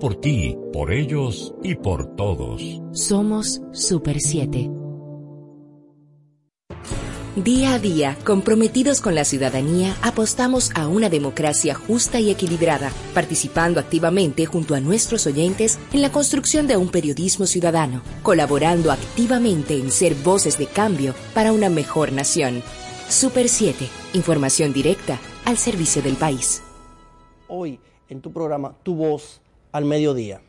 por 0.00 0.14
ti, 0.20 0.56
por 0.72 0.90
ellos 0.90 1.54
y 1.62 1.74
por 1.74 2.16
todos. 2.16 2.62
Somos 2.92 3.60
Super 3.72 4.20
7. 4.20 4.70
Día 7.36 7.74
a 7.74 7.78
día, 7.78 8.16
comprometidos 8.24 9.02
con 9.02 9.14
la 9.14 9.26
ciudadanía, 9.26 9.94
apostamos 10.00 10.74
a 10.74 10.88
una 10.88 11.10
democracia 11.10 11.74
justa 11.74 12.18
y 12.18 12.30
equilibrada, 12.30 12.90
participando 13.12 13.78
activamente 13.78 14.46
junto 14.46 14.74
a 14.74 14.80
nuestros 14.80 15.26
oyentes 15.26 15.78
en 15.92 16.00
la 16.00 16.10
construcción 16.10 16.66
de 16.66 16.78
un 16.78 16.88
periodismo 16.88 17.44
ciudadano, 17.44 18.00
colaborando 18.22 18.90
activamente 18.90 19.78
en 19.78 19.90
ser 19.90 20.14
voces 20.14 20.56
de 20.56 20.66
cambio 20.66 21.14
para 21.34 21.52
una 21.52 21.68
mejor 21.68 22.10
nación. 22.12 22.62
Super 23.10 23.50
7, 23.50 23.86
información 24.14 24.72
directa 24.72 25.20
al 25.44 25.58
servicio 25.58 26.00
del 26.00 26.16
país. 26.16 26.62
Hoy, 27.48 27.78
en 28.08 28.22
tu 28.22 28.32
programa, 28.32 28.74
Tu 28.82 28.94
Voz 28.94 29.42
al 29.76 29.84
Mediodía. 29.84 30.40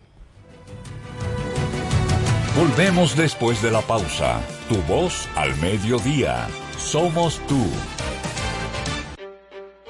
Volvemos 2.58 3.18
después 3.18 3.62
de 3.62 3.72
la 3.72 3.82
pausa. 3.82 4.42
Tu 4.70 4.76
Voz 4.84 5.28
al 5.36 5.54
Mediodía. 5.58 6.48
Somos 6.78 7.40
tú. 7.48 7.62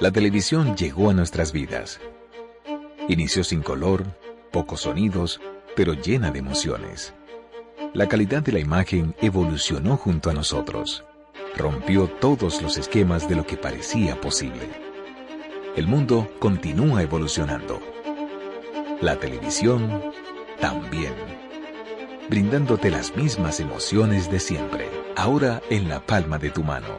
La 0.00 0.10
televisión 0.10 0.76
llegó 0.76 1.10
a 1.10 1.14
nuestras 1.14 1.52
vidas. 1.52 2.00
Inició 3.08 3.44
sin 3.44 3.62
color, 3.62 4.04
pocos 4.50 4.80
sonidos, 4.80 5.40
pero 5.76 5.92
llena 5.92 6.32
de 6.32 6.40
emociones. 6.40 7.14
La 7.94 8.08
calidad 8.08 8.42
de 8.42 8.50
la 8.50 8.58
imagen 8.58 9.14
evolucionó 9.20 9.96
junto 9.96 10.30
a 10.30 10.34
nosotros. 10.34 11.04
Rompió 11.56 12.08
todos 12.08 12.60
los 12.60 12.76
esquemas 12.76 13.28
de 13.28 13.36
lo 13.36 13.46
que 13.46 13.56
parecía 13.56 14.20
posible. 14.20 14.68
El 15.76 15.86
mundo 15.86 16.28
continúa 16.40 17.02
evolucionando. 17.02 17.80
La 19.00 19.16
televisión 19.16 20.02
también. 20.60 21.14
Brindándote 22.28 22.90
las 22.90 23.16
mismas 23.16 23.60
emociones 23.60 24.28
de 24.30 24.40
siempre 24.40 24.88
ahora 25.14 25.62
en 25.70 25.88
la 25.88 26.04
palma 26.04 26.38
de 26.38 26.50
tu 26.50 26.64
mano. 26.64 26.98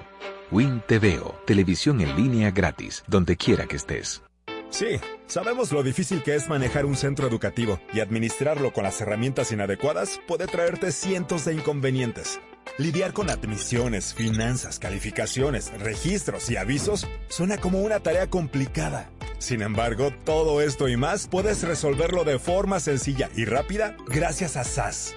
Win 0.52 0.82
TVO, 0.88 1.36
televisión 1.46 2.00
en 2.02 2.16
línea 2.16 2.52
gratis, 2.52 3.04
donde 3.08 3.36
quiera 3.36 3.66
que 3.66 3.76
estés. 3.76 4.22
Sí, 4.70 5.00
sabemos 5.28 5.72
lo 5.72 5.84
difícil 5.84 6.24
que 6.24 6.36
es 6.36 6.48
manejar 6.48 6.86
un 6.86 6.96
centro 6.96 7.28
educativo 7.28 7.80
y 7.94 8.00
administrarlo 8.00 8.72
con 8.72 8.84
las 8.84 9.02
herramientas 9.02 9.52
inadecuadas 9.52 10.22
puede 10.28 10.48
traerte 10.48 10.92
cientos 10.92 11.46
de 11.46 11.54
inconvenientes. 11.54 12.40
Lidiar 12.78 13.14
con 13.14 13.30
admisiones, 13.30 14.14
finanzas, 14.14 14.80
calificaciones, 14.80 15.72
registros 15.80 16.50
y 16.50 16.58
avisos 16.58 17.08
suena 17.28 17.58
como 17.58 17.82
una 17.82 18.00
tarea 18.00 18.30
complicada. 18.30 19.10
Sin 19.38 19.62
embargo, 19.62 20.12
todo 20.26 20.62
esto 20.62 20.88
y 20.88 20.98
más 20.98 21.28
puedes 21.28 21.64
resolverlo 21.64 22.24
de 22.24 22.40
forma 22.40 22.80
sencilla 22.80 23.30
y 23.36 23.46
rápida 23.46 23.96
gracias 24.08 24.58
a 24.58 24.64
SAS. 24.64 25.16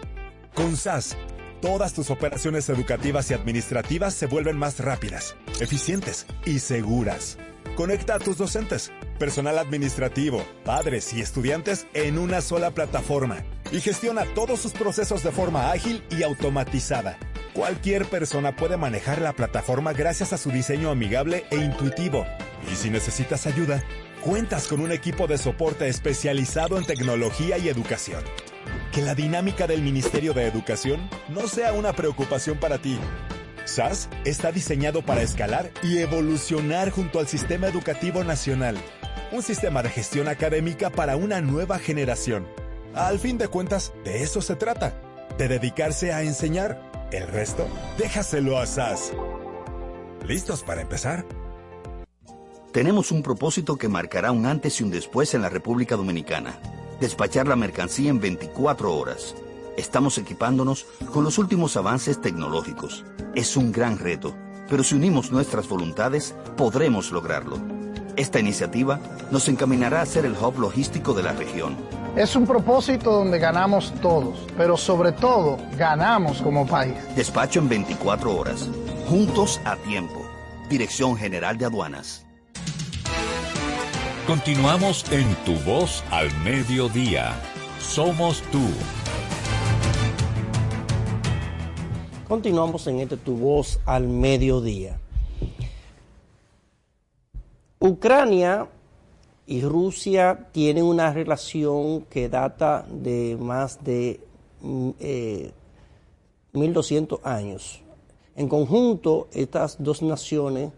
Con 0.54 0.76
SAS, 0.76 1.16
todas 1.60 1.92
tus 1.92 2.10
operaciones 2.10 2.68
educativas 2.68 3.30
y 3.30 3.34
administrativas 3.34 4.14
se 4.14 4.26
vuelven 4.26 4.56
más 4.56 4.78
rápidas, 4.80 5.36
eficientes 5.60 6.26
y 6.44 6.58
seguras. 6.58 7.38
Conecta 7.76 8.16
a 8.16 8.18
tus 8.18 8.36
docentes, 8.36 8.92
personal 9.18 9.58
administrativo, 9.58 10.44
padres 10.64 11.12
y 11.14 11.20
estudiantes 11.20 11.86
en 11.94 12.18
una 12.18 12.40
sola 12.40 12.72
plataforma 12.72 13.44
y 13.70 13.80
gestiona 13.80 14.24
todos 14.34 14.60
sus 14.60 14.72
procesos 14.72 15.22
de 15.22 15.32
forma 15.32 15.70
ágil 15.70 16.04
y 16.10 16.22
automatizada. 16.22 17.18
Cualquier 17.54 18.06
persona 18.06 18.56
puede 18.56 18.76
manejar 18.76 19.20
la 19.20 19.34
plataforma 19.34 19.92
gracias 19.92 20.32
a 20.32 20.38
su 20.38 20.50
diseño 20.50 20.90
amigable 20.90 21.44
e 21.50 21.56
intuitivo. 21.56 22.26
Y 22.70 22.76
si 22.76 22.90
necesitas 22.90 23.46
ayuda, 23.46 23.82
cuentas 24.22 24.68
con 24.68 24.80
un 24.80 24.92
equipo 24.92 25.26
de 25.26 25.36
soporte 25.36 25.88
especializado 25.88 26.78
en 26.78 26.84
tecnología 26.84 27.58
y 27.58 27.68
educación 27.68 28.22
que 28.92 29.02
la 29.02 29.14
dinámica 29.14 29.66
del 29.66 29.82
Ministerio 29.82 30.34
de 30.34 30.46
Educación 30.46 31.08
no 31.28 31.48
sea 31.48 31.72
una 31.72 31.94
preocupación 31.94 32.58
para 32.58 32.78
ti. 32.78 32.98
SAS 33.64 34.08
está 34.24 34.52
diseñado 34.52 35.02
para 35.02 35.22
escalar 35.22 35.70
y 35.82 35.98
evolucionar 35.98 36.90
junto 36.90 37.18
al 37.18 37.26
sistema 37.26 37.68
educativo 37.68 38.22
nacional. 38.22 38.76
Un 39.30 39.42
sistema 39.42 39.82
de 39.82 39.88
gestión 39.88 40.28
académica 40.28 40.90
para 40.90 41.16
una 41.16 41.40
nueva 41.40 41.78
generación. 41.78 42.46
Al 42.94 43.18
fin 43.18 43.38
de 43.38 43.48
cuentas, 43.48 43.92
de 44.04 44.22
eso 44.22 44.42
se 44.42 44.56
trata. 44.56 44.94
De 45.38 45.48
dedicarse 45.48 46.12
a 46.12 46.22
enseñar. 46.22 46.91
El 47.12 47.28
resto, 47.28 47.68
déjaselo 47.98 48.58
a 48.58 48.64
SAS. 48.64 49.12
¿Listos 50.26 50.62
para 50.62 50.80
empezar? 50.80 51.26
Tenemos 52.72 53.12
un 53.12 53.22
propósito 53.22 53.76
que 53.76 53.88
marcará 53.88 54.32
un 54.32 54.46
antes 54.46 54.80
y 54.80 54.84
un 54.84 54.90
después 54.90 55.34
en 55.34 55.42
la 55.42 55.50
República 55.50 55.96
Dominicana 55.96 56.58
despachar 57.00 57.48
la 57.48 57.56
mercancía 57.56 58.08
en 58.08 58.18
24 58.18 58.96
horas. 58.96 59.34
Estamos 59.76 60.16
equipándonos 60.16 60.86
con 61.12 61.24
los 61.24 61.36
últimos 61.36 61.76
avances 61.76 62.18
tecnológicos. 62.18 63.04
Es 63.34 63.58
un 63.58 63.72
gran 63.72 63.98
reto, 63.98 64.34
pero 64.70 64.82
si 64.82 64.94
unimos 64.94 65.32
nuestras 65.32 65.68
voluntades, 65.68 66.34
podremos 66.56 67.10
lograrlo. 67.12 67.58
Esta 68.16 68.38
iniciativa 68.38 69.00
nos 69.30 69.48
encaminará 69.48 70.02
a 70.02 70.06
ser 70.06 70.26
el 70.26 70.32
hub 70.32 70.58
logístico 70.58 71.14
de 71.14 71.22
la 71.22 71.32
región. 71.32 71.76
Es 72.14 72.36
un 72.36 72.46
propósito 72.46 73.10
donde 73.10 73.38
ganamos 73.38 73.92
todos, 74.02 74.38
pero 74.58 74.76
sobre 74.76 75.12
todo 75.12 75.56
ganamos 75.78 76.42
como 76.42 76.66
país. 76.66 76.94
Despacho 77.16 77.60
en 77.60 77.70
24 77.70 78.36
horas, 78.36 78.68
juntos 79.08 79.60
a 79.64 79.76
tiempo. 79.76 80.20
Dirección 80.68 81.16
General 81.16 81.56
de 81.56 81.64
Aduanas. 81.64 82.26
Continuamos 84.26 85.10
en 85.10 85.34
Tu 85.46 85.54
Voz 85.64 86.04
al 86.10 86.30
Mediodía. 86.44 87.32
Somos 87.80 88.42
tú. 88.52 88.60
Continuamos 92.28 92.86
en 92.86 93.00
este 93.00 93.16
Tu 93.16 93.34
Voz 93.36 93.80
al 93.86 94.06
Mediodía. 94.06 94.98
Ucrania 97.84 98.68
y 99.44 99.62
Rusia 99.62 100.46
tienen 100.52 100.84
una 100.84 101.12
relación 101.12 102.02
que 102.02 102.28
data 102.28 102.86
de 102.88 103.36
más 103.40 103.82
de 103.82 104.20
eh, 105.00 105.50
1200 106.52 107.18
años. 107.24 107.82
En 108.36 108.48
conjunto, 108.48 109.26
estas 109.32 109.82
dos 109.82 110.00
naciones 110.00 110.70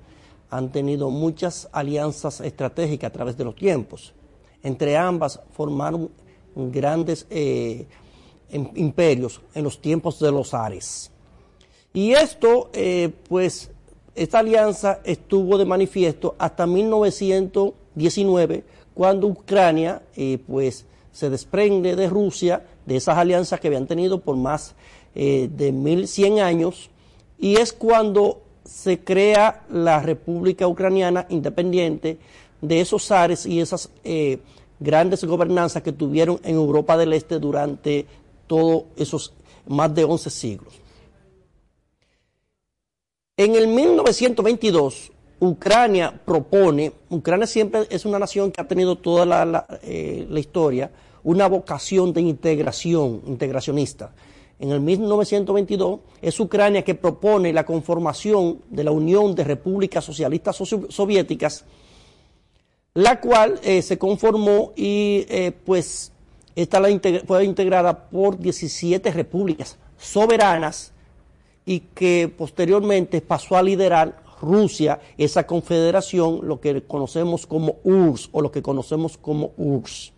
han 0.48 0.72
tenido 0.72 1.10
muchas 1.10 1.68
alianzas 1.72 2.40
estratégicas 2.40 3.10
a 3.10 3.12
través 3.12 3.36
de 3.36 3.44
los 3.44 3.54
tiempos. 3.54 4.14
Entre 4.62 4.96
ambas 4.96 5.40
formaron 5.52 6.10
grandes 6.56 7.26
eh, 7.28 7.86
imperios 8.50 9.42
en 9.52 9.62
los 9.62 9.78
tiempos 9.78 10.18
de 10.20 10.32
los 10.32 10.54
Ares. 10.54 11.10
Y 11.92 12.12
esto, 12.12 12.70
eh, 12.72 13.12
pues, 13.28 13.70
esta 14.14 14.38
alianza 14.38 15.00
estuvo 15.04 15.58
de 15.58 15.64
manifiesto 15.64 16.34
hasta 16.38 16.66
1919, 16.66 18.64
cuando 18.94 19.26
Ucrania, 19.26 20.02
eh, 20.16 20.38
pues, 20.46 20.86
se 21.12 21.30
desprende 21.30 21.96
de 21.96 22.08
Rusia, 22.08 22.64
de 22.86 22.96
esas 22.96 23.16
alianzas 23.16 23.60
que 23.60 23.68
habían 23.68 23.86
tenido 23.86 24.20
por 24.20 24.36
más 24.36 24.74
de 25.14 25.70
1100 25.70 26.40
años, 26.40 26.90
y 27.38 27.54
es 27.54 27.72
cuando 27.72 28.40
se 28.64 29.00
crea 29.00 29.62
la 29.70 30.00
República 30.00 30.66
Ucraniana 30.66 31.26
independiente 31.28 32.18
de 32.60 32.80
esos 32.80 33.06
zares 33.06 33.44
y 33.46 33.60
esas 33.60 33.90
eh, 34.04 34.38
grandes 34.80 35.24
gobernanzas 35.24 35.82
que 35.82 35.92
tuvieron 35.92 36.40
en 36.44 36.54
Europa 36.56 36.96
del 36.96 37.12
Este 37.12 37.38
durante 37.38 38.06
todos 38.46 38.84
esos 38.96 39.34
más 39.66 39.94
de 39.94 40.04
11 40.04 40.30
siglos. 40.30 40.74
En 43.36 43.56
el 43.56 43.66
1922, 43.66 45.10
Ucrania 45.40 46.20
propone, 46.24 46.92
Ucrania 47.10 47.48
siempre 47.48 47.84
es 47.90 48.04
una 48.04 48.20
nación 48.20 48.52
que 48.52 48.60
ha 48.60 48.68
tenido 48.68 48.94
toda 48.94 49.26
la, 49.26 49.66
eh, 49.82 50.24
historia, 50.36 50.92
una 51.24 51.48
vocación 51.48 52.12
de 52.12 52.20
integración, 52.20 53.22
integracionista. 53.26 54.14
En 54.60 54.70
el 54.70 54.80
1922, 54.80 55.98
es 56.22 56.38
Ucrania 56.38 56.82
que 56.82 56.94
propone 56.94 57.52
la 57.52 57.66
conformación 57.66 58.60
de 58.70 58.84
la 58.84 58.92
Unión 58.92 59.34
de 59.34 59.42
Repúblicas 59.42 60.04
Socialistas 60.04 60.54
Soviéticas, 60.90 61.64
la 62.94 63.20
cual 63.20 63.58
eh, 63.64 63.82
se 63.82 63.98
conformó 63.98 64.74
y 64.76 65.26
eh, 65.28 65.50
pues 65.64 66.12
fue 67.26 67.44
integrada 67.44 68.08
por 68.10 68.38
17 68.38 69.10
repúblicas 69.10 69.76
soberanas 69.98 70.93
y 71.66 71.80
que 71.80 72.32
posteriormente 72.36 73.20
pasó 73.20 73.56
a 73.56 73.62
liderar 73.62 74.22
Rusia, 74.40 75.00
esa 75.16 75.46
confederación, 75.46 76.40
lo 76.42 76.60
que 76.60 76.82
conocemos 76.82 77.46
como 77.46 77.76
URSS 77.84 78.28
o 78.32 78.42
lo 78.42 78.52
que 78.52 78.62
conocemos 78.62 79.16
como 79.16 79.52
URSS. 79.56 80.12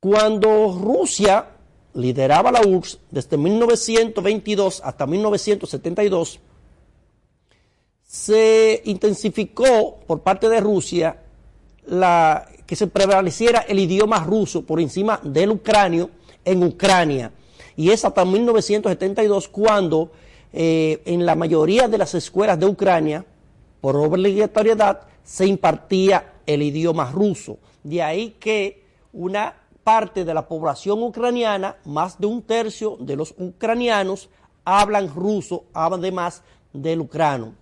Cuando 0.00 0.76
Rusia 0.78 1.46
lideraba 1.94 2.52
la 2.52 2.60
URSS 2.66 2.98
desde 3.10 3.36
1922 3.36 4.82
hasta 4.84 5.06
1972, 5.06 6.40
se 8.02 8.82
intensificó 8.84 9.98
por 10.06 10.20
parte 10.20 10.48
de 10.48 10.60
Rusia 10.60 11.22
la 11.86 12.48
que 12.66 12.76
se 12.76 12.86
prevaleciera 12.88 13.60
el 13.60 13.78
idioma 13.78 14.24
ruso 14.24 14.62
por 14.62 14.80
encima 14.80 15.20
del 15.22 15.50
ucranio 15.50 16.10
en 16.44 16.64
Ucrania. 16.64 17.32
Y 17.76 17.90
es 17.90 18.04
hasta 18.04 18.24
1972 18.24 19.48
cuando 19.48 20.10
eh, 20.52 21.02
en 21.04 21.26
la 21.26 21.34
mayoría 21.34 21.88
de 21.88 21.98
las 21.98 22.14
escuelas 22.14 22.58
de 22.58 22.66
Ucrania, 22.66 23.24
por 23.80 23.96
obligatoriedad, 23.96 25.02
se 25.22 25.46
impartía 25.46 26.34
el 26.46 26.62
idioma 26.62 27.10
ruso. 27.10 27.58
De 27.82 28.02
ahí 28.02 28.36
que 28.40 28.82
una 29.12 29.54
parte 29.84 30.24
de 30.24 30.34
la 30.34 30.48
población 30.48 31.02
ucraniana, 31.02 31.76
más 31.84 32.18
de 32.18 32.26
un 32.26 32.42
tercio 32.42 32.96
de 32.98 33.16
los 33.16 33.34
ucranianos, 33.38 34.28
hablan 34.64 35.14
ruso, 35.14 35.64
además 35.72 36.42
del 36.72 37.00
ucrano. 37.00 37.54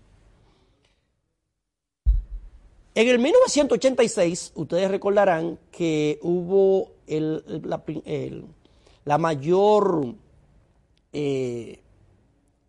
En 2.95 3.09
el 3.09 3.19
1986, 3.19 4.53
ustedes 4.55 4.89
recordarán 4.91 5.59
que 5.73 6.21
hubo 6.23 6.93
la, 7.09 7.83
mayor 9.19 10.15
eh, 11.13 11.81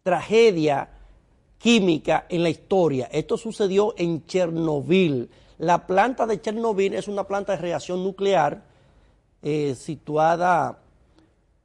tragedia 0.04 0.90
química 1.58 2.26
en 2.30 2.44
la 2.44 2.50
historia. 2.50 3.10
Esto 3.12 3.38
sucedió 3.38 3.96
en 3.98 4.26
Chernobyl. 4.26 5.30
La 5.58 5.88
planta 5.88 6.28
de 6.28 6.42
Chernobyl 6.42 6.94
es 6.94 7.08
una 7.08 7.24
planta 7.24 7.54
de 7.54 7.60
reacción 7.60 8.04
nuclear 8.04 8.64
eh, 9.42 9.76
situada 9.76 10.80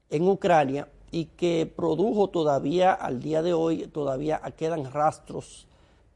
en 0.09 0.29
Ucrania 0.29 0.89
y 1.11 1.27
que 1.27 1.71
produjo 1.75 2.29
todavía 2.29 2.93
al 2.93 3.21
día 3.21 3.43
de 3.43 3.53
hoy, 3.53 3.89
todavía 3.89 4.41
quedan 4.57 4.91
rastros 4.93 5.67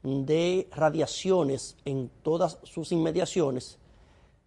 de 0.03 0.67
radiaciones 0.75 1.75
en 1.85 2.09
todas 2.23 2.59
sus 2.63 2.91
inmediaciones. 2.91 3.77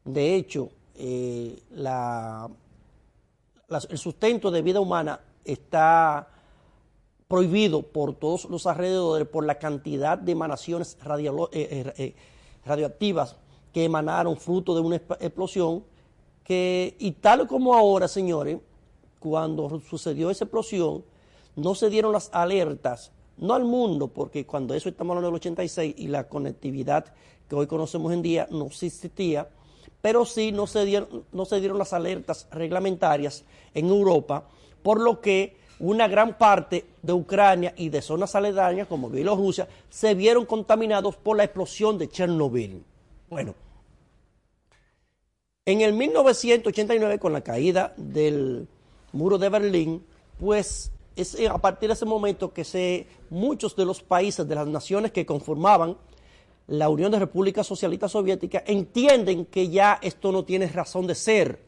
De 0.05 0.34
hecho, 0.34 0.70
eh, 0.94 1.62
el 3.69 3.99
sustento 3.99 4.50
de 4.50 4.62
vida 4.62 4.81
humana 4.81 5.20
está 5.44 6.29
prohibido 7.26 7.82
por 7.82 8.15
todos 8.15 8.47
los 8.47 8.67
alrededores 8.67 9.29
por 9.29 9.44
la 9.44 9.59
cantidad 9.59 10.17
de 10.17 10.32
emanaciones 10.32 10.97
eh, 11.05 11.93
eh, 11.97 12.15
radioactivas 12.65 13.37
que 13.73 13.85
emanaron 13.85 14.38
fruto 14.38 14.75
de 14.75 14.81
una 14.81 14.97
explosión 14.97 15.85
que, 16.43 16.97
y 16.99 17.12
tal 17.12 17.47
como 17.47 17.75
ahora, 17.75 18.09
señores, 18.09 18.59
cuando 19.19 19.81
sucedió 19.81 20.31
esa 20.31 20.44
explosión, 20.44 21.05
no 21.55 21.75
se 21.75 21.91
dieron 21.91 22.12
las 22.12 22.31
alertas 22.32 23.12
no 23.37 23.55
al 23.55 23.65
mundo, 23.65 24.09
porque 24.09 24.47
cuando 24.47 24.75
eso 24.75 24.88
estamos 24.88 25.12
hablando 25.12 25.29
del 25.29 25.37
86 25.37 25.94
y 25.97 26.09
la 26.09 26.29
conectividad 26.29 27.12
que 27.49 27.55
hoy 27.55 27.67
conocemos 27.67 28.12
en 28.12 28.23
día 28.23 28.49
no 28.50 28.67
existía, 28.67 29.49
pero 30.00 30.24
sí 30.24 30.52
no 30.52 30.66
se 30.66 30.84
dieron, 30.84 31.24
no 31.32 31.44
se 31.44 31.60
dieron 31.60 31.78
las 31.78 31.92
alertas 31.92 32.46
reglamentarias 32.50 33.44
en 33.74 33.88
Europa, 33.88 34.48
por 34.82 35.00
lo 35.00 35.20
que 35.20 35.56
una 35.80 36.08
gran 36.08 36.36
parte 36.38 36.84
de 37.02 37.12
Ucrania 37.12 37.74
y 37.76 37.88
de 37.88 38.02
zonas 38.02 38.34
aledañas 38.34 38.88
como 38.88 39.10
Bielorrusia 39.10 39.68
se 39.90 40.14
vieron 40.14 40.44
contaminados 40.44 41.16
por 41.16 41.36
la 41.36 41.44
explosión 41.44 41.98
de 41.98 42.08
Chernobyl. 42.08 42.84
Bueno, 43.28 43.54
en 45.64 45.80
el 45.82 45.92
1989 45.92 47.18
con 47.18 47.32
la 47.32 47.42
caída 47.42 47.92
del 47.96 48.66
muro 49.12 49.38
de 49.38 49.48
Berlín, 49.48 50.04
pues 50.38 50.90
es 51.14 51.34
eh, 51.34 51.48
a 51.48 51.58
partir 51.58 51.88
de 51.88 51.94
ese 51.94 52.06
momento 52.06 52.52
que 52.52 52.64
se, 52.64 53.06
muchos 53.28 53.76
de 53.76 53.84
los 53.84 54.02
países, 54.02 54.48
de 54.48 54.54
las 54.54 54.66
naciones 54.66 55.12
que 55.12 55.26
conformaban 55.26 55.96
la 56.69 56.88
Unión 56.91 57.11
de 57.11 57.19
Repúblicas 57.19 57.67
Socialistas 57.67 58.12
Soviéticas, 58.12 58.62
entienden 58.67 59.47
que 59.47 59.69
ya 59.69 59.99
esto 60.03 60.31
no 60.31 60.44
tiene 60.44 60.67
razón 60.69 61.06
de 61.06 61.15
ser. 61.15 61.62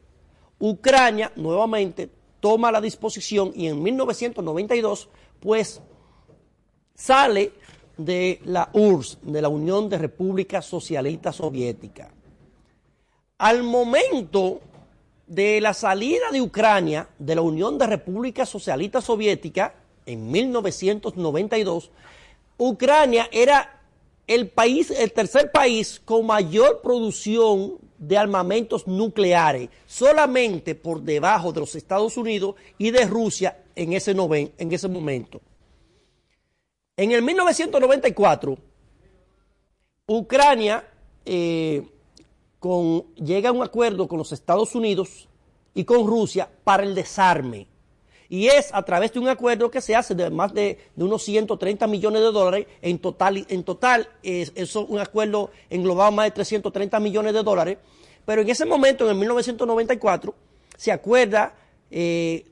Ucrania 0.58 1.32
nuevamente 1.36 2.10
toma 2.38 2.70
la 2.70 2.80
disposición 2.80 3.52
y 3.54 3.66
en 3.66 3.82
1992 3.82 5.08
pues 5.40 5.80
sale 6.94 7.52
de 7.96 8.40
la 8.44 8.68
URSS, 8.74 9.18
de 9.22 9.42
la 9.42 9.48
Unión 9.48 9.88
de 9.88 9.98
Repúblicas 9.98 10.66
Socialistas 10.66 11.36
Soviéticas. 11.36 12.08
Al 13.38 13.62
momento 13.62 14.60
de 15.26 15.62
la 15.62 15.72
salida 15.72 16.30
de 16.30 16.42
Ucrania 16.42 17.08
de 17.18 17.34
la 17.34 17.40
Unión 17.40 17.78
de 17.78 17.86
Repúblicas 17.86 18.50
Socialistas 18.50 19.04
Soviéticas 19.04 19.72
en 20.04 20.30
1992, 20.30 21.90
Ucrania 22.58 23.28
era 23.32 23.79
el 24.30 24.48
país, 24.48 24.92
el 24.92 25.12
tercer 25.12 25.50
país 25.50 26.00
con 26.04 26.24
mayor 26.24 26.82
producción 26.82 27.78
de 27.98 28.16
armamentos 28.16 28.86
nucleares, 28.86 29.70
solamente 29.86 30.76
por 30.76 31.02
debajo 31.02 31.52
de 31.52 31.58
los 31.58 31.74
Estados 31.74 32.16
Unidos 32.16 32.54
y 32.78 32.92
de 32.92 33.06
Rusia 33.06 33.64
en 33.74 33.92
ese, 33.92 34.12
en 34.12 34.72
ese 34.72 34.86
momento. 34.86 35.40
En 36.96 37.10
el 37.10 37.22
1994, 37.22 38.56
Ucrania 40.06 40.88
eh, 41.24 41.88
llega 43.16 43.48
a 43.48 43.52
un 43.52 43.64
acuerdo 43.64 44.06
con 44.06 44.18
los 44.18 44.30
Estados 44.30 44.76
Unidos 44.76 45.28
y 45.74 45.82
con 45.82 46.06
Rusia 46.06 46.48
para 46.62 46.84
el 46.84 46.94
desarme. 46.94 47.66
Y 48.30 48.46
es 48.46 48.72
a 48.72 48.82
través 48.84 49.12
de 49.12 49.18
un 49.18 49.28
acuerdo 49.28 49.70
que 49.70 49.82
se 49.82 49.94
hace 49.94 50.14
de 50.14 50.30
más 50.30 50.54
de, 50.54 50.78
unos 50.96 51.22
130 51.24 51.86
millones 51.88 52.22
de 52.22 52.30
dólares. 52.30 52.66
En 52.80 52.98
total, 52.98 53.44
en 53.48 53.64
total 53.64 54.08
es, 54.22 54.52
es, 54.54 54.74
un 54.76 54.98
acuerdo 54.98 55.50
englobado 55.68 56.12
más 56.12 56.26
de 56.26 56.30
330 56.30 56.98
millones 57.00 57.34
de 57.34 57.42
dólares. 57.42 57.78
Pero 58.24 58.42
en 58.42 58.48
ese 58.48 58.64
momento, 58.64 59.04
en 59.04 59.10
el 59.10 59.16
1994, 59.16 60.34
se 60.76 60.92
acuerda, 60.92 61.54
eh, 61.90 62.46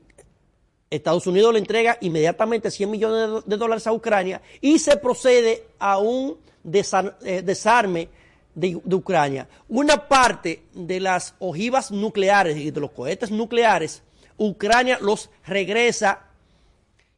Estados 0.89 1.25
Unidos 1.25 1.53
le 1.53 1.59
entrega 1.59 1.97
inmediatamente 2.01 2.69
100 2.69 2.91
millones 2.91 3.43
de, 3.45 3.57
dólares 3.57 3.87
a 3.87 3.93
Ucrania 3.93 4.41
y 4.59 4.79
se 4.79 4.97
procede 4.97 5.63
a 5.79 5.97
un 5.97 6.37
eh, 6.73 7.41
desarme 7.43 8.09
de, 8.53 8.75
Ucrania. 8.75 9.47
Una 9.67 10.07
parte 10.07 10.63
de 10.73 10.99
las 10.99 11.35
ojivas 11.39 11.91
nucleares 11.91 12.57
y 12.57 12.71
de 12.71 12.81
los 12.81 12.91
cohetes 12.91 13.31
nucleares, 13.31 14.03
Ucrania 14.39 14.97
los 14.99 15.29
regresa, 15.45 16.27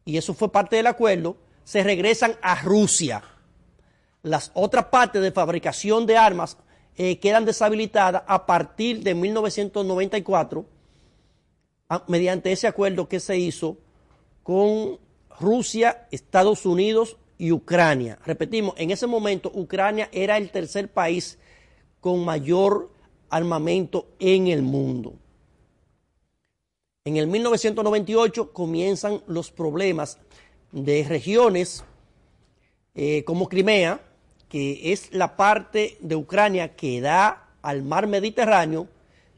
y 0.04 0.18
eso 0.18 0.34
fue 0.34 0.52
parte 0.52 0.76
del 0.76 0.88
acuerdo, 0.88 1.38
se 1.64 1.84
regresan 1.84 2.36
a 2.42 2.62
Rusia. 2.62 3.24
Las 4.24 4.52
otras 4.54 4.86
partes 4.86 5.22
de 5.22 5.32
fabricación 5.32 6.06
de 6.06 6.18
armas 6.18 6.58
eh, 6.98 7.20
quedan 7.20 7.46
deshabilitadas 7.46 8.24
a 8.28 8.46
partir 8.46 9.02
de 9.04 9.16
1994 9.16 10.66
mediante 12.08 12.52
ese 12.52 12.68
acuerdo 12.68 13.08
que 13.08 13.20
se 13.20 13.38
hizo 13.38 13.78
con 14.44 15.00
Rusia, 15.40 16.08
Estados 16.12 16.66
Unidos 16.66 17.18
y 17.38 17.52
Ucrania. 17.52 18.20
Repetimos, 18.26 18.76
en 18.78 18.92
ese 18.92 19.08
momento 19.08 19.52
Ucrania 19.54 20.10
era 20.12 20.38
el 20.38 20.52
tercer 20.52 20.92
país 20.92 21.38
con 22.00 22.24
mayor 22.24 22.92
armamento 23.30 24.08
en 24.20 24.48
el 24.48 24.62
mundo. 24.62 25.16
En 27.04 27.18
el 27.18 27.26
1998 27.26 28.54
comienzan 28.54 29.24
los 29.26 29.50
problemas 29.50 30.20
de 30.72 31.04
regiones 31.04 31.84
eh, 32.94 33.24
como 33.24 33.50
Crimea, 33.50 34.00
que 34.48 34.92
es 34.94 35.12
la 35.12 35.36
parte 35.36 35.98
de 36.00 36.16
Ucrania 36.16 36.76
que 36.76 37.02
da 37.02 37.56
al 37.64 37.82
mar 37.82 38.06
Mediterráneo, 38.06 38.88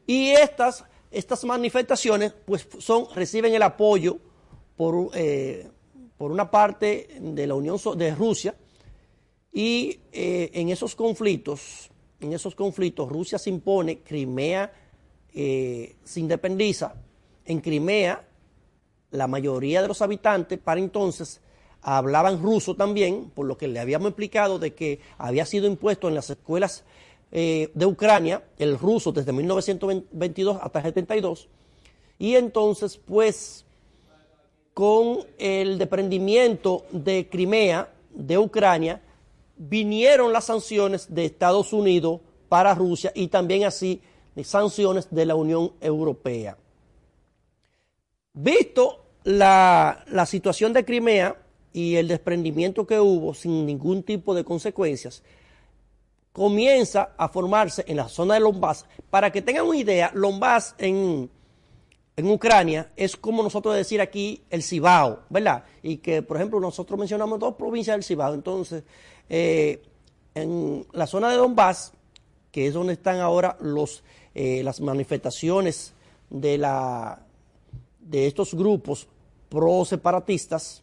y 0.06 0.32
estas, 0.32 0.84
estas 1.10 1.42
manifestaciones 1.44 2.34
pues, 2.44 2.68
son, 2.80 3.06
reciben 3.14 3.54
el 3.54 3.62
apoyo 3.62 4.18
por, 4.76 5.08
eh, 5.14 5.66
por 6.18 6.32
una 6.32 6.50
parte 6.50 7.16
de 7.18 7.46
la 7.46 7.54
Unión 7.54 7.78
de 7.96 8.14
Rusia 8.14 8.54
y 9.50 10.00
eh, 10.12 10.50
en 10.52 10.68
esos 10.68 10.94
conflictos, 10.94 11.90
en 12.20 12.34
esos 12.34 12.54
conflictos 12.54 13.08
Rusia 13.08 13.38
se 13.38 13.48
impone, 13.48 14.00
Crimea 14.00 14.70
se 15.32 16.20
independiza, 16.20 16.94
en 17.44 17.60
Crimea 17.60 18.26
la 19.10 19.26
mayoría 19.26 19.80
de 19.80 19.88
los 19.88 20.02
habitantes 20.02 20.58
para 20.58 20.80
entonces 20.80 21.40
hablaban 21.82 22.42
ruso 22.42 22.74
también, 22.74 23.30
por 23.34 23.46
lo 23.46 23.56
que 23.56 23.68
le 23.68 23.78
habíamos 23.78 24.08
explicado 24.08 24.58
de 24.58 24.74
que 24.74 25.00
había 25.18 25.46
sido 25.46 25.66
impuesto 25.66 26.08
en 26.08 26.14
las 26.14 26.30
escuelas 26.30 26.84
eh, 27.30 27.70
de 27.74 27.86
Ucrania 27.86 28.42
el 28.58 28.78
ruso 28.78 29.12
desde 29.12 29.32
1922 29.32 30.58
hasta 30.60 30.82
72 30.82 31.48
y 32.18 32.36
entonces 32.36 32.96
pues 32.96 33.64
con 34.72 35.18
el 35.38 35.78
desprendimiento 35.78 36.84
de 36.90 37.28
Crimea, 37.28 37.92
de 38.10 38.38
Ucrania, 38.38 39.00
vinieron 39.56 40.32
las 40.32 40.46
sanciones 40.46 41.14
de 41.14 41.24
Estados 41.24 41.72
Unidos 41.72 42.20
para 42.48 42.74
Rusia 42.74 43.12
y 43.14 43.28
también 43.28 43.64
así 43.64 44.02
sanciones 44.42 45.06
de 45.12 45.26
la 45.26 45.36
Unión 45.36 45.72
Europea. 45.80 46.56
Visto 48.34 49.04
la, 49.24 50.04
la 50.08 50.26
situación 50.26 50.72
de 50.72 50.84
Crimea 50.84 51.36
y 51.72 51.96
el 51.96 52.08
desprendimiento 52.08 52.86
que 52.86 53.00
hubo 53.00 53.34
sin 53.34 53.66
ningún 53.66 54.02
tipo 54.02 54.34
de 54.34 54.44
consecuencias, 54.44 55.22
comienza 56.32 57.10
a 57.16 57.28
formarse 57.28 57.84
en 57.86 57.96
la 57.96 58.08
zona 58.08 58.34
de 58.34 58.40
Lombás. 58.40 58.86
Para 59.08 59.30
que 59.30 59.40
tengan 59.40 59.66
una 59.66 59.78
idea, 59.78 60.10
Lombás 60.14 60.74
en, 60.78 61.30
en 62.16 62.30
Ucrania 62.30 62.90
es 62.96 63.16
como 63.16 63.42
nosotros 63.42 63.74
decir 63.74 64.00
aquí 64.00 64.42
el 64.50 64.62
Cibao, 64.62 65.20
¿verdad? 65.30 65.64
Y 65.82 65.98
que, 65.98 66.22
por 66.22 66.36
ejemplo, 66.36 66.60
nosotros 66.60 66.98
mencionamos 66.98 67.38
dos 67.38 67.54
provincias 67.54 67.96
del 67.96 68.04
Cibao. 68.04 68.34
Entonces, 68.34 68.84
eh, 69.28 69.82
en 70.34 70.86
la 70.92 71.06
zona 71.06 71.30
de 71.30 71.36
Donbass, 71.36 71.92
que 72.50 72.66
es 72.66 72.74
donde 72.74 72.94
están 72.94 73.20
ahora 73.20 73.56
los, 73.60 74.04
eh, 74.34 74.62
las 74.64 74.80
manifestaciones 74.80 75.92
de, 76.30 76.58
la, 76.58 77.24
de 78.04 78.26
estos 78.26 78.54
grupos 78.54 79.08
pro-separatistas, 79.48 80.82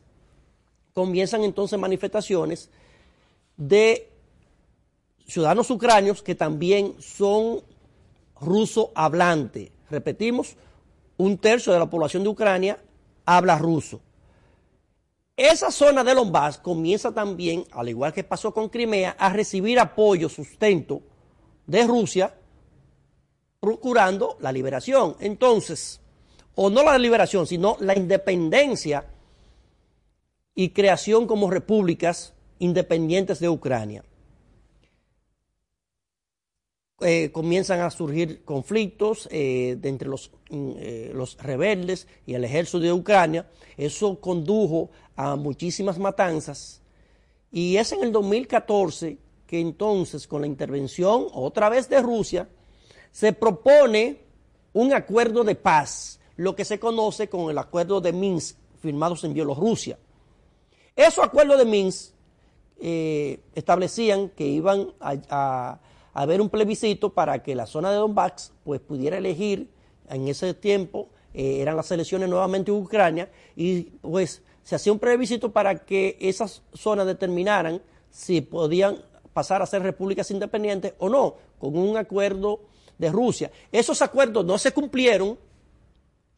comienzan 0.93 1.43
entonces 1.43 1.79
manifestaciones 1.79 2.69
de 3.57 4.09
ciudadanos 5.27 5.69
ucranios 5.69 6.21
que 6.21 6.35
también 6.35 6.95
son 6.99 7.61
ruso 8.39 8.91
hablantes. 8.95 9.71
Repetimos, 9.89 10.55
un 11.17 11.37
tercio 11.37 11.71
de 11.71 11.79
la 11.79 11.89
población 11.89 12.23
de 12.23 12.29
Ucrania 12.29 12.79
habla 13.25 13.57
ruso. 13.57 14.01
Esa 15.37 15.71
zona 15.71 16.03
de 16.03 16.13
Donbass 16.13 16.57
comienza 16.57 17.13
también, 17.13 17.65
al 17.71 17.89
igual 17.89 18.13
que 18.13 18.23
pasó 18.23 18.53
con 18.53 18.69
Crimea, 18.69 19.15
a 19.17 19.29
recibir 19.29 19.79
apoyo, 19.79 20.29
sustento 20.29 21.01
de 21.65 21.87
Rusia, 21.87 22.35
procurando 23.59 24.37
la 24.39 24.51
liberación. 24.51 25.15
Entonces, 25.19 26.00
o 26.55 26.69
no 26.69 26.83
la 26.83 26.97
liberación, 26.97 27.47
sino 27.47 27.77
la 27.79 27.97
independencia 27.97 29.05
y 30.53 30.69
creación 30.69 31.27
como 31.27 31.49
repúblicas 31.49 32.33
independientes 32.59 33.39
de 33.39 33.49
Ucrania. 33.49 34.03
Eh, 37.03 37.31
comienzan 37.31 37.79
a 37.79 37.89
surgir 37.89 38.43
conflictos 38.43 39.27
eh, 39.31 39.75
entre 39.81 40.07
los, 40.07 40.29
mm, 40.51 40.71
eh, 40.77 41.11
los, 41.15 41.35
rebeldes 41.37 42.07
y 42.27 42.35
el 42.35 42.43
ejército 42.43 42.79
de 42.79 42.93
Ucrania. 42.93 43.49
Eso 43.75 44.21
condujo 44.21 44.91
a 45.15 45.35
muchísimas 45.35 45.97
matanzas. 45.97 46.83
Y 47.51 47.77
es 47.77 47.91
en 47.91 48.03
el 48.03 48.11
2014 48.11 49.17
que 49.47 49.59
entonces, 49.59 50.27
con 50.27 50.41
la 50.41 50.47
intervención 50.47 51.25
otra 51.33 51.69
vez 51.69 51.89
de 51.89 52.01
Rusia, 52.03 52.47
se 53.11 53.33
propone 53.33 54.19
un 54.73 54.93
acuerdo 54.93 55.43
de 55.43 55.55
paz, 55.55 56.20
lo 56.37 56.55
que 56.55 56.65
se 56.65 56.79
conoce 56.79 57.29
con 57.29 57.49
el 57.49 57.57
acuerdo 57.57 58.01
de 58.01 58.13
Minsk, 58.13 58.57
firmados 58.79 59.23
en 59.23 59.33
Bielorrusia. 59.33 59.97
Esos 60.95 61.23
acuerdos 61.23 61.57
de 61.57 61.65
Minsk 61.65 62.13
establecían 63.53 64.29
que 64.29 64.45
iban 64.47 64.87
a 64.99 65.79
haber 66.13 66.41
un 66.41 66.49
plebiscito 66.49 67.13
para 67.13 67.41
que 67.43 67.55
la 67.55 67.65
zona 67.65 67.91
de 67.91 67.97
Donbass 67.97 68.51
pues 68.63 68.81
pudiera 68.81 69.17
elegir 69.17 69.69
en 70.09 70.27
ese 70.27 70.53
tiempo 70.53 71.09
eh, 71.33 71.61
eran 71.61 71.77
las 71.77 71.89
elecciones 71.91 72.27
nuevamente 72.29 72.71
en 72.71 72.77
Ucrania 72.77 73.29
y 73.55 73.83
pues 74.01 74.41
se 74.63 74.75
hacía 74.75 74.91
un 74.91 74.99
plebiscito 74.99 75.51
para 75.51 75.85
que 75.85 76.17
esas 76.19 76.61
zonas 76.73 77.07
determinaran 77.07 77.81
si 78.09 78.41
podían 78.41 78.97
pasar 79.33 79.61
a 79.61 79.65
ser 79.65 79.81
repúblicas 79.81 80.29
independientes 80.31 80.93
o 80.99 81.07
no, 81.07 81.35
con 81.57 81.77
un 81.77 81.95
acuerdo 81.95 82.59
de 82.97 83.09
Rusia. 83.09 83.49
Esos 83.71 84.01
acuerdos 84.01 84.45
no 84.45 84.57
se 84.57 84.73
cumplieron 84.73 85.39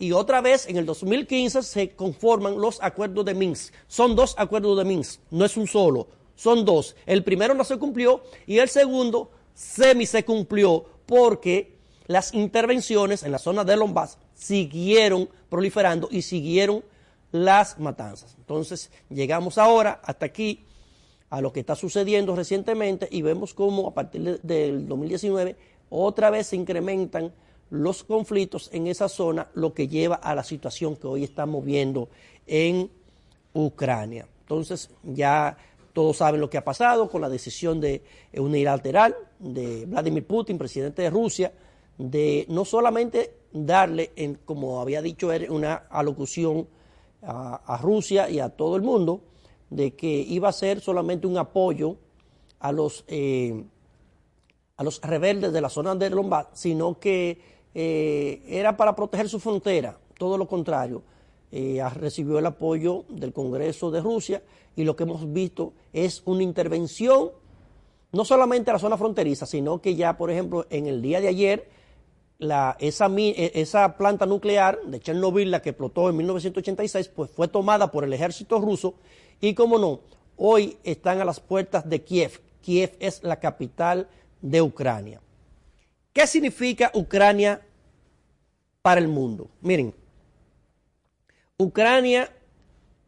y 0.03 0.11
otra 0.11 0.41
vez 0.41 0.67
en 0.67 0.75
el 0.75 0.85
2015 0.85 1.63
se 1.63 1.95
conforman 1.95 2.59
los 2.59 2.83
acuerdos 2.83 3.23
de 3.23 3.33
Minsk. 3.33 3.73
Son 3.87 4.17
dos 4.17 4.35
acuerdos 4.37 4.77
de 4.77 4.83
Minsk, 4.83 5.21
no 5.31 5.45
es 5.45 5.55
un 5.55 5.65
solo, 5.65 6.09
son 6.35 6.65
dos. 6.65 6.97
El 7.05 7.23
primero 7.23 7.53
no 7.53 7.63
se 7.63 7.77
cumplió 7.77 8.21
y 8.45 8.57
el 8.57 8.67
segundo 8.67 9.31
semi 9.53 10.05
se 10.05 10.25
cumplió 10.25 10.85
porque 11.05 11.77
las 12.07 12.33
intervenciones 12.33 13.23
en 13.23 13.31
la 13.31 13.39
zona 13.39 13.63
de 13.63 13.77
Lombás 13.77 14.17
siguieron 14.33 15.29
proliferando 15.49 16.09
y 16.11 16.23
siguieron 16.23 16.83
las 17.31 17.79
matanzas. 17.79 18.35
Entonces 18.37 18.91
llegamos 19.09 19.57
ahora 19.57 20.01
hasta 20.03 20.25
aquí 20.25 20.65
a 21.29 21.39
lo 21.39 21.53
que 21.53 21.61
está 21.61 21.77
sucediendo 21.77 22.35
recientemente 22.35 23.07
y 23.09 23.21
vemos 23.21 23.53
cómo 23.53 23.87
a 23.87 23.93
partir 23.93 24.41
del 24.41 24.85
2019 24.85 25.55
otra 25.89 26.29
vez 26.29 26.47
se 26.47 26.57
incrementan 26.57 27.31
los 27.73 28.03
conflictos 28.03 28.69
en 28.71 28.85
esa 28.85 29.09
zona, 29.09 29.47
lo 29.55 29.73
que 29.73 29.87
lleva 29.87 30.17
a 30.17 30.35
la 30.35 30.43
situación 30.43 30.95
que 30.95 31.07
hoy 31.07 31.23
estamos 31.23 31.65
viendo 31.65 32.07
en 32.45 32.87
Ucrania. 33.51 34.27
Entonces 34.41 34.91
ya 35.01 35.57
todos 35.91 36.17
saben 36.17 36.39
lo 36.39 36.51
que 36.51 36.59
ha 36.59 36.63
pasado 36.63 37.09
con 37.09 37.21
la 37.21 37.29
decisión 37.29 37.81
de 37.81 38.03
unilateral 38.37 39.15
de 39.39 39.87
Vladimir 39.87 40.23
Putin, 40.27 40.59
presidente 40.59 41.01
de 41.01 41.09
Rusia, 41.09 41.51
de 41.97 42.45
no 42.47 42.63
solamente 42.63 43.37
darle, 43.51 44.11
en, 44.17 44.35
como 44.45 44.79
había 44.79 45.01
dicho 45.01 45.31
una 45.49 45.73
alocución 45.89 46.67
a, 47.23 47.79
Rusia 47.81 48.29
y 48.29 48.39
a 48.39 48.49
todo 48.49 48.75
el 48.75 48.83
mundo, 48.83 49.21
de 49.71 49.95
que 49.95 50.07
iba 50.07 50.47
a 50.47 50.53
ser 50.53 50.79
solamente 50.79 51.25
un 51.25 51.39
apoyo 51.39 51.95
a 52.59 52.71
los, 52.71 53.03
eh, 53.07 53.63
a 54.77 54.83
los 54.83 55.01
rebeldes 55.01 55.51
de 55.51 55.61
la 55.61 55.69
zona 55.69 55.95
de 55.95 56.11
Lombard, 56.11 56.49
sino 56.53 56.99
que 56.99 57.52
eh, 57.75 58.43
era 58.47 58.77
para 58.77 58.95
proteger 58.95 59.29
su 59.29 59.39
frontera, 59.39 59.97
todo 60.17 60.37
lo 60.37 60.47
contrario. 60.47 61.03
Eh, 61.51 61.83
recibió 61.95 62.39
el 62.39 62.45
apoyo 62.47 63.05
del 63.09 63.31
Congreso 63.31 63.91
de 63.91 64.01
Rusia 64.01 64.41
y 64.75 64.83
lo 64.83 64.95
que 64.95 65.03
hemos 65.03 65.31
visto 65.31 65.73
es 65.93 66.23
una 66.25 66.41
intervención 66.41 67.29
no 68.11 68.25
solamente 68.25 68.69
a 68.69 68.73
la 68.73 68.79
zona 68.79 68.97
fronteriza, 68.97 69.45
sino 69.45 69.81
que 69.81 69.95
ya, 69.95 70.17
por 70.17 70.31
ejemplo, 70.31 70.65
en 70.69 70.87
el 70.87 71.01
día 71.01 71.19
de 71.19 71.27
ayer, 71.27 71.67
la, 72.37 72.77
esa, 72.79 73.07
e, 73.17 73.51
esa 73.55 73.97
planta 73.97 74.25
nuclear 74.25 74.79
de 74.85 74.99
Chernobyl, 74.99 75.49
la 75.49 75.61
que 75.61 75.71
explotó 75.71 76.09
en 76.09 76.17
1986, 76.17 77.09
pues 77.09 77.31
fue 77.31 77.47
tomada 77.47 77.91
por 77.91 78.03
el 78.03 78.13
ejército 78.13 78.59
ruso 78.59 78.93
y, 79.41 79.55
como 79.55 79.79
no, 79.79 80.01
hoy 80.37 80.77
están 80.83 81.21
a 81.21 81.25
las 81.25 81.39
puertas 81.39 81.89
de 81.89 82.03
Kiev. 82.03 82.39
Kiev 82.61 82.95
es 82.99 83.23
la 83.23 83.39
capital 83.39 84.07
de 84.41 84.61
Ucrania. 84.61 85.22
¿Qué 86.13 86.27
significa 86.27 86.91
Ucrania 86.93 87.61
para 88.83 89.01
el 89.01 89.07
mundo? 89.07 89.49
Miren, 89.61 89.95
Ucrania 91.57 92.31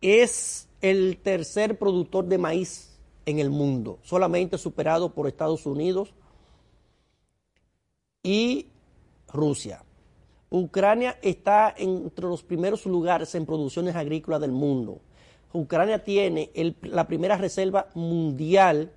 es 0.02 0.68
el 0.82 1.18
tercer 1.22 1.78
productor 1.78 2.26
de 2.26 2.40
maíz 2.40 2.98
en 3.26 3.40
el 3.40 3.52
mundo, 3.52 4.00
solamente 4.02 4.58
superado 4.58 5.14
por 5.14 5.28
Estados 5.28 5.66
Unidos 5.66 6.14
y 8.24 8.68
Rusia. 9.32 9.84
Ucrania 10.50 11.20
está 11.22 11.74
entre 11.78 12.26
los 12.26 12.44
primeros 12.44 12.86
lugares 12.86 13.36
en 13.36 13.46
producciones 13.46 13.96
agrícolas 13.96 14.42
del 14.42 14.52
mundo. 14.52 15.02
Ucrania 15.54 16.04
tiene 16.04 16.52
la 16.82 17.08
primera 17.08 17.38
reserva 17.38 17.90
mundial 17.94 18.92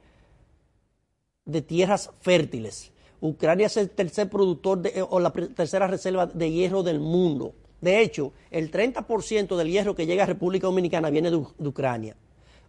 de 1.44 1.62
tierras 1.62 2.10
fértiles. 2.20 2.92
Ucrania 3.20 3.66
es 3.66 3.76
el 3.76 3.90
tercer 3.90 4.28
productor 4.30 4.82
o 5.10 5.20
la 5.20 5.32
tercera 5.32 5.86
reserva 5.86 6.26
de 6.26 6.50
hierro 6.50 6.82
del 6.82 7.00
mundo. 7.00 7.54
De 7.80 8.00
hecho, 8.00 8.32
el 8.50 8.70
30% 8.70 9.56
del 9.56 9.70
hierro 9.70 9.94
que 9.94 10.06
llega 10.06 10.24
a 10.24 10.26
República 10.26 10.66
Dominicana 10.66 11.10
viene 11.10 11.30
de, 11.30 11.36
Ucrania. 11.36 12.16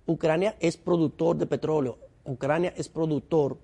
Ucrania 0.05 0.55
es 0.59 0.77
productor 0.77 1.37
de 1.37 1.45
petróleo. 1.45 1.97
Ucrania 2.25 2.73
es 2.75 2.89
productor. 2.89 3.57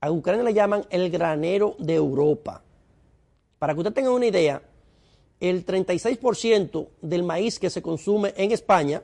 A 0.00 0.10
Ucrania 0.10 0.42
le 0.42 0.54
llaman 0.54 0.84
el 0.90 1.10
granero 1.10 1.76
de 1.78 1.94
Europa. 1.94 2.62
Para 3.58 3.74
que 3.74 3.80
usted 3.80 3.92
tenga 3.92 4.10
una 4.10 4.26
idea, 4.26 4.62
el 5.38 5.64
36% 5.64 6.88
del 7.00 7.22
maíz 7.22 7.58
que 7.58 7.70
se 7.70 7.82
consume 7.82 8.32
en 8.36 8.52
España, 8.52 9.02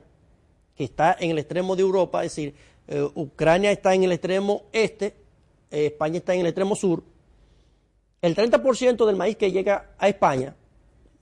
que 0.75 0.85
está 0.85 1.17
en 1.19 1.31
el 1.31 1.39
extremo 1.39 1.77
de 1.77 1.83
Europa, 1.83 2.25
es 2.25 2.33
decir, 2.33 2.55
eh, 2.89 3.07
Ucrania 3.15 3.71
está 3.71 3.95
en 3.95 4.05
el 4.05 4.13
extremo 4.13 4.63
este, 4.73 5.15
eh, 5.71 5.87
España 5.87 6.19
está 6.19 6.35
en 6.35 6.41
el 6.41 6.47
extremo 6.47 6.75
sur, 6.75 7.03
el 8.21 8.35
30% 8.35 9.07
del 9.07 9.17
maíz 9.17 9.37
que 9.37 9.53
llega 9.53 9.95
a 9.99 10.09
España 10.09 10.57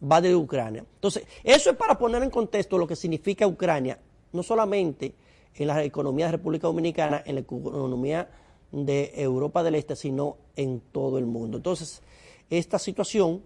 va 0.00 0.20
de 0.20 0.34
Ucrania. 0.34 0.84
Entonces, 0.94 1.24
eso 1.44 1.70
es 1.70 1.76
para 1.76 1.98
poner 1.98 2.22
en 2.22 2.30
contexto 2.30 2.78
lo 2.78 2.86
que 2.86 2.96
significa 2.96 3.46
Ucrania, 3.46 3.98
no 4.32 4.42
solamente 4.42 5.14
en 5.54 5.66
la 5.66 5.82
economía 5.84 6.26
de 6.26 6.32
República 6.32 6.66
Dominicana, 6.66 7.22
en 7.24 7.36
la 7.36 7.40
economía 7.40 8.28
de 8.72 9.12
Europa 9.14 9.62
del 9.62 9.76
Este, 9.76 9.96
sino 9.96 10.36
en 10.54 10.80
todo 10.92 11.18
el 11.18 11.26
mundo. 11.26 11.56
Entonces, 11.56 12.02
esta 12.50 12.78
situación, 12.78 13.42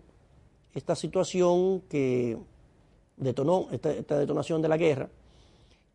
esta 0.75 0.95
situación 0.95 1.83
que 1.83 2.37
detonó, 3.17 3.69
esta, 3.71 4.19
detonación 4.19 4.63
de 4.63 4.69
la 4.69 4.77
guerra, 4.77 5.09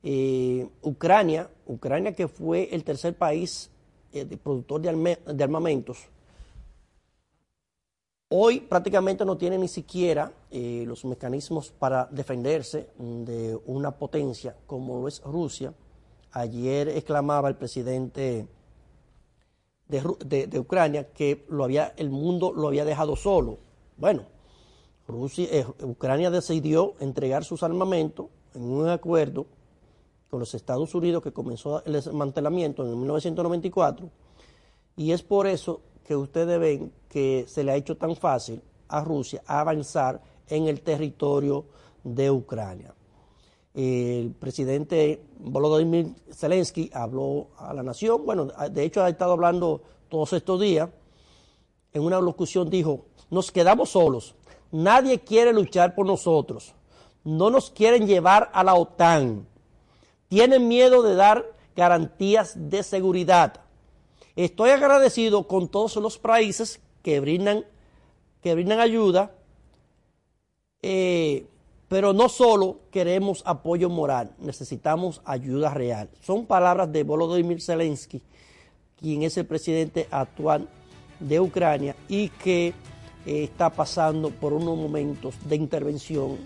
eh, 0.04 0.68
Ucrania, 0.84 1.50
Ucrania 1.66 2.14
que 2.14 2.28
fue 2.28 2.70
el 2.72 2.84
tercer 2.84 3.16
país 3.16 3.72
eh, 4.16 4.38
productor 4.38 4.82
de 4.82 5.44
armamentos, 5.44 6.08
Hoy 8.30 8.60
prácticamente 8.60 9.24
no 9.24 9.38
tiene 9.38 9.58
ni 9.58 9.68
siquiera 9.68 10.32
eh, 10.50 10.84
los 10.88 11.06
mecanismos 11.06 11.70
para 11.70 12.08
defenderse 12.12 12.90
de 12.98 13.58
una 13.68 13.92
potencia 13.92 14.56
como 14.66 15.08
es 15.08 15.22
Rusia. 15.22 15.74
Ayer 16.32 16.90
exclamaba 16.90 17.50
el 17.50 17.56
presidente 17.56 18.48
de, 19.88 20.60
Ucrania 20.60 21.14
que 21.14 21.46
lo 21.50 21.64
había, 21.64 21.94
el 21.98 22.10
mundo 22.10 22.52
lo 22.52 22.68
había 22.68 22.84
dejado 22.84 23.16
solo. 23.16 23.60
Bueno, 23.96 24.24
Rusia, 25.08 25.48
eh, 25.52 25.66
Ucrania 25.84 26.32
decidió 26.32 26.96
entregar 27.00 27.44
sus 27.44 27.62
armamentos 27.62 28.26
en 28.56 28.64
un 28.64 28.90
acuerdo 28.90 29.46
con 30.30 30.40
los 30.40 30.54
Estados 30.54 30.94
Unidos 30.96 31.24
que 31.24 31.32
comenzó 31.32 31.84
el 31.86 31.94
desmantelamiento 31.94 32.84
en 32.84 33.00
1994 33.00 34.10
y 34.98 35.12
es 35.12 35.24
por 35.24 35.48
eso 35.48 35.82
que 36.06 36.16
ustedes 36.16 36.60
ven 36.60 36.92
que 37.10 37.46
se 37.48 37.64
le 37.64 37.72
ha 37.72 37.76
hecho 37.76 37.98
tan 37.98 38.16
fácil 38.16 38.62
a 38.88 39.04
Rusia 39.04 39.42
avanzar 39.46 40.22
en 40.48 40.68
el 40.68 40.82
territorio 40.82 41.66
de 42.04 42.30
Ucrania. 42.30 42.94
El 43.74 44.32
presidente 44.32 45.22
Volodymyr 45.40 46.14
Zelensky 46.32 46.90
habló 46.94 47.48
a 47.58 47.74
la 47.74 47.84
nación, 47.84 48.26
bueno, 48.26 48.48
de 48.72 48.84
hecho 48.84 49.04
ha 49.04 49.10
estado 49.10 49.34
hablando 49.34 49.82
todos 50.08 50.32
estos 50.34 50.62
días, 50.62 50.90
en 51.92 52.04
una 52.04 52.22
locución 52.22 52.70
dijo, 52.70 53.06
nos 53.30 53.52
quedamos 53.52 53.90
solos, 53.90 54.36
nadie 54.72 55.20
quiere 55.20 55.52
luchar 55.52 55.94
por 55.94 56.06
nosotros, 56.06 56.74
no 57.26 57.50
nos 57.50 57.70
quieren 57.70 58.08
llevar 58.08 58.50
a 58.54 58.64
la 58.64 58.76
OTAN, 58.76 59.46
tienen 60.28 60.68
miedo 60.68 61.04
de 61.04 61.16
dar 61.16 61.46
garantías 61.76 62.54
de 62.56 62.84
seguridad. 62.84 63.62
Estoy 64.36 64.72
agradecido 64.72 65.48
con 65.48 65.68
todos 65.68 65.96
los 65.98 66.18
países 66.18 66.82
que 67.02 67.20
brindan, 67.20 67.66
que 68.42 68.54
brindan 68.54 68.80
ayuda, 68.80 69.32
eh, 70.82 71.48
pero 71.88 72.14
no 72.14 72.30
solo 72.30 72.80
queremos 72.92 73.44
apoyo 73.46 73.90
moral, 73.90 74.36
necesitamos 74.40 75.22
ayuda 75.24 75.74
real. 75.74 76.10
Son 76.22 76.46
palabras 76.46 76.92
de 76.92 77.04
Volodymyr 77.04 77.62
Zelensky, 77.62 78.22
quien 79.00 79.24
es 79.24 79.38
el 79.38 79.46
presidente 79.46 80.08
actual 80.12 80.68
de 81.20 81.40
Ucrania 81.40 81.96
y 82.10 82.30
que 82.30 82.74
eh, 83.26 83.44
está 83.44 83.70
pasando 83.70 84.32
por 84.32 84.54
unos 84.54 84.78
momentos 84.78 85.36
de 85.48 85.56
intervención 85.56 86.38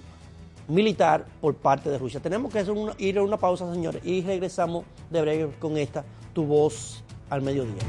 militar 0.69 1.25
por 1.41 1.55
parte 1.55 1.89
de 1.89 1.97
Rusia. 1.97 2.19
Tenemos 2.19 2.53
que 2.53 2.65
ir 2.99 3.17
a 3.17 3.23
una 3.23 3.37
pausa, 3.37 3.71
señores, 3.73 4.01
y 4.05 4.21
regresamos 4.21 4.85
de 5.09 5.21
breve 5.21 5.51
con 5.59 5.77
esta, 5.77 6.05
tu 6.33 6.45
voz 6.45 7.03
al 7.29 7.41
mediodía. 7.41 7.83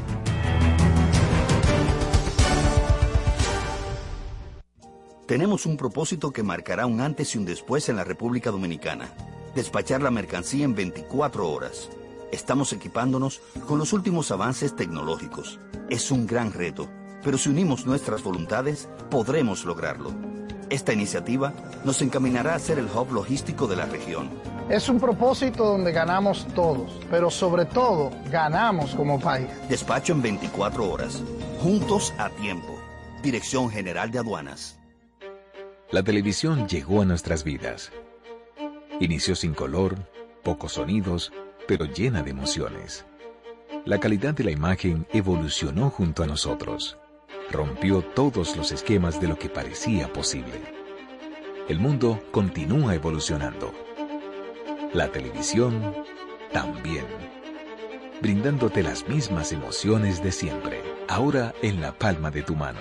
Tenemos 5.26 5.64
un 5.64 5.76
propósito 5.76 6.32
que 6.32 6.42
marcará 6.42 6.86
un 6.86 7.00
antes 7.00 7.36
y 7.36 7.38
un 7.38 7.44
después 7.44 7.88
en 7.88 7.94
la 7.94 8.02
República 8.02 8.50
Dominicana. 8.50 9.14
Despachar 9.54 10.02
la 10.02 10.10
mercancía 10.10 10.64
en 10.64 10.74
24 10.74 11.48
horas. 11.48 11.88
Estamos 12.32 12.72
equipándonos 12.72 13.40
con 13.66 13.78
los 13.78 13.92
últimos 13.92 14.32
avances 14.32 14.74
tecnológicos. 14.74 15.60
Es 15.88 16.10
un 16.10 16.26
gran 16.26 16.52
reto, 16.52 16.88
pero 17.22 17.38
si 17.38 17.48
unimos 17.48 17.86
nuestras 17.86 18.24
voluntades, 18.24 18.88
podremos 19.08 19.64
lograrlo. 19.64 20.39
Esta 20.70 20.92
iniciativa 20.92 21.52
nos 21.84 22.00
encaminará 22.00 22.54
a 22.54 22.58
ser 22.58 22.78
el 22.78 22.86
hub 22.86 23.12
logístico 23.12 23.66
de 23.66 23.76
la 23.76 23.86
región 23.86 24.30
es 24.70 24.88
un 24.88 25.00
propósito 25.00 25.64
donde 25.64 25.90
ganamos 25.90 26.46
todos, 26.54 26.92
pero 27.10 27.28
sobre 27.28 27.64
todo 27.64 28.12
ganamos 28.30 28.94
como 28.94 29.18
país. 29.18 29.48
Despacho 29.68 30.12
en 30.12 30.22
24 30.22 30.88
horas, 30.88 31.24
juntos 31.60 32.14
a 32.18 32.30
tiempo. 32.30 32.78
Dirección 33.20 33.68
General 33.68 34.12
de 34.12 34.20
Aduanas. 34.20 34.78
La 35.90 36.04
televisión 36.04 36.68
llegó 36.68 37.02
a 37.02 37.04
nuestras 37.04 37.42
vidas. 37.42 37.90
Inició 39.00 39.34
sin 39.34 39.54
color, 39.54 39.96
pocos 40.44 40.74
sonidos, 40.74 41.32
pero 41.66 41.86
llena 41.86 42.22
de 42.22 42.30
emociones. 42.30 43.04
La 43.84 43.98
calidad 43.98 44.34
de 44.34 44.44
la 44.44 44.52
imagen 44.52 45.04
evolucionó 45.12 45.90
junto 45.90 46.22
a 46.22 46.26
nosotros. 46.26 46.96
Rompió 47.50 48.02
todos 48.02 48.56
los 48.56 48.72
esquemas 48.72 49.20
de 49.20 49.28
lo 49.28 49.38
que 49.38 49.48
parecía 49.48 50.12
posible. 50.12 50.60
El 51.68 51.78
mundo 51.80 52.22
continúa 52.30 52.94
evolucionando 52.94 53.72
la 54.92 55.10
televisión 55.12 55.94
también. 56.52 57.06
Brindándote 58.20 58.82
las 58.82 59.08
mismas 59.08 59.52
emociones 59.52 60.22
de 60.22 60.32
siempre, 60.32 60.82
ahora 61.08 61.54
en 61.62 61.80
la 61.80 61.96
palma 61.96 62.30
de 62.30 62.42
tu 62.42 62.56
mano. 62.56 62.80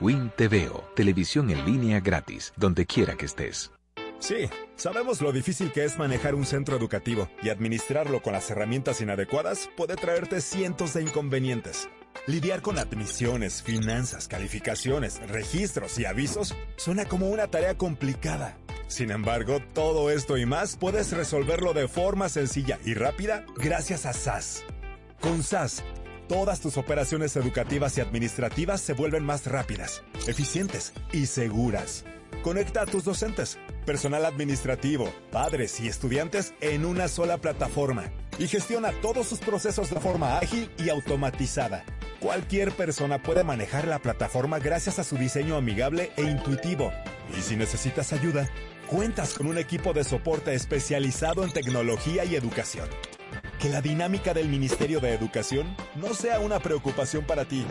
Win 0.00 0.30
TVO, 0.36 0.84
televisión 0.94 1.50
en 1.50 1.64
línea 1.64 2.00
gratis, 2.00 2.52
donde 2.56 2.86
quiera 2.86 3.16
que 3.16 3.26
estés. 3.26 3.72
Sí, 4.20 4.48
sabemos 4.76 5.22
lo 5.22 5.32
difícil 5.32 5.72
que 5.72 5.84
es 5.84 5.96
manejar 5.96 6.34
un 6.34 6.44
centro 6.44 6.76
educativo 6.76 7.28
y 7.42 7.48
administrarlo 7.48 8.20
con 8.20 8.32
las 8.32 8.50
herramientas 8.50 9.00
inadecuadas 9.00 9.70
puede 9.76 9.96
traerte 9.96 10.40
cientos 10.40 10.94
de 10.94 11.02
inconvenientes. 11.02 11.88
Lidiar 12.26 12.60
con 12.62 12.78
admisiones, 12.78 13.62
finanzas, 13.62 14.28
calificaciones, 14.28 15.20
registros 15.28 15.98
y 15.98 16.04
avisos 16.04 16.54
suena 16.76 17.06
como 17.06 17.28
una 17.28 17.48
tarea 17.48 17.76
complicada. 17.76 18.58
Sin 18.86 19.10
embargo, 19.10 19.60
todo 19.74 20.10
esto 20.10 20.36
y 20.36 20.46
más 20.46 20.76
puedes 20.76 21.12
resolverlo 21.12 21.74
de 21.74 21.88
forma 21.88 22.28
sencilla 22.28 22.78
y 22.84 22.94
rápida 22.94 23.44
gracias 23.56 24.06
a 24.06 24.12
SAS. 24.12 24.64
Con 25.20 25.42
SAS, 25.42 25.82
todas 26.28 26.60
tus 26.60 26.76
operaciones 26.76 27.36
educativas 27.36 27.96
y 27.98 28.00
administrativas 28.00 28.80
se 28.80 28.94
vuelven 28.94 29.24
más 29.24 29.46
rápidas, 29.46 30.02
eficientes 30.26 30.92
y 31.12 31.26
seguras. 31.26 32.04
Conecta 32.42 32.82
a 32.82 32.86
tus 32.86 33.04
docentes, 33.04 33.58
personal 33.84 34.24
administrativo, 34.24 35.12
padres 35.32 35.80
y 35.80 35.88
estudiantes 35.88 36.54
en 36.60 36.84
una 36.84 37.08
sola 37.08 37.38
plataforma 37.38 38.10
y 38.38 38.46
gestiona 38.46 38.92
todos 39.02 39.26
sus 39.26 39.40
procesos 39.40 39.90
de 39.90 40.00
forma 40.00 40.38
ágil 40.38 40.70
y 40.78 40.88
automatizada. 40.88 41.84
Cualquier 42.20 42.72
persona 42.72 43.22
puede 43.22 43.44
manejar 43.44 43.86
la 43.86 44.00
plataforma 44.00 44.58
gracias 44.58 44.98
a 44.98 45.04
su 45.04 45.16
diseño 45.16 45.56
amigable 45.56 46.10
e 46.16 46.22
intuitivo. 46.22 46.92
Y 47.36 47.42
si 47.42 47.54
necesitas 47.54 48.12
ayuda, 48.12 48.50
cuentas 48.88 49.34
con 49.34 49.46
un 49.46 49.56
equipo 49.56 49.92
de 49.92 50.02
soporte 50.02 50.52
especializado 50.52 51.44
en 51.44 51.52
tecnología 51.52 52.24
y 52.24 52.34
educación. 52.34 52.88
Que 53.60 53.68
la 53.68 53.80
dinámica 53.80 54.34
del 54.34 54.48
Ministerio 54.48 54.98
de 54.98 55.14
Educación 55.14 55.76
no 55.94 56.12
sea 56.12 56.40
una 56.40 56.58
preocupación 56.58 57.24
para 57.24 57.44
ti. 57.44 57.64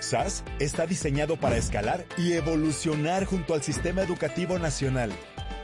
SAS 0.00 0.42
está 0.58 0.86
diseñado 0.86 1.36
para 1.36 1.56
escalar 1.56 2.04
y 2.16 2.32
evolucionar 2.32 3.24
junto 3.24 3.54
al 3.54 3.62
sistema 3.62 4.02
educativo 4.02 4.58
nacional. 4.58 5.12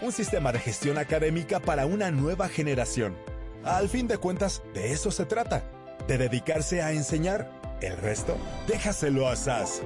Un 0.01 0.13
sistema 0.13 0.53
de 0.53 0.61
gestión 0.61 0.97
académica 0.97 1.59
para 1.59 1.87
una 1.87 2.13
nueva 2.13 2.49
generación. 2.49 3.17
Al 3.65 3.89
fin 3.89 4.07
de 4.07 4.19
cuentas, 4.19 4.63
de 4.75 4.93
eso 4.93 5.11
se 5.11 5.27
trata. 5.27 5.65
De 6.07 6.19
dedicarse 6.19 6.83
a 6.83 6.93
enseñar. 6.93 7.62
El 7.83 7.97
resto, 7.97 8.37
déjaselo 8.69 9.27
a 9.27 9.35
SAS. 9.35 9.83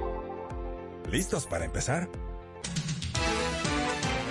¿Listos 1.11 1.46
para 1.46 1.64
empezar? 1.64 2.11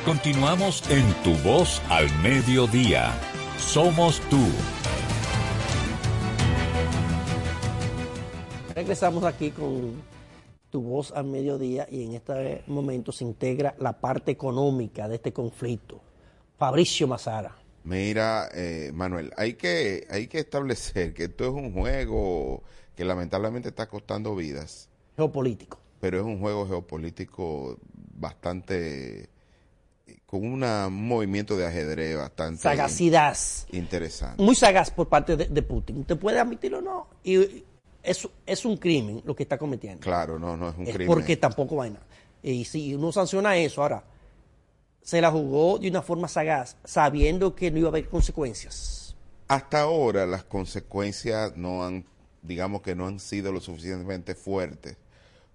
Continuamos 0.06 0.88
en 0.92 1.04
Tu 1.24 1.34
Voz 1.42 1.82
al 1.90 2.06
Mediodía. 2.22 3.12
Somos 3.58 4.20
tú. 4.30 4.38
Regresamos 8.76 9.24
aquí 9.24 9.50
con 9.50 9.94
Tu 10.70 10.80
Voz 10.80 11.12
al 11.12 11.26
Mediodía 11.26 11.88
y 11.90 12.04
en 12.04 12.14
este 12.14 12.62
momento 12.68 13.12
se 13.12 13.24
integra 13.24 13.74
la 13.80 14.00
parte 14.00 14.32
económica 14.32 15.08
de 15.08 15.16
este 15.16 15.34
conflicto. 15.34 16.00
Fabricio 16.60 17.08
Mazara. 17.08 17.56
Mira, 17.84 18.48
eh, 18.54 18.92
Manuel, 18.94 19.34
hay 19.38 19.56
que, 19.56 20.06
hay 20.12 20.28
que 20.28 20.38
establecer 20.38 21.16
que 21.16 21.24
esto 21.24 21.46
es 21.46 21.50
un 21.50 21.74
juego 21.74 22.62
que 22.96 23.06
lamentablemente 23.06 23.70
está 23.70 23.88
costando 23.88 24.36
vidas. 24.36 24.90
Geopolítico. 25.16 25.80
Pero 26.00 26.20
es 26.20 26.26
un 26.26 26.40
juego 26.40 26.68
geopolítico 26.68 27.78
bastante 28.14 29.30
con 30.26 30.46
un 30.46 30.62
movimiento 30.94 31.56
de 31.58 31.66
ajedrez 31.66 32.18
bastante 32.18 32.62
sagacidad 32.62 33.38
interesante. 33.72 34.42
Muy 34.42 34.56
sagaz 34.56 34.92
por 34.92 35.08
parte 35.08 35.36
de, 35.36 35.62
Putin. 35.62 36.04
¿Te 36.04 36.16
puede 36.16 36.40
admitirlo 36.40 36.80
o 36.80 36.82
no? 36.82 37.08
Y 37.24 37.64
es, 38.04 38.28
es 38.46 38.66
un 38.66 38.78
crimen 38.78 39.22
lo 39.26 39.36
que 39.36 39.44
está 39.44 39.58
cometiendo. 39.58 40.02
Claro, 40.02 40.38
no, 40.38 40.56
no 40.58 40.70
es 40.70 40.78
un 40.78 40.86
crimen. 40.86 41.08
Porque 41.08 41.38
tampoco 41.38 41.78
vaina. 41.78 42.00
Y 42.44 42.66
si 42.66 42.94
uno 42.94 43.12
sanciona 43.12 43.58
eso, 43.58 43.82
ahora, 43.82 44.04
se 45.02 45.22
la 45.22 45.32
jugó 45.32 45.80
de 45.80 45.90
una 45.90 46.02
forma 46.02 46.28
sagaz, 46.28 46.78
sabiendo 46.84 47.56
que 47.56 47.72
no 47.72 47.80
iba 47.80 47.88
a 47.88 47.92
haber 47.92 48.10
consecuencias. 48.10 49.16
Hasta 49.48 49.82
ahora 49.82 50.26
las 50.26 50.44
consecuencias 50.44 51.56
no 51.56 51.84
han, 51.86 52.06
digamos 52.46 52.82
que 52.82 52.96
no 52.96 53.08
han 53.08 53.20
sido 53.20 53.52
lo 53.52 53.60
suficientemente 53.60 54.36
fuertes 54.36 54.98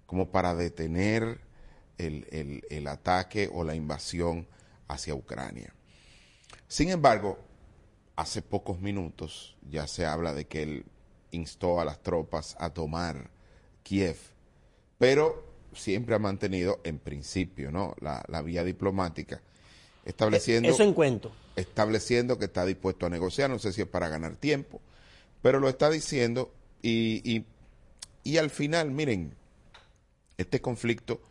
como 0.05 0.29
para 0.29 0.55
detener 0.55 1.39
el, 1.97 2.63
el, 2.69 2.87
ataque 2.87 3.49
o 3.53 3.63
la 3.63 3.75
invasión 3.75 4.47
hacia 4.87 5.15
Ucrania. 5.15 5.73
Sin 6.67 6.89
embargo, 6.89 7.39
hace 8.15 8.41
pocos 8.41 8.79
minutos 8.79 9.55
ya 9.69 9.87
se 9.87 10.05
habla 10.05 10.33
de 10.33 10.45
que 10.47 10.63
él 10.63 10.85
instó 11.31 11.79
a 11.79 11.85
las 11.85 12.01
tropas 12.01 12.55
a 12.59 12.71
tomar 12.71 13.29
Kiev, 13.83 14.17
pero 14.97 15.45
siempre 15.73 16.15
ha 16.15 16.19
mantenido 16.19 16.81
en 16.83 16.99
principio 16.99 17.71
¿no? 17.71 17.95
la, 18.01 18.23
la 18.27 18.41
vía 18.41 18.63
diplomática, 18.63 19.41
estableciendo, 20.03 20.69
Eso 20.69 20.83
en 20.83 20.93
cuento. 20.93 21.31
estableciendo 21.55 22.37
que 22.37 22.45
está 22.45 22.65
dispuesto 22.65 23.05
a 23.05 23.09
negociar, 23.09 23.49
no 23.49 23.59
sé 23.59 23.71
si 23.71 23.81
es 23.81 23.87
para 23.87 24.09
ganar 24.09 24.35
tiempo, 24.35 24.81
pero 25.41 25.59
lo 25.59 25.69
está 25.69 25.89
diciendo 25.89 26.51
y, 26.81 27.45
y 28.23 28.37
al 28.37 28.49
final, 28.49 28.91
miren, 28.91 29.33
este 30.37 30.61
conflicto 30.61 31.21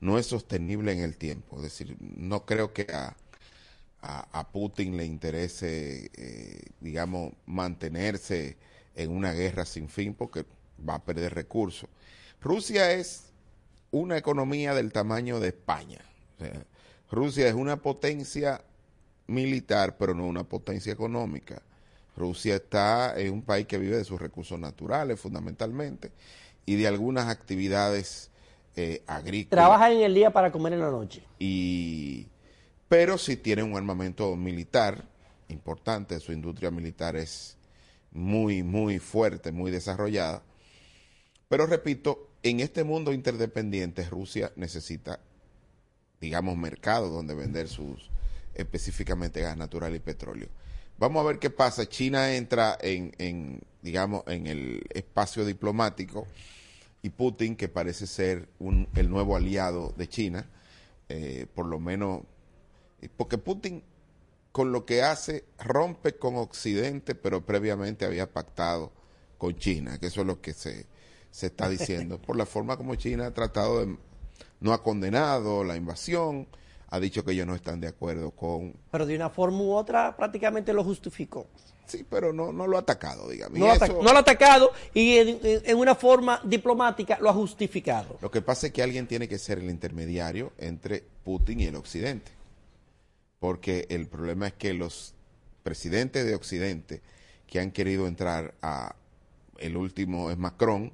no 0.00 0.18
es 0.18 0.26
sostenible 0.26 0.92
en 0.92 1.00
el 1.00 1.16
tiempo. 1.16 1.56
Es 1.56 1.62
decir, 1.62 1.96
no 2.00 2.44
creo 2.44 2.72
que 2.72 2.86
a, 2.92 3.16
a, 4.00 4.48
Putin 4.52 4.96
le 4.96 5.04
interese, 5.04 6.10
eh, 6.14 6.60
digamos, 6.80 7.32
mantenerse 7.46 8.56
en 8.94 9.10
una 9.10 9.32
guerra 9.32 9.64
sin 9.64 9.88
fin 9.88 10.14
porque 10.14 10.44
va 10.88 10.96
a 10.96 11.04
perder 11.04 11.34
recursos. 11.34 11.88
Rusia 12.40 12.92
es 12.92 13.32
una 13.90 14.16
economía 14.16 14.74
del 14.74 14.92
tamaño 14.92 15.40
de 15.40 15.48
España. 15.48 16.00
Rusia 17.10 17.48
es 17.48 17.54
una 17.54 17.82
potencia 17.82 18.62
militar, 19.26 19.96
pero 19.98 20.14
no 20.14 20.26
una 20.26 20.44
potencia 20.44 20.92
económica. 20.92 21.62
Rusia 22.18 22.56
está 22.56 23.18
en 23.18 23.32
un 23.32 23.42
país 23.42 23.66
que 23.66 23.78
vive 23.78 23.96
de 23.96 24.04
sus 24.04 24.20
recursos 24.20 24.58
naturales 24.58 25.18
fundamentalmente 25.18 26.12
y 26.66 26.76
de 26.76 26.86
algunas 26.86 27.28
actividades 27.28 28.30
eh, 28.76 29.02
agrícolas. 29.06 29.64
Trabaja 29.64 29.90
en 29.90 30.02
el 30.02 30.14
día 30.14 30.30
para 30.30 30.52
comer 30.52 30.74
en 30.74 30.80
la 30.80 30.90
noche. 30.90 31.22
Y, 31.38 32.26
pero 32.88 33.18
si 33.18 33.36
tiene 33.36 33.62
un 33.62 33.76
armamento 33.76 34.36
militar 34.36 35.04
importante, 35.48 36.20
su 36.20 36.32
industria 36.32 36.70
militar 36.70 37.16
es 37.16 37.56
muy, 38.10 38.62
muy 38.62 38.98
fuerte, 38.98 39.52
muy 39.52 39.70
desarrollada. 39.70 40.42
Pero 41.48 41.66
repito, 41.66 42.28
en 42.42 42.60
este 42.60 42.84
mundo 42.84 43.12
interdependiente 43.12 44.08
Rusia 44.08 44.52
necesita, 44.56 45.20
digamos, 46.20 46.56
mercados 46.56 47.10
donde 47.10 47.34
vender 47.34 47.68
sus 47.68 48.10
específicamente 48.54 49.40
gas 49.40 49.56
natural 49.56 49.94
y 49.94 50.00
petróleo. 50.00 50.48
Vamos 50.98 51.24
a 51.24 51.26
ver 51.28 51.38
qué 51.38 51.50
pasa. 51.50 51.88
China 51.88 52.34
entra 52.34 52.76
en, 52.80 53.12
en 53.18 53.60
digamos, 53.82 54.24
en 54.26 54.46
el 54.46 54.82
espacio 54.90 55.44
diplomático 55.44 56.26
y 57.02 57.10
Putin, 57.10 57.56
que 57.56 57.68
parece 57.68 58.06
ser 58.06 58.48
un, 58.58 58.88
el 58.94 59.08
nuevo 59.08 59.36
aliado 59.36 59.94
de 59.96 60.08
China, 60.08 60.46
eh, 61.08 61.46
por 61.54 61.66
lo 61.66 61.78
menos, 61.78 62.22
porque 63.16 63.38
Putin 63.38 63.82
con 64.50 64.72
lo 64.72 64.84
que 64.84 65.02
hace 65.02 65.44
rompe 65.58 66.16
con 66.16 66.36
Occidente, 66.36 67.14
pero 67.14 67.46
previamente 67.46 68.04
había 68.04 68.32
pactado 68.32 68.90
con 69.36 69.56
China, 69.56 69.98
que 69.98 70.06
eso 70.06 70.22
es 70.22 70.26
lo 70.26 70.40
que 70.40 70.52
se, 70.52 70.86
se 71.30 71.46
está 71.46 71.68
diciendo, 71.68 72.20
por 72.22 72.36
la 72.36 72.44
forma 72.46 72.76
como 72.76 72.96
China 72.96 73.26
ha 73.26 73.34
tratado 73.34 73.86
de, 73.86 73.96
no 74.58 74.72
ha 74.72 74.82
condenado 74.82 75.62
la 75.62 75.76
invasión, 75.76 76.48
ha 76.90 77.00
dicho 77.00 77.24
que 77.24 77.32
ellos 77.32 77.46
no 77.46 77.54
están 77.54 77.80
de 77.80 77.88
acuerdo 77.88 78.30
con... 78.30 78.74
Pero 78.90 79.06
de 79.06 79.16
una 79.16 79.30
forma 79.30 79.58
u 79.60 79.72
otra 79.72 80.16
prácticamente 80.16 80.72
lo 80.72 80.84
justificó. 80.84 81.46
Sí, 81.86 82.04
pero 82.08 82.32
no, 82.32 82.52
no 82.52 82.66
lo 82.66 82.76
ha 82.76 82.80
atacado, 82.80 83.28
digamos. 83.28 83.58
No, 83.58 83.66
lo 83.66 84.10
ha 84.10 84.18
atacado 84.18 84.72
y 84.92 85.16
en, 85.16 85.76
una 85.76 85.94
forma 85.94 86.40
diplomática 86.44 87.18
lo 87.20 87.30
ha 87.30 87.32
justificado. 87.32 88.18
Lo 88.20 88.30
que 88.30 88.42
pasa 88.42 88.66
es 88.66 88.72
que 88.72 88.82
alguien 88.82 89.06
tiene 89.06 89.26
que 89.28 89.38
ser 89.38 89.58
el 89.58 89.70
intermediario 89.70 90.52
entre 90.58 91.04
Putin 91.24 91.60
y 91.60 91.66
el 91.66 91.76
Occidente. 91.76 92.30
Porque 93.38 93.86
el 93.88 94.06
problema 94.06 94.48
es 94.48 94.52
que 94.54 94.74
los 94.74 95.14
presidentes 95.62 96.26
de 96.26 96.34
Occidente 96.34 97.00
que 97.46 97.60
han 97.60 97.70
querido 97.70 98.06
entrar 98.06 98.54
a... 98.60 98.94
El 99.58 99.76
último 99.76 100.30
es 100.30 100.38
Macron, 100.38 100.92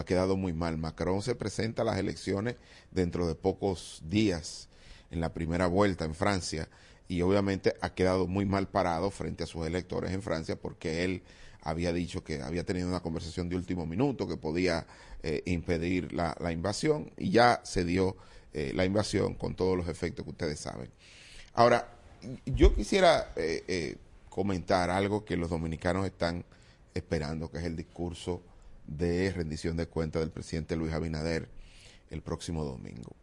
ha 0.00 0.04
quedado 0.04 0.36
muy 0.36 0.52
mal. 0.52 0.78
Macron 0.78 1.22
se 1.22 1.34
presenta 1.34 1.82
a 1.82 1.84
las 1.84 1.98
elecciones 1.98 2.56
dentro 2.90 3.26
de 3.26 3.34
pocos 3.34 4.02
días 4.06 4.68
en 5.10 5.20
la 5.20 5.32
primera 5.32 5.66
vuelta 5.66 6.04
en 6.04 6.14
Francia 6.14 6.68
y 7.08 7.22
obviamente 7.22 7.74
ha 7.80 7.94
quedado 7.94 8.26
muy 8.26 8.44
mal 8.44 8.68
parado 8.68 9.10
frente 9.10 9.44
a 9.44 9.46
sus 9.46 9.66
electores 9.66 10.12
en 10.12 10.22
Francia 10.22 10.56
porque 10.56 11.04
él 11.04 11.22
había 11.62 11.92
dicho 11.92 12.22
que 12.22 12.42
había 12.42 12.64
tenido 12.64 12.88
una 12.88 13.00
conversación 13.00 13.48
de 13.48 13.56
último 13.56 13.86
minuto 13.86 14.26
que 14.28 14.36
podía 14.36 14.86
eh, 15.22 15.42
impedir 15.46 16.12
la, 16.12 16.36
invasión 16.52 17.10
y 17.16 17.30
ya 17.30 17.60
se 17.64 17.84
dio 17.84 18.16
eh, 18.52 18.72
la 18.74 18.84
invasión 18.84 19.34
con 19.34 19.54
todos 19.54 19.76
los 19.76 19.88
efectos 19.88 20.24
que 20.24 20.30
ustedes 20.30 20.60
saben. 20.60 20.90
Ahora, 21.54 21.88
yo 22.44 22.74
quisiera 22.74 23.32
eh, 23.36 23.96
comentar 24.28 24.90
algo 24.90 25.24
que 25.24 25.36
los 25.36 25.50
dominicanos 25.50 26.06
están 26.06 26.44
esperando, 26.94 27.50
que 27.50 27.58
es 27.58 27.64
el 27.64 27.76
discurso 27.76 28.42
de 28.86 29.32
rendición 29.32 29.76
de 29.76 29.86
cuentas 29.86 30.20
del 30.20 30.30
presidente 30.30 30.76
Luis 30.76 30.92
Abinader 30.92 31.48
el 32.10 32.22
próximo 32.22 32.64
domingo. 32.64 33.16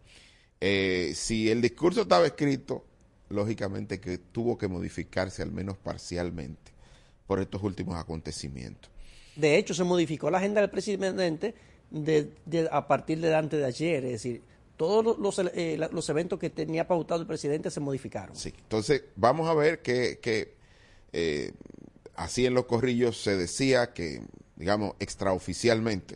Eh, 0.65 1.11
si 1.13 1.51
el 1.51 1.61
discurso 1.61 2.03
estaba 2.03 2.25
escrito, 2.25 2.85
lógicamente 3.27 3.99
que 3.99 4.17
tuvo 4.17 4.57
que 4.57 4.69
modificarse 4.69 5.41
al 5.41 5.51
menos 5.51 5.77
parcialmente 5.77 6.71
por 7.27 7.41
estos 7.41 7.61
últimos 7.63 7.97
acontecimientos. 7.97 8.89
De 9.35 9.57
hecho, 9.57 9.73
se 9.73 9.83
modificó 9.83 10.31
la 10.31 10.37
agenda 10.37 10.61
del 10.61 10.69
presidente 10.69 11.53
a 12.71 12.87
partir 12.87 13.19
de 13.19 13.35
antes 13.35 13.59
de 13.59 13.65
ayer, 13.65 14.05
es 14.05 14.11
decir, 14.13 14.41
todos 14.77 15.19
los, 15.19 15.37
eh, 15.53 15.77
los, 15.91 16.07
eventos 16.07 16.39
que 16.39 16.49
tenía 16.49 16.87
pautado 16.87 17.19
el 17.19 17.27
presidente 17.27 17.69
se 17.69 17.81
modificaron. 17.81 18.33
Sí, 18.33 18.53
entonces 18.57 19.03
vamos 19.17 19.49
a 19.49 19.53
ver 19.55 19.81
que, 19.81 20.19
que 20.21 20.53
eh, 21.11 21.51
así 22.15 22.45
en 22.45 22.53
los 22.53 22.67
corrillos 22.67 23.21
se 23.21 23.35
decía 23.35 23.91
que, 23.91 24.21
digamos, 24.55 24.95
extraoficialmente, 25.01 26.15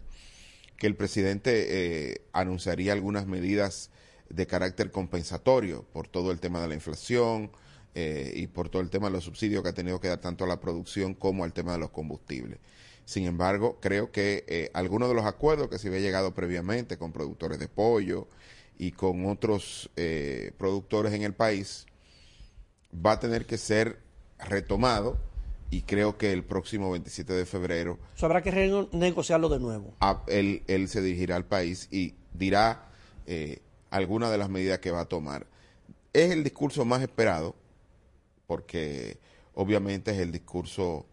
que 0.77 0.87
el 0.87 0.95
presidente 0.95 2.21
anunciaría 2.31 2.93
algunas 2.93 3.27
medidas 3.27 3.91
de 4.29 4.47
carácter 4.47 4.91
compensatorio 4.91 5.85
por 5.93 6.07
todo 6.07 6.31
el 6.31 6.39
tema 6.39 6.61
de 6.61 6.67
la 6.67 6.73
inflación 6.75 7.51
eh, 7.95 8.31
y 8.35 8.47
por 8.47 8.69
todo 8.69 8.81
el 8.81 8.89
tema 8.89 9.07
de 9.07 9.13
los 9.13 9.23
subsidios 9.23 9.63
que 9.63 9.69
ha 9.69 9.73
tenido 9.73 9.99
que 9.99 10.07
dar 10.07 10.19
tanto 10.19 10.43
a 10.43 10.47
la 10.47 10.59
producción 10.59 11.13
como 11.13 11.43
al 11.43 11.53
tema 11.53 11.73
de 11.73 11.79
los 11.79 11.91
combustibles. 11.91 12.59
Sin 13.05 13.25
embargo, 13.25 13.79
creo 13.81 14.11
que 14.11 14.43
eh, 14.47 14.69
algunos 14.73 15.07
de 15.07 15.15
los 15.15 15.25
acuerdos 15.25 15.69
que 15.69 15.79
se 15.79 15.87
había 15.87 16.01
llegado 16.01 16.33
previamente 16.33 16.97
con 16.97 17.13
productores 17.13 17.57
de 17.57 17.69
pollo 17.69 18.27
y 18.77 18.91
con 18.91 19.25
otros 19.25 19.89
eh, 19.95 20.51
productores 20.57 21.13
en 21.13 21.23
el 21.23 21.33
país 21.33 21.85
va 22.93 23.13
a 23.13 23.19
tener 23.19 23.45
que 23.45 23.57
ser 23.57 23.99
retomado 24.37 25.17
y 25.69 25.81
creo 25.81 26.17
que 26.17 26.31
el 26.31 26.43
próximo 26.43 26.91
27 26.91 27.33
de 27.33 27.45
febrero... 27.45 27.97
Habrá 28.21 28.41
que 28.41 28.51
renegociarlo 28.51 29.49
de 29.49 29.59
nuevo. 29.59 29.95
él, 30.27 30.63
él 30.67 30.87
se 30.87 31.01
dirigirá 31.01 31.35
al 31.35 31.45
país 31.45 31.87
y 31.91 32.15
dirá 32.33 32.89
eh, 33.25 33.61
algunas 33.89 34.31
de 34.31 34.37
las 34.37 34.49
medidas 34.49 34.79
que 34.79 34.91
va 34.91 35.01
a 35.01 35.05
tomar. 35.05 35.47
Es 36.13 36.31
el 36.31 36.43
discurso 36.43 36.85
más 36.85 37.01
esperado, 37.01 37.55
porque 38.45 39.17
obviamente 39.53 40.11
es 40.11 40.17
el 40.19 40.31
discurso 40.31 41.05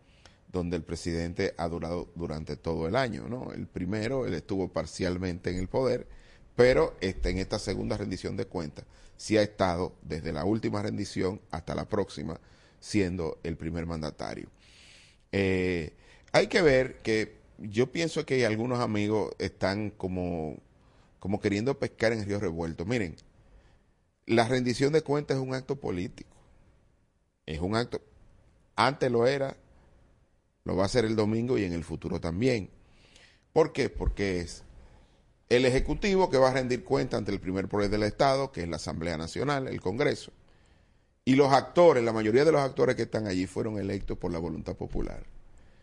donde 0.53 0.77
el 0.77 0.83
presidente 0.83 1.55
ha 1.57 1.69
durado 1.69 2.09
durante 2.15 2.57
todo 2.57 2.87
el 2.87 2.97
año, 2.97 3.29
¿no? 3.29 3.53
El 3.53 3.67
primero, 3.67 4.25
él 4.27 4.35
estuvo 4.35 4.69
parcialmente 4.69 5.51
en 5.51 5.59
el 5.59 5.69
poder, 5.69 6.07
pero 6.55 6.95
este, 7.01 7.31
en 7.31 7.39
esta 7.39 7.59
segunda 7.59 7.97
rendición 7.97 8.37
de 8.37 8.47
cuentas 8.47 8.85
sí 9.17 9.37
ha 9.37 9.43
estado 9.43 9.95
desde 10.03 10.33
la 10.33 10.45
última 10.45 10.83
rendición 10.83 11.41
hasta 11.51 11.75
la 11.75 11.89
próxima 11.89 12.39
siendo 12.81 13.39
el 13.43 13.57
primer 13.57 13.87
mandatario. 13.87 14.49
Eh, 15.33 15.93
hay 16.33 16.49
que 16.49 16.63
ver 16.63 16.99
que 17.03 17.37
yo 17.59 17.91
pienso 17.91 18.27
que 18.27 18.45
algunos 18.47 18.81
amigos 18.81 19.35
están 19.39 19.91
como 19.91 20.59
como 21.25 21.41
queriendo 21.41 21.79
pescar 21.79 22.13
en 22.13 22.27
río 22.27 22.39
revuelto. 22.39 22.85
Miren, 22.85 23.17
la 24.27 24.47
rendición 24.47 24.93
de 24.93 25.01
cuentas 25.01 25.39
es 25.39 25.43
un 25.43 25.55
acto 25.55 25.81
político. 25.81 26.37
Es 27.47 27.61
un 27.61 27.75
acto, 27.75 28.03
antes 28.77 29.11
lo 29.11 29.27
era, 29.27 29.57
lo 30.65 30.77
va 30.77 30.85
a 30.85 30.89
ser 30.89 31.07
el 31.07 31.17
domingo 31.17 31.57
y 31.57 31.65
en 31.65 31.73
el 31.73 31.83
futuro 31.83 32.21
también. 32.21 32.69
¿Por 33.55 33.73
qué? 33.73 33.89
Porque 33.89 34.43
es 34.43 34.65
el 35.49 35.65
Ejecutivo 35.65 36.29
que 36.29 36.37
va 36.37 36.51
a 36.51 36.53
rendir 36.53 36.85
cuenta 36.85 37.17
ante 37.17 37.33
el 37.33 37.41
primer 37.41 37.69
poder 37.69 37.89
del 37.89 38.03
Estado, 38.03 38.53
que 38.53 38.61
es 38.61 38.69
la 38.69 38.77
Asamblea 38.77 39.17
Nacional, 39.17 39.67
el 39.67 39.81
Congreso. 39.81 40.31
Y 41.25 41.37
los 41.37 41.55
actores, 41.55 42.05
la 42.05 42.13
mayoría 42.13 42.45
de 42.45 42.53
los 42.53 42.61
actores 42.61 42.97
que 42.97 43.05
están 43.05 43.27
allí 43.27 43.47
fueron 43.47 43.79
electos 43.79 44.19
por 44.19 44.31
la 44.31 44.39
voluntad 44.39 44.77
popular. 44.77 45.25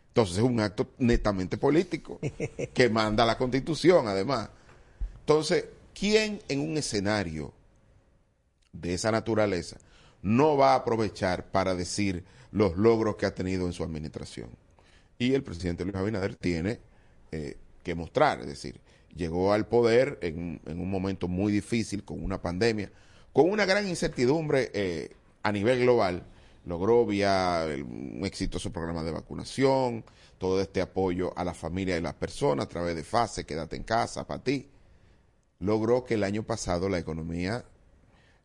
Entonces 0.09 0.37
es 0.37 0.43
un 0.43 0.59
acto 0.59 0.91
netamente 0.99 1.57
político 1.57 2.19
que 2.75 2.89
manda 2.91 3.25
la 3.25 3.39
Constitución, 3.39 4.07
además. 4.07 4.51
Entonces, 5.31 5.63
¿quién 5.97 6.41
en 6.49 6.59
un 6.59 6.75
escenario 6.75 7.53
de 8.73 8.93
esa 8.93 9.11
naturaleza 9.11 9.77
no 10.21 10.57
va 10.57 10.73
a 10.73 10.75
aprovechar 10.75 11.49
para 11.51 11.73
decir 11.73 12.25
los 12.51 12.75
logros 12.75 13.15
que 13.15 13.25
ha 13.25 13.33
tenido 13.33 13.65
en 13.65 13.71
su 13.71 13.81
administración? 13.81 14.49
Y 15.17 15.33
el 15.33 15.41
presidente 15.41 15.85
Luis 15.85 15.95
Abinader 15.95 16.35
tiene 16.35 16.81
eh, 17.31 17.55
que 17.81 17.95
mostrar, 17.95 18.41
es 18.41 18.47
decir, 18.47 18.81
llegó 19.15 19.53
al 19.53 19.69
poder 19.69 20.19
en, 20.21 20.59
un 20.65 20.91
momento 20.91 21.29
muy 21.29 21.53
difícil, 21.53 22.03
con 22.03 22.21
una 22.21 22.41
pandemia, 22.41 22.91
con 23.31 23.49
una 23.49 23.65
gran 23.65 23.87
incertidumbre 23.87 24.69
eh, 24.73 25.11
a 25.43 25.53
nivel 25.53 25.79
global, 25.79 26.25
logró 26.65 27.05
vía 27.05 27.67
un 27.87 28.23
exitoso 28.25 28.69
programa 28.73 29.01
de 29.01 29.11
vacunación, 29.11 30.03
todo 30.37 30.59
este 30.59 30.81
apoyo 30.81 31.31
a 31.37 31.45
la 31.45 31.53
familia 31.53 31.97
y 31.97 32.01
las 32.01 32.15
personas 32.15 32.65
a 32.65 32.69
través 32.69 32.97
de 32.97 33.05
fase, 33.05 33.45
quédate 33.45 33.77
en 33.77 33.83
casa, 33.83 34.27
para 34.27 34.43
ti 34.43 34.67
logró 35.61 36.03
que 36.03 36.15
el 36.15 36.23
año 36.23 36.43
pasado 36.43 36.89
la 36.89 36.99
economía 36.99 37.63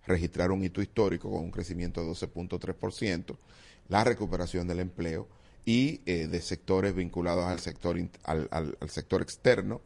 registrara 0.06 0.52
un 0.52 0.62
hito 0.62 0.80
histórico 0.80 1.30
con 1.30 1.42
un 1.42 1.50
crecimiento 1.50 2.00
de 2.02 2.10
12.3%, 2.12 3.36
la 3.88 4.04
recuperación 4.04 4.68
del 4.68 4.80
empleo 4.80 5.26
y 5.64 6.00
eh, 6.06 6.28
de 6.28 6.40
sectores 6.40 6.94
vinculados 6.94 7.44
al 7.44 7.58
sector, 7.58 7.96
al, 8.24 8.76
sector 8.88 9.22
externo, 9.22 9.80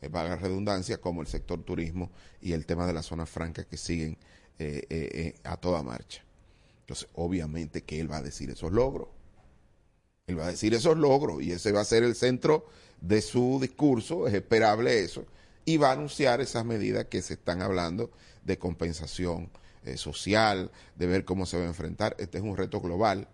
eh, 0.00 0.08
la 0.10 0.36
redundancia, 0.36 0.98
como 0.98 1.20
el 1.20 1.26
sector 1.26 1.62
turismo 1.62 2.10
y 2.40 2.52
el 2.52 2.64
tema 2.64 2.86
de 2.86 2.94
la 2.94 3.02
zona 3.02 3.26
franca 3.26 3.64
que 3.64 3.76
siguen 3.76 4.16
eh, 4.58 4.86
eh, 4.88 5.34
a 5.44 5.58
toda 5.58 5.82
marcha. 5.82 6.22
Entonces, 6.80 7.08
obviamente 7.14 7.82
que 7.82 8.00
él 8.00 8.10
va 8.10 8.18
a 8.18 8.22
decir 8.22 8.48
esos 8.48 8.72
logros. 8.72 9.08
Él 10.26 10.38
va 10.38 10.46
a 10.46 10.50
decir 10.50 10.72
esos 10.72 10.96
logros 10.96 11.42
y 11.42 11.52
ese 11.52 11.72
va 11.72 11.82
a 11.82 11.84
ser 11.84 12.04
el 12.04 12.14
centro 12.14 12.66
de 13.00 13.20
su 13.20 13.58
discurso, 13.60 14.26
es 14.26 14.32
esperable 14.32 15.00
eso, 15.00 15.26
y 15.66 15.76
va 15.76 15.90
a 15.90 15.92
anunciar 15.92 16.40
esas 16.40 16.64
medidas 16.64 17.04
que 17.06 17.20
se 17.20 17.34
están 17.34 17.60
hablando 17.60 18.10
de 18.44 18.58
compensación 18.58 19.50
social, 19.94 20.72
de 20.96 21.06
ver 21.06 21.24
cómo 21.24 21.46
se 21.46 21.58
va 21.58 21.64
a 21.64 21.66
enfrentar. 21.66 22.16
Este 22.18 22.38
es 22.38 22.44
un 22.44 22.56
reto 22.56 22.80
global 22.80 23.28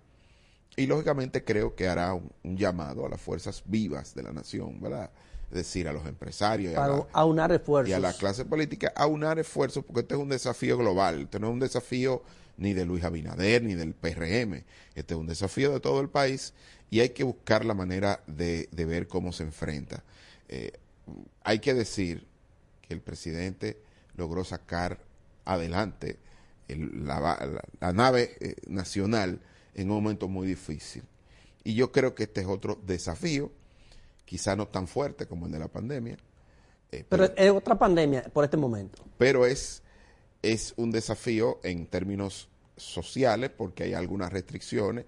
y 0.76 0.86
lógicamente 0.86 1.44
creo 1.44 1.74
que 1.74 1.88
hará 1.88 2.14
un, 2.14 2.56
llamado 2.56 3.06
a 3.06 3.08
las 3.08 3.20
fuerzas 3.20 3.62
vivas 3.66 4.14
de 4.14 4.22
la 4.22 4.32
nación, 4.32 4.80
¿verdad? 4.80 5.10
Es 5.50 5.56
decir, 5.56 5.86
a 5.86 5.92
los 5.92 6.06
empresarios 6.06 6.72
y 6.72 6.76
a, 6.76 6.86
la, 6.86 7.06
aunar 7.12 7.52
esfuerzos. 7.52 7.90
y 7.90 7.92
a 7.92 7.98
la 7.98 8.12
clase 8.14 8.44
política, 8.44 8.92
a 8.96 9.02
aunar 9.02 9.38
esfuerzos, 9.38 9.84
porque 9.84 10.00
este 10.00 10.14
es 10.14 10.20
un 10.20 10.30
desafío 10.30 10.78
global, 10.78 11.22
este 11.22 11.38
no 11.38 11.48
es 11.48 11.52
un 11.52 11.60
desafío 11.60 12.22
ni 12.56 12.72
de 12.72 12.86
Luis 12.86 13.04
Abinader 13.04 13.62
ni 13.62 13.74
del 13.74 13.94
PRM, 13.94 14.64
este 14.94 15.14
es 15.14 15.20
un 15.20 15.26
desafío 15.26 15.72
de 15.72 15.80
todo 15.80 16.00
el 16.00 16.08
país 16.08 16.54
y 16.90 17.00
hay 17.00 17.10
que 17.10 17.24
buscar 17.24 17.64
la 17.66 17.74
manera 17.74 18.22
de, 18.26 18.68
ver 18.72 19.08
cómo 19.08 19.32
se 19.32 19.42
enfrenta. 19.42 20.02
Eh, 20.48 20.72
hay 21.42 21.58
que 21.58 21.74
decir 21.74 22.26
que 22.80 22.94
el 22.94 23.00
presidente 23.00 23.82
logró 24.16 24.44
sacar 24.44 24.98
adelante 25.44 26.18
la, 26.68 27.92
nave 27.92 28.36
eh, 28.40 28.56
nacional 28.66 29.40
en 29.74 29.90
un 29.90 30.02
momento 30.02 30.28
muy 30.28 30.46
difícil. 30.46 31.02
Y 31.64 31.74
yo 31.74 31.92
creo 31.92 32.14
que 32.14 32.24
este 32.24 32.40
es 32.40 32.46
otro 32.46 32.78
desafío, 32.84 33.50
quizá 34.24 34.56
no 34.56 34.68
tan 34.68 34.88
fuerte 34.88 35.26
como 35.26 35.46
el 35.46 35.52
de 35.52 35.58
la 35.58 35.68
pandemia. 35.68 36.16
Eh, 36.90 37.04
pero, 37.08 37.24
es 37.36 37.50
otra 37.50 37.78
pandemia 37.78 38.24
por 38.32 38.44
este 38.44 38.56
momento. 38.56 39.04
Pero 39.18 39.46
es, 39.46 39.82
es 40.42 40.74
un 40.76 40.90
desafío 40.90 41.60
en 41.62 41.86
términos 41.86 42.48
sociales 42.76 43.50
porque 43.56 43.84
hay 43.84 43.94
algunas 43.94 44.32
restricciones, 44.32 45.06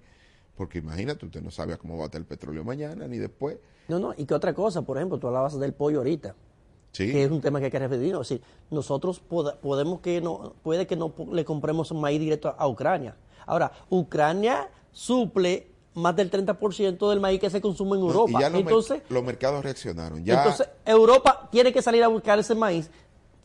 porque 0.56 0.78
imagínate, 0.78 1.26
usted 1.26 1.42
no 1.42 1.50
sabe 1.50 1.76
cómo 1.78 1.96
va 1.96 2.04
a 2.04 2.06
estar 2.06 2.20
el 2.20 2.26
petróleo 2.26 2.64
mañana 2.64 3.06
ni 3.08 3.18
después. 3.18 3.58
No, 3.88 3.98
no, 3.98 4.14
y 4.16 4.24
que 4.24 4.34
otra 4.34 4.54
cosa, 4.54 4.82
por 4.82 4.96
ejemplo, 4.96 5.18
tú 5.18 5.26
hablabas 5.26 5.58
del 5.58 5.72
pollo 5.72 5.98
ahorita. 5.98 6.34
Sí. 6.92 7.10
que 7.10 7.24
es 7.24 7.30
un 7.32 7.40
tema 7.40 7.58
que 7.58 7.64
hay 7.64 7.70
que 7.72 7.78
referirnos. 7.80 8.30
Es 8.30 8.38
decir, 8.38 8.46
nosotros 8.70 9.18
podemos 9.18 9.98
que 9.98 10.20
no, 10.20 10.54
puede 10.62 10.86
que 10.86 10.94
no 10.94 11.12
le 11.32 11.44
compremos 11.44 11.92
maíz 11.92 12.20
directo 12.20 12.54
a 12.56 12.68
Ucrania, 12.68 13.16
Ahora, 13.46 13.72
Ucrania 13.90 14.68
suple 14.92 15.68
más 15.94 16.16
del 16.16 16.30
30% 16.30 17.08
del 17.08 17.20
maíz 17.20 17.40
que 17.40 17.50
se 17.50 17.60
consume 17.60 17.96
en 17.96 18.02
Europa. 18.02 18.40
ya 18.40 18.46
entonces, 18.46 19.02
los 19.08 19.22
mercados 19.22 19.62
reaccionaron. 19.62 20.18
Entonces, 20.18 20.68
Europa 20.84 21.48
tiene 21.52 21.72
que 21.72 21.82
salir 21.82 22.02
a 22.02 22.08
buscar 22.08 22.38
ese 22.38 22.54
maíz 22.54 22.90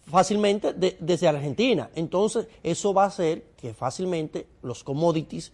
fácilmente 0.09 0.73
desde 0.73 1.27
Argentina. 1.27 1.89
Entonces, 1.95 2.47
eso 2.63 2.93
va 2.93 3.03
a 3.03 3.07
hacer 3.07 3.43
que 3.55 3.73
fácilmente 3.73 4.47
los 4.63 4.83
commodities, 4.83 5.51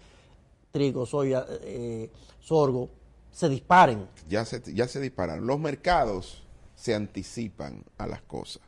trigo, 0.76 1.06
soya, 1.06 1.46
eh, 1.62 2.12
sorgo, 2.42 2.90
se 3.32 3.48
disparen. 3.48 4.10
Ya 4.28 4.44
se, 4.44 4.62
ya 4.74 4.90
se 4.90 5.00
dispararon. 5.00 5.48
Los 5.48 5.58
mercados 5.58 6.44
se 6.76 6.94
anticipan 6.94 7.86
a 7.98 8.08
las 8.08 8.22
cosas. 8.22 8.62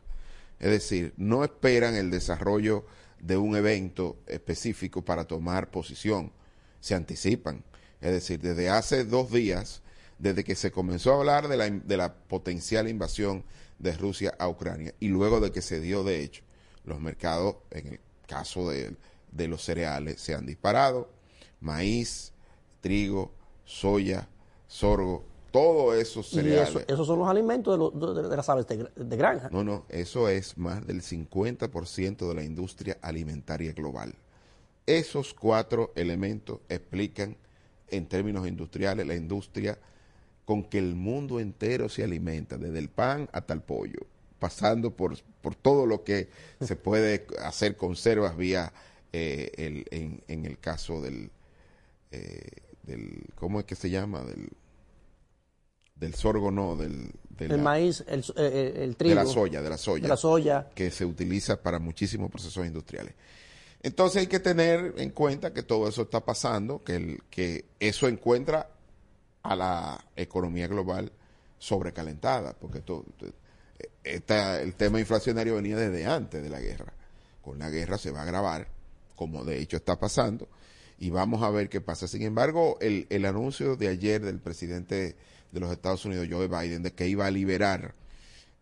Es 0.57 0.71
decir, 0.71 1.13
no 1.17 1.43
esperan 1.43 1.95
el 1.95 2.09
desarrollo 2.09 2.85
de 3.19 3.35
un 3.35 3.57
evento 3.57 4.15
específico 4.25 5.03
para 5.03 5.25
tomar 5.25 5.69
posición. 5.69 6.31
Se 6.79 6.95
anticipan. 6.95 7.65
Es 7.99 8.11
decir, 8.13 8.39
desde 8.39 8.69
hace 8.69 9.03
dos 9.03 9.29
días, 9.29 9.81
desde 10.17 10.45
que 10.45 10.55
se 10.55 10.71
comenzó 10.71 11.11
a 11.11 11.17
hablar 11.17 11.49
de 11.49 11.57
la, 11.57 11.69
de 11.69 11.97
la 11.97 12.13
potencial 12.13 12.87
invasión 12.87 13.43
de 13.79 13.91
Rusia 13.97 14.33
a 14.39 14.47
Ucrania 14.47 14.93
y 15.01 15.09
luego 15.09 15.41
de 15.41 15.51
que 15.51 15.61
se 15.61 15.81
dio 15.81 16.05
de 16.05 16.23
hecho, 16.23 16.43
los 16.85 17.01
mercados, 17.01 17.57
en 17.71 17.87
el 17.87 17.99
caso 18.27 18.69
de, 18.69 18.95
de 19.29 19.47
los 19.49 19.61
cereales, 19.61 20.21
se 20.21 20.33
han 20.35 20.45
disparado. 20.45 21.16
Maíz, 21.59 22.33
trigo, 22.81 23.31
soya, 23.65 24.27
sorgo, 24.67 25.23
todo 25.51 25.93
eso 25.93 26.23
cereales. 26.23 26.85
esos 26.87 27.07
son 27.07 27.19
los 27.19 27.27
alimentos 27.27 27.93
de, 27.93 28.35
las 28.35 28.49
aves 28.49 28.67
de, 28.67 29.17
granja. 29.17 29.49
No, 29.51 29.63
no, 29.63 29.85
eso 29.89 30.29
es 30.29 30.57
más 30.57 30.85
del 30.85 31.01
50% 31.01 32.27
de 32.27 32.35
la 32.35 32.43
industria 32.43 32.97
alimentaria 33.01 33.73
global. 33.73 34.13
Esos 34.85 35.33
cuatro 35.33 35.91
elementos 35.95 36.59
explican 36.69 37.35
en 37.89 38.07
términos 38.07 38.47
industriales 38.47 39.07
la 39.07 39.15
industria 39.15 39.77
con 40.45 40.63
que 40.63 40.77
el 40.77 40.95
mundo 40.95 41.39
entero 41.39 41.89
se 41.89 42.03
alimenta, 42.03 42.57
desde 42.57 42.79
el 42.79 42.89
pan 42.89 43.29
hasta 43.33 43.53
el 43.53 43.61
pollo, 43.61 43.99
pasando 44.39 44.91
por, 44.91 45.17
por 45.41 45.55
todo 45.55 45.85
lo 45.85 46.03
que 46.03 46.29
se 46.61 46.75
puede 46.75 47.27
hacer 47.43 47.75
conservas 47.75 48.37
vía 48.37 48.71
eh, 49.11 49.51
el, 49.57 49.85
en, 49.91 50.21
en, 50.27 50.45
el 50.45 50.57
caso 50.59 51.01
del, 51.01 51.31
eh, 52.11 52.49
del, 52.83 53.25
¿cómo 53.35 53.59
es 53.59 53.65
que 53.65 53.75
se 53.75 53.89
llama? 53.89 54.23
Del 54.23 54.49
del 55.99 56.13
sorgo 56.13 56.51
no, 56.51 56.75
del, 56.75 57.11
el 57.39 57.61
maíz, 57.61 58.03
el, 58.07 58.23
eh, 58.35 58.73
el, 58.83 58.95
trigo. 58.95 59.15
De 59.15 59.23
la 59.23 59.25
soya, 59.25 59.61
de 59.61 59.69
la 59.69 59.77
soya. 59.77 60.03
De 60.03 60.09
la 60.09 60.17
soya. 60.17 60.69
Que 60.73 60.91
se 60.91 61.05
utiliza 61.05 61.61
para 61.61 61.79
muchísimos 61.79 62.31
procesos 62.31 62.65
industriales. 62.65 63.13
Entonces 63.81 64.21
hay 64.21 64.27
que 64.27 64.39
tener 64.39 64.95
en 64.97 65.11
cuenta 65.11 65.53
que 65.53 65.63
todo 65.63 65.87
eso 65.87 66.03
está 66.03 66.23
pasando, 66.25 66.83
que, 66.83 66.95
el, 66.95 67.23
que 67.29 67.65
eso 67.79 68.07
encuentra 68.07 68.69
a 69.43 69.55
la 69.55 70.05
economía 70.15 70.67
global 70.67 71.11
sobrecalentada, 71.59 72.53
porque 72.53 72.81
todo, 72.81 73.05
esta, 74.03 74.61
el 74.61 74.73
tema 74.73 74.99
inflacionario 74.99 75.55
venía 75.55 75.77
desde 75.77 76.05
antes 76.05 76.41
de 76.43 76.49
la 76.49 76.59
guerra. 76.59 76.93
Con 77.41 77.59
la 77.59 77.69
guerra 77.69 77.97
se 77.97 78.11
va 78.11 78.19
a 78.19 78.23
agravar, 78.23 78.67
como 79.15 79.43
de 79.43 79.59
hecho 79.59 79.77
está 79.77 79.97
pasando, 79.97 80.47
y 80.99 81.09
vamos 81.09 81.43
a 81.43 81.49
ver 81.49 81.69
qué 81.69 81.81
pasa. 81.81 82.07
Sin 82.07 82.23
embargo, 82.23 82.77
el, 82.81 83.07
el 83.09 83.25
anuncio 83.25 83.75
de 83.75 83.87
ayer 83.87 84.23
del 84.23 84.39
presidente 84.39 85.15
de 85.51 85.59
los 85.59 85.71
Estados 85.71 86.05
Unidos, 86.05 86.27
Joe 86.29 86.47
Biden, 86.47 86.83
de 86.83 86.91
que 86.93 87.07
iba 87.07 87.25
a 87.25 87.31
liberar 87.31 87.93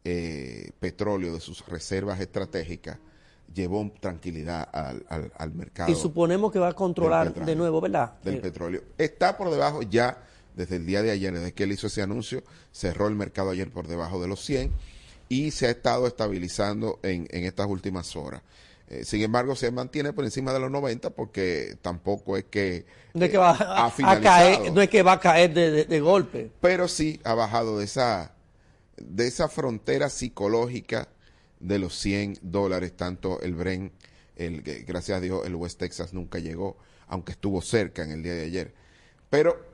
eh, 0.04 0.72
petróleo 0.80 1.34
de 1.34 1.40
sus 1.40 1.66
reservas 1.66 2.20
estratégicas, 2.20 2.98
llevó 3.54 3.92
tranquilidad 4.00 4.68
al, 4.72 5.32
al, 5.38 5.54
mercado. 5.54 5.92
Y 5.92 5.96
suponemos 5.96 6.52
que 6.52 6.60
va 6.60 6.70
a 6.70 6.74
controlar 6.74 7.34
de 7.34 7.56
nuevo, 7.56 7.80
¿verdad? 7.80 8.14
Del 8.24 8.36
eh, 8.36 8.42
petróleo. 8.42 8.84
Está 8.98 9.38
por 9.38 9.50
debajo 9.50 9.82
ya, 9.82 10.18
desde 10.56 10.76
el 10.76 10.86
día 10.86 11.02
de 11.02 11.12
ayer, 11.12 11.34
desde 11.34 11.54
que 11.54 11.64
él 11.64 11.72
hizo 11.72 11.88
ese 11.88 12.02
anuncio, 12.02 12.44
cerró 12.72 13.08
el 13.08 13.16
mercado 13.16 13.52
ayer 13.52 13.72
por 13.72 13.88
debajo 13.88 14.22
de 14.22 14.28
los 14.28 14.44
100 14.44 14.72
y 15.30 15.52
se 15.52 15.68
ha 15.68 15.72
estado 15.72 16.06
estabilizando 16.06 17.00
en, 17.02 17.28
en 17.32 17.46
estas 17.46 17.68
últimas 17.68 18.16
horas. 18.16 18.42
Eh, 18.88 19.04
sin 19.04 19.22
embargo, 19.24 19.56
se 19.56 19.72
mantiene 19.72 20.14
por 20.14 20.26
encima 20.26 20.54
de 20.54 20.60
los 20.60 20.70
90 20.70 21.10
porque 21.12 21.76
tampoco 21.82 22.38
es 22.38 22.46
que, 22.46 22.86
no 23.14 23.26
es 23.26 23.32
que 23.32 23.38
va 23.38 23.52
a, 23.52 24.22
caer, 24.22 24.72
no 24.72 24.82
es 24.82 24.90
que 24.90 25.02
va 25.02 25.14
a 25.14 25.20
caer 25.20 25.54
de, 25.54 26.00
golpe. 26.00 26.52
Pero 26.62 26.88
sí 26.88 27.20
ha 27.24 27.34
bajado 27.34 27.80
de 27.80 27.86
esa, 27.86 28.36
de 28.98 29.28
esa 29.28 29.50
frontera 29.50 30.10
psicológica 30.10 31.10
de 31.60 31.80
los 31.80 31.98
100 32.00 32.40
dólares, 32.44 32.96
tanto 32.96 33.42
el 33.42 33.56
Bren, 33.56 33.92
el, 34.36 34.62
gracias 34.62 35.18
a 35.18 35.22
Dios, 35.22 35.48
el 35.48 35.56
West 35.56 35.80
Texas 35.80 36.14
nunca 36.14 36.38
llegó, 36.38 36.78
aunque 37.08 37.32
estuvo 37.32 37.62
cerca 37.62 38.04
en 38.04 38.12
el 38.12 38.22
día 38.22 38.36
de 38.36 38.44
ayer. 38.44 38.76
Pero 39.32 39.66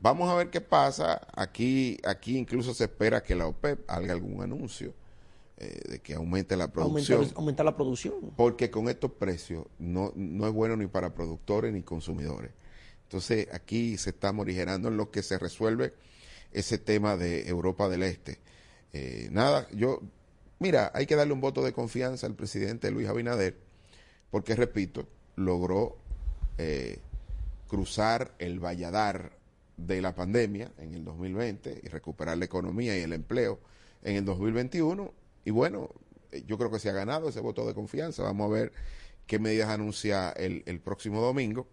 vamos 0.00 0.28
a 0.28 0.34
ver 0.34 0.50
qué 0.50 0.60
pasa. 0.60 1.26
Aquí, 1.34 1.98
aquí 2.04 2.36
incluso 2.36 2.74
se 2.74 2.84
espera 2.84 3.22
que 3.22 3.34
la 3.34 3.46
OPEP 3.46 3.90
haga 3.90 4.12
algún 4.12 4.42
anuncio 4.42 4.92
eh, 5.60 5.80
de 5.88 5.98
que 5.98 6.14
aumente 6.14 6.56
la 6.56 6.70
producción. 6.70 7.28
Aumentar, 7.34 7.66
la 7.66 7.74
producción. 7.74 8.14
Porque 8.36 8.70
con 8.70 8.88
estos 8.88 9.10
precios 9.10 9.66
no, 9.80 10.12
no 10.14 10.46
es 10.46 10.52
bueno 10.52 10.76
ni 10.76 10.86
para 10.86 11.14
productores 11.14 11.72
ni 11.72 11.82
consumidores. 11.82 12.52
Entonces 13.02 13.48
aquí 13.52 13.96
se 13.96 14.10
está 14.10 14.32
morigerando 14.32 14.88
en 14.88 14.96
lo 14.96 15.10
que 15.10 15.22
se 15.24 15.36
resuelve 15.36 15.94
ese 16.52 16.78
tema 16.78 17.16
de 17.16 17.48
Europa 17.48 17.88
del 17.88 18.04
Este. 18.04 18.38
Eh, 18.92 19.30
nada, 19.32 19.66
yo, 19.72 20.00
mira, 20.60 20.92
hay 20.94 21.06
que 21.06 21.16
darle 21.16 21.32
un 21.32 21.40
voto 21.40 21.64
de 21.64 21.72
confianza 21.72 22.28
al 22.28 22.34
presidente 22.34 22.92
Luis 22.92 23.08
Abinader, 23.08 23.56
porque 24.30 24.54
repito, 24.54 25.08
logró 25.34 25.98
eh, 26.58 27.00
cruzar 27.66 28.32
el 28.38 28.60
valladar 28.60 29.32
de 29.76 30.00
la 30.02 30.14
pandemia 30.14 30.70
en 30.78 30.94
el 30.94 31.04
2020 31.04 31.80
y 31.82 31.88
recuperar 31.88 32.38
la 32.38 32.44
economía 32.44 32.96
y 32.96 33.02
el 33.02 33.12
empleo 33.12 33.58
en 34.04 34.14
el 34.14 34.24
2021 34.24 35.12
y 35.48 35.50
bueno, 35.50 35.88
eh, 36.30 36.44
yo 36.46 36.58
creo 36.58 36.70
que 36.70 36.78
se 36.78 36.90
ha 36.90 36.92
ganado 36.92 37.30
ese 37.30 37.40
voto 37.40 37.66
de 37.66 37.72
confianza. 37.72 38.22
Vamos 38.22 38.50
a 38.50 38.54
ver 38.54 38.72
qué 39.26 39.38
medidas 39.38 39.70
anuncia 39.70 40.28
el, 40.32 40.62
el 40.66 40.78
próximo 40.78 41.22
domingo. 41.22 41.66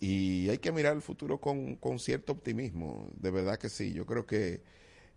Y 0.00 0.48
hay 0.48 0.58
que 0.58 0.72
mirar 0.72 0.96
el 0.96 1.00
futuro 1.00 1.38
con, 1.38 1.76
con, 1.76 2.00
cierto 2.00 2.32
optimismo. 2.32 3.08
De 3.14 3.30
verdad 3.30 3.60
que 3.60 3.68
sí. 3.68 3.92
Yo 3.92 4.04
creo 4.04 4.26
que, 4.26 4.62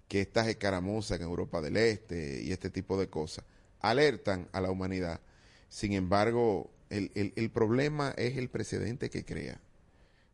que 0.08 0.21
estas 0.21 0.47
escaramuzas 0.47 1.19
en 1.19 1.23
Europa 1.23 1.60
del 1.60 1.75
Este 1.78 2.43
y 2.43 2.51
este 2.51 2.69
tipo 2.69 2.99
de 2.99 3.10
cosas 3.10 3.43
alertan 3.80 4.47
a 4.51 4.62
la 4.62 4.69
humanidad. 4.69 5.19
Sin 5.67 5.93
embargo, 5.93 6.69
el, 6.91 7.10
el, 7.15 7.49
problema 7.49 8.13
es 8.15 8.38
el 8.38 8.49
precedente 8.49 9.10
que 9.10 9.25
crea. 9.25 9.60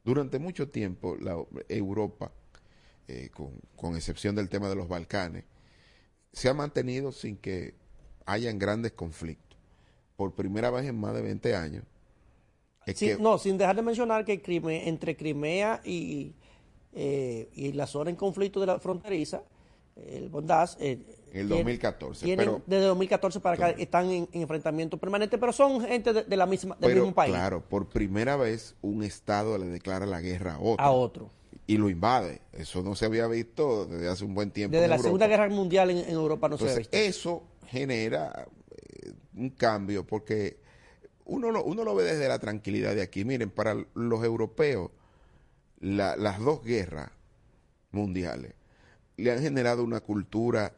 Durante 0.04 0.38
mucho 0.38 0.68
tiempo, 0.68 1.16
la 1.16 1.42
Europa, 1.70 2.34
eh, 3.08 3.30
con, 3.34 3.54
con 3.78 3.96
excepción 3.96 4.36
del 4.36 4.50
tema 4.50 4.68
de 4.68 4.76
los 4.76 4.90
Balcanes, 4.90 5.46
se 6.34 6.50
ha 6.50 6.54
mantenido 6.54 7.12
sin 7.12 7.38
que 7.38 7.74
hayan 8.26 8.60
grandes 8.60 8.94
conflictos. 8.94 9.58
Por 10.16 10.34
primera 10.34 10.70
vez 10.70 10.86
en 10.86 11.00
más 11.00 11.14
de 11.14 11.22
20 11.22 11.56
años. 11.56 11.84
no, 13.20 13.38
sin 13.38 13.58
dejar 13.58 13.76
de 13.76 13.82
mencionar 13.82 14.26
que 14.26 14.42
entre 14.86 15.16
Crimea 15.16 15.82
y, 15.84 16.34
eh, 16.94 17.50
y 17.54 17.72
la 17.74 17.88
zona 17.88 18.10
en 18.10 18.16
conflicto 18.16 18.60
de 18.60 18.68
la 18.68 18.80
fronteriza, 18.80 19.44
el 19.96 20.30
Bondaz... 20.30 20.78
Eh, 20.80 21.18
en 21.34 21.42
el 21.42 21.48
2014. 21.48 22.36
pero, 22.36 22.62
desde 22.66 22.86
2014 22.88 23.40
para 23.40 23.56
acá 23.56 23.70
están 23.82 24.10
en, 24.10 24.28
enfrentamiento 24.34 24.98
permanente, 24.98 25.38
pero 25.38 25.54
son 25.54 25.80
gente 25.80 26.12
de, 26.12 26.36
la 26.36 26.46
misma, 26.46 26.76
del 26.78 26.96
mismo 26.96 27.14
país. 27.14 27.34
Claro, 27.34 27.62
por 27.62 27.88
primera 27.88 28.36
vez 28.36 28.76
un 28.82 29.02
Estado 29.02 29.58
le 29.58 29.68
declara 29.68 30.06
la 30.06 30.20
guerra 30.20 30.56
a 30.56 30.60
otro. 30.60 30.86
A 30.86 30.92
otro. 30.92 31.30
Y 31.72 31.78
lo 31.78 31.90
invade. 31.90 32.42
Eso 32.52 32.84
no 32.84 32.96
se 32.96 33.06
había 33.06 33.28
visto 33.28 33.86
desde 33.86 34.10
hace 34.10 34.26
un 34.26 34.34
buen 34.34 34.52
tiempo. 34.52 34.76
Desde 34.76 34.90
la 34.90 34.98
Segunda 34.98 35.26
Guerra 35.28 35.48
Mundial 35.48 35.90
en, 35.90 36.10
Europa 36.10 36.50
no 36.50 36.58
se 36.58 36.66
había 36.66 36.76
visto. 36.80 36.98
Eso 36.98 37.44
genera 37.66 38.46
eh, 38.72 39.14
un 39.36 39.52
cambio 39.52 40.06
porque 40.06 40.58
uno 41.24 41.50
lo, 41.50 41.64
uno 41.64 41.86
lo 41.86 41.96
ve 41.96 42.04
desde 42.04 42.28
la 42.28 42.40
tranquilidad 42.40 42.94
de 42.94 43.02
aquí. 43.02 43.24
Miren, 43.24 43.52
para 43.52 43.78
los 43.94 44.22
europeos, 44.22 44.92
las 45.80 46.40
dos 46.40 46.62
guerras 46.62 47.10
mundiales 47.92 48.54
le 49.16 49.32
han 49.32 49.40
generado 49.40 49.86
una 49.86 50.02
cultura 50.02 50.76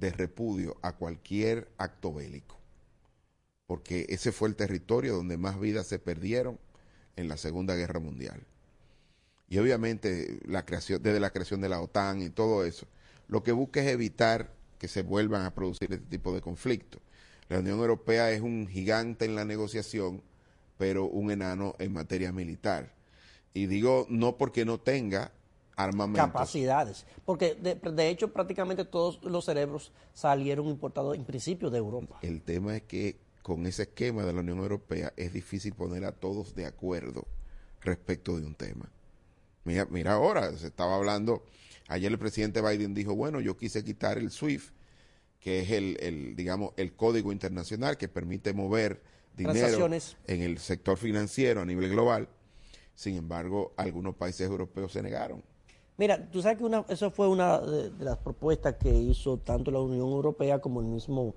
de 0.00 0.10
repudio 0.10 0.78
a 0.82 0.96
cualquier 0.96 1.68
acto 1.78 2.12
bélico, 2.12 2.58
porque 3.66 4.06
ese 4.08 4.32
fue 4.32 4.48
el 4.48 4.56
territorio 4.56 5.14
donde 5.14 5.36
más 5.36 5.60
vidas 5.60 5.86
se 5.86 6.00
perdieron 6.00 6.58
en 7.14 7.28
la 7.28 7.36
Segunda 7.36 7.76
Guerra 7.76 8.00
Mundial. 8.00 8.44
Y 9.48 9.58
obviamente 9.58 10.40
la 10.46 10.64
creación, 10.64 11.02
desde 11.02 11.20
la 11.20 11.30
creación 11.30 11.60
de 11.60 11.68
la 11.68 11.80
OTAN 11.80 12.22
y 12.22 12.30
todo 12.30 12.64
eso, 12.64 12.86
lo 13.28 13.42
que 13.42 13.52
busca 13.52 13.80
es 13.80 13.88
evitar 13.88 14.52
que 14.78 14.88
se 14.88 15.02
vuelvan 15.02 15.44
a 15.44 15.54
producir 15.54 15.92
este 15.92 16.06
tipo 16.06 16.34
de 16.34 16.40
conflictos. 16.40 17.00
La 17.48 17.58
Unión 17.58 17.78
Europea 17.78 18.30
es 18.30 18.40
un 18.40 18.66
gigante 18.66 19.24
en 19.24 19.34
la 19.34 19.44
negociación, 19.44 20.22
pero 20.78 21.06
un 21.06 21.30
enano 21.30 21.74
en 21.78 21.92
materia 21.92 22.32
militar. 22.32 22.92
Y 23.52 23.66
digo 23.66 24.06
no 24.08 24.36
porque 24.36 24.64
no 24.64 24.80
tenga 24.80 25.32
Capacidades. 26.14 27.04
Porque 27.24 27.54
de, 27.54 28.08
hecho 28.08 28.32
prácticamente 28.32 28.84
todos 28.84 29.22
los 29.24 29.44
cerebros 29.44 29.92
salieron 30.12 30.66
importados 30.66 31.16
en 31.16 31.24
principio 31.24 31.70
de 31.70 31.78
Europa. 31.78 32.18
El 32.22 32.42
tema 32.42 32.76
es 32.76 32.82
que 32.82 33.18
con 33.42 33.66
ese 33.66 33.82
esquema 33.82 34.24
de 34.24 34.32
la 34.32 34.40
Unión 34.40 34.58
Europea 34.58 35.12
es 35.16 35.32
difícil 35.32 35.74
poner 35.74 36.04
a 36.04 36.12
todos 36.12 36.54
de 36.54 36.66
acuerdo 36.66 37.26
respecto 37.80 38.36
de 38.38 38.46
un 38.46 38.54
tema. 38.54 38.88
Mira, 39.64 39.86
mira 39.90 40.12
ahora, 40.12 40.56
se 40.56 40.66
estaba 40.66 40.96
hablando, 40.96 41.42
ayer 41.88 42.12
el 42.12 42.18
presidente 42.18 42.60
Biden 42.60 42.94
dijo, 42.94 43.14
bueno, 43.14 43.40
yo 43.40 43.56
quise 43.56 43.82
quitar 43.82 44.18
el 44.18 44.30
SWIFT, 44.30 44.74
que 45.40 45.60
es 45.60 45.70
el, 45.70 45.96
el 46.00 46.36
digamos, 46.36 46.72
el 46.76 46.94
código 46.94 47.32
internacional 47.32 47.96
que 47.96 48.08
permite 48.08 48.52
mover 48.52 49.02
dinero 49.36 49.88
en 50.26 50.42
el 50.42 50.58
sector 50.58 50.96
financiero 50.96 51.62
a 51.62 51.64
nivel 51.64 51.90
global. 51.90 52.28
Sin 52.94 53.16
embargo, 53.16 53.72
algunos 53.76 54.14
países 54.14 54.48
europeos 54.48 54.92
se 54.92 55.02
negaron. 55.02 55.42
Mira, 55.96 56.28
tú 56.30 56.42
sabes 56.42 56.58
que 56.58 56.64
una, 56.64 56.84
eso 56.88 57.10
fue 57.10 57.28
una 57.28 57.60
de, 57.60 57.90
las 58.00 58.18
propuestas 58.18 58.74
que 58.74 58.90
hizo 58.90 59.38
tanto 59.38 59.70
la 59.70 59.80
Unión 59.80 60.08
Europea 60.08 60.60
como 60.60 60.80
el 60.80 60.86
mismo 60.86 61.34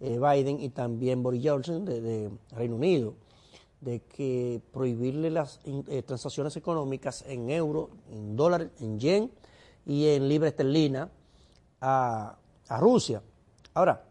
eh, 0.00 0.18
Biden 0.18 0.60
y 0.60 0.70
también 0.70 1.22
Boris 1.22 1.42
Johnson 1.44 1.84
de, 1.84 2.30
Reino 2.52 2.76
Unido, 2.76 3.14
de 3.80 4.00
que 4.00 4.60
prohibirle 4.72 5.30
las 5.30 5.60
eh, 5.64 6.02
transacciones 6.02 6.56
económicas 6.56 7.24
en 7.26 7.50
euro, 7.50 7.90
en 8.10 8.36
dólar, 8.36 8.70
en 8.80 8.98
yen 8.98 9.30
y 9.86 10.08
en 10.08 10.28
libra 10.28 10.48
esterlina 10.48 11.10
a, 11.80 12.38
a 12.68 12.78
Rusia. 12.78 13.22
Ahora, 13.74 14.04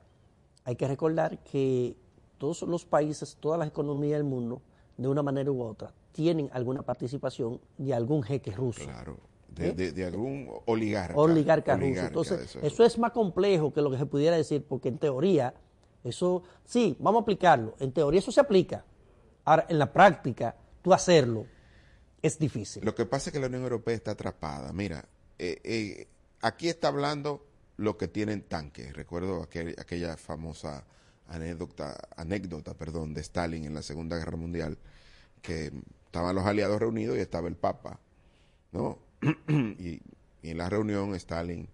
hay 0.64 0.76
que 0.76 0.88
recordar 0.88 1.44
que 1.44 1.96
todos 2.38 2.64
los 2.64 2.86
países, 2.86 3.38
todas 3.40 3.60
las 3.60 3.68
economías 3.68 4.18
del 4.18 4.24
mundo, 4.24 4.62
de 4.98 5.08
una 5.08 5.22
manera 5.22 5.52
u 5.52 5.62
otra, 5.62 5.94
tienen 6.12 6.50
alguna 6.52 6.82
participación 6.82 7.62
de 7.78 7.94
algún 7.94 8.24
jeque 8.24 8.52
ruso. 8.52 8.84
Claro. 8.84 9.18
¿Eh? 9.58 9.74
De, 9.74 10.06
algún 10.06 10.50
oligarca. 10.66 11.16
Oligarca, 11.18 11.76
ruso. 11.76 12.02
Entonces, 12.02 12.58
eso. 12.62 12.84
es 12.84 12.98
más 12.98 13.12
complejo 13.12 13.74
que 13.74 13.82
lo 13.82 13.92
que 13.92 13.98
se 13.98 14.06
pudiera 14.06 14.38
decir, 14.38 14.64
porque 14.68 14.88
en 14.88 14.98
teoría, 14.98 15.54
eso, 16.04 16.44
sí, 16.64 16.96
vamos 17.00 17.22
a 17.22 17.24
aplicarlo. 17.24 17.76
En 17.80 17.92
teoría 17.92 18.20
eso 18.20 18.32
se 18.32 18.40
aplica. 18.40 18.86
Ahora, 19.50 19.66
en 19.68 19.80
la 19.80 19.92
práctica, 19.92 20.56
tú 20.84 20.94
hacerlo 20.94 21.48
es 22.22 22.38
difícil. 22.38 22.86
Lo 22.86 22.94
que 22.94 23.08
pasa 23.08 23.32
es 23.32 23.34
que 23.34 23.40
la 23.40 23.48
Unión 23.48 23.64
Europea 23.64 23.96
está 23.96 24.12
atrapada. 24.12 24.72
Mira, 24.74 25.10
eh, 25.40 25.60
eh, 25.64 26.08
aquí 26.40 26.70
está 26.70 26.90
hablando 26.90 27.48
lo 27.76 27.98
que 27.98 28.08
tienen 28.08 28.44
tanques. 28.44 28.94
Recuerdo 28.94 29.42
aquella 29.42 30.18
famosa 30.18 30.86
anécdota, 31.30 31.98
anécdota 32.16 32.76
perdón, 32.76 33.16
de 33.16 33.22
Stalin 33.22 33.66
en 33.66 33.74
la 33.74 33.82
Segunda 33.82 34.18
Guerra 34.20 34.38
Mundial, 34.38 34.78
que 35.42 35.72
estaban 36.06 36.36
los 36.36 36.46
aliados 36.46 36.80
reunidos 36.80 37.18
y 37.18 37.22
estaba 37.22 37.48
el 37.48 37.56
Papa. 37.56 38.00
¿no? 38.72 39.00
y, 39.48 40.00
en 40.44 40.58
la 40.60 40.70
reunión 40.70 41.16
Stalin, 41.16 41.68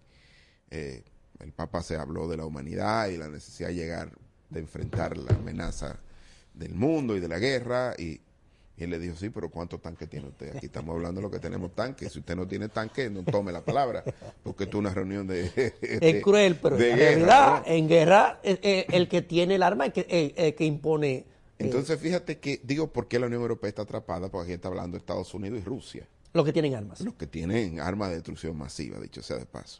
eh, 0.71 1.03
el 1.39 1.51
Papa 1.51 1.83
se 1.83 1.97
habló 1.97 2.29
de 2.29 2.37
la 2.37 2.45
humanidad 2.45 3.09
y 3.09 3.17
la 3.17 3.27
necesidad 3.27 3.67
de 3.67 3.75
llegar, 3.75 4.11
de 4.49 4.61
enfrentar 4.61 5.17
la 5.17 5.33
amenaza 5.35 5.99
del 6.55 6.73
mundo 6.73 7.15
y 7.15 7.19
de 7.19 7.27
la 7.27 7.39
guerra 7.39 7.93
y, 7.97 8.21
él 8.77 8.89
le 8.89 8.99
dijo, 8.99 9.15
sí, 9.15 9.29
pero 9.29 9.49
¿cuántos 9.49 9.81
tanques 9.81 10.09
tiene 10.09 10.27
usted? 10.27 10.53
Aquí 10.53 10.65
estamos 10.65 10.95
hablando 10.95 11.21
de 11.21 11.27
lo 11.27 11.31
que 11.31 11.39
tenemos 11.39 11.73
tanques. 11.73 12.11
Si 12.11 12.19
usted 12.19 12.35
no 12.35 12.45
tiene 12.45 12.67
tanques, 12.67 13.09
no 13.09 13.23
tome 13.23 13.53
la 13.53 13.63
palabra, 13.63 14.03
porque 14.43 14.65
esto 14.65 14.77
es 14.77 14.79
una 14.81 14.93
reunión 14.93 15.25
de... 15.27 15.49
es 15.81 16.21
cruel, 16.21 16.57
pero 16.61 16.77
en 16.77 16.97
realidad, 16.97 17.63
en 17.65 17.87
guerra, 17.87 18.41
eh, 18.43 18.59
eh, 18.61 18.85
el 18.91 19.07
que 19.07 19.21
tiene 19.21 19.55
el 19.55 19.63
arma 19.63 19.85
es 19.85 19.93
que, 19.93 20.55
que 20.57 20.65
impone... 20.65 21.25
Entonces, 21.57 21.97
fíjate 21.97 22.39
que, 22.39 22.59
digo, 22.63 22.91
¿por 22.91 23.07
qué 23.07 23.17
la 23.17 23.27
Unión 23.27 23.43
Europea 23.43 23.69
está 23.69 23.83
atrapada? 23.83 24.29
Porque 24.29 24.51
aquí 24.51 24.53
está 24.55 24.67
hablando 24.67 24.97
de 24.97 24.99
Estados 24.99 25.33
Unidos 25.33 25.61
y 25.61 25.63
Rusia. 25.63 26.05
Los 26.33 26.43
que 26.43 26.51
tienen 26.51 26.75
armas. 26.75 26.99
Los 26.99 27.13
que 27.13 27.27
tienen 27.27 27.79
armas 27.79 28.09
de 28.09 28.15
destrucción 28.15 28.57
masiva, 28.57 28.99
dicho 28.99 29.23
sea 29.23 29.37
de 29.37 29.45
paso. 29.45 29.79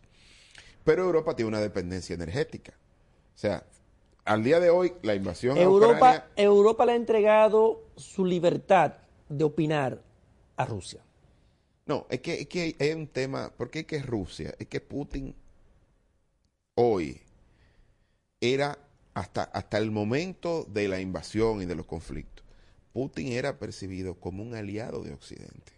Pero 0.86 1.04
Europa 1.04 1.36
tiene 1.36 1.50
una 1.50 1.60
dependencia 1.60 2.14
energética. 2.14 2.72
O 3.36 3.38
sea, 3.38 3.66
al 4.26 4.44
día 4.44 4.60
de 4.60 4.72
hoy, 4.72 4.94
la 5.04 5.14
invasión 5.14 5.58
Europa, 5.58 6.28
Europa 6.36 6.86
le 6.86 6.94
ha 6.94 6.96
entregado 6.96 7.84
su 7.96 8.26
libertad 8.26 8.94
de 9.30 9.44
opinar 9.44 10.02
a 10.58 10.66
Rusia. 10.66 11.02
No, 11.86 12.08
es 12.10 12.22
que, 12.22 12.42
es 12.42 12.48
que 12.48 12.76
hay 12.80 12.92
un 12.92 13.08
tema, 13.08 13.54
porque 13.56 13.80
es 13.80 13.86
que 13.86 14.02
Rusia, 14.02 14.56
es 14.58 14.68
que 14.68 14.82
Putin 14.82 15.36
hoy 16.74 17.22
era 18.42 18.80
hasta, 19.14 19.44
hasta 19.44 19.78
el 19.78 19.92
momento 19.92 20.66
de 20.68 20.88
la 20.88 21.00
invasión 21.00 21.62
y 21.62 21.66
de 21.66 21.76
los 21.76 21.86
conflictos, 21.86 22.44
Putin 22.94 23.32
era 23.32 23.60
percibido 23.60 24.16
como 24.16 24.42
un 24.42 24.56
aliado 24.56 25.04
de 25.04 25.14
Occidente 25.14 25.74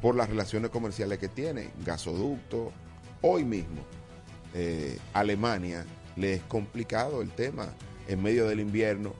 por 0.00 0.16
las 0.16 0.28
relaciones 0.28 0.70
comerciales 0.70 1.20
que 1.20 1.28
tiene, 1.28 1.70
gasoducto. 1.86 2.72
Hoy 3.20 3.44
mismo, 3.44 3.82
eh, 4.52 4.98
Alemania 5.12 5.86
le 6.16 6.34
es 6.34 6.42
complicado 6.42 7.22
el 7.22 7.30
tema 7.30 7.68
en 8.08 8.22
medio 8.22 8.46
del 8.48 8.60
invierno. 8.60 9.14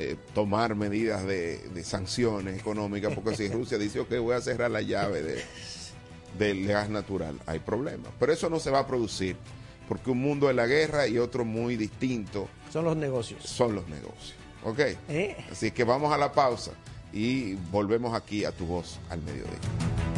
Eh, 0.00 0.16
tomar 0.32 0.76
medidas 0.76 1.26
de, 1.26 1.60
sanciones 1.82 2.56
económicas, 2.56 3.12
porque 3.14 3.34
si 3.36 3.48
Rusia 3.48 3.78
dice, 3.78 3.98
ok, 3.98 4.18
voy 4.20 4.36
a 4.36 4.40
cerrar 4.40 4.70
la 4.70 4.80
llave 4.80 5.22
de, 5.22 5.42
del 6.38 6.66
gas 6.68 6.88
natural, 6.88 7.36
hay 7.46 7.58
problemas. 7.58 8.12
Pero 8.20 8.32
eso 8.32 8.48
no 8.48 8.60
se 8.60 8.70
va 8.70 8.80
a 8.80 8.86
producir, 8.86 9.36
porque 9.88 10.10
un 10.10 10.20
mundo 10.20 10.46
de 10.46 10.54
la 10.54 10.66
guerra 10.66 11.08
y 11.08 11.18
otro 11.18 11.44
muy 11.44 11.76
distinto. 11.76 12.48
Son 12.72 12.84
los 12.84 12.96
negocios. 12.96 13.42
Son 13.42 13.74
los 13.74 13.88
negocios. 13.88 14.34
¿Ok? 14.62 14.78
¿Eh? 15.08 15.36
Así 15.50 15.72
que 15.72 15.82
vamos 15.82 16.12
a 16.12 16.18
la 16.18 16.30
pausa 16.30 16.72
y 17.12 17.54
volvemos 17.54 18.14
aquí 18.14 18.44
a 18.44 18.52
tu 18.52 18.66
voz 18.66 19.00
al 19.10 19.20
mediodía. 19.22 20.17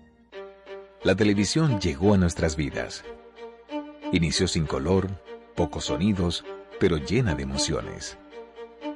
la 1.03 1.15
televisión 1.15 1.79
llegó 1.79 2.13
a 2.13 2.17
nuestras 2.17 2.55
vidas. 2.55 3.03
Inició 4.11 4.47
sin 4.47 4.67
color, 4.67 5.09
pocos 5.55 5.85
sonidos, 5.85 6.45
pero 6.79 6.97
llena 6.97 7.33
de 7.33 7.43
emociones. 7.43 8.19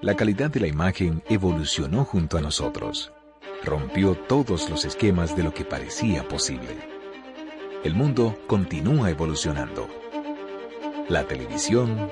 La 0.01 0.15
calidad 0.15 0.51
de 0.51 0.59
la 0.59 0.67
imagen 0.67 1.23
evolucionó 1.29 2.05
junto 2.05 2.37
a 2.37 2.41
nosotros. 2.41 3.11
rompió 3.63 4.13
todos 4.13 4.69
los 4.69 4.85
esquemas 4.85 5.35
de 5.35 5.41
lo 5.41 5.51
que 5.51 5.65
parecía 5.65 6.27
posible. 6.27 6.77
El 7.83 7.95
mundo 7.95 8.37
continúa 8.45 9.09
evolucionando. 9.09 9.87
La 11.09 11.23
televisión 11.23 12.11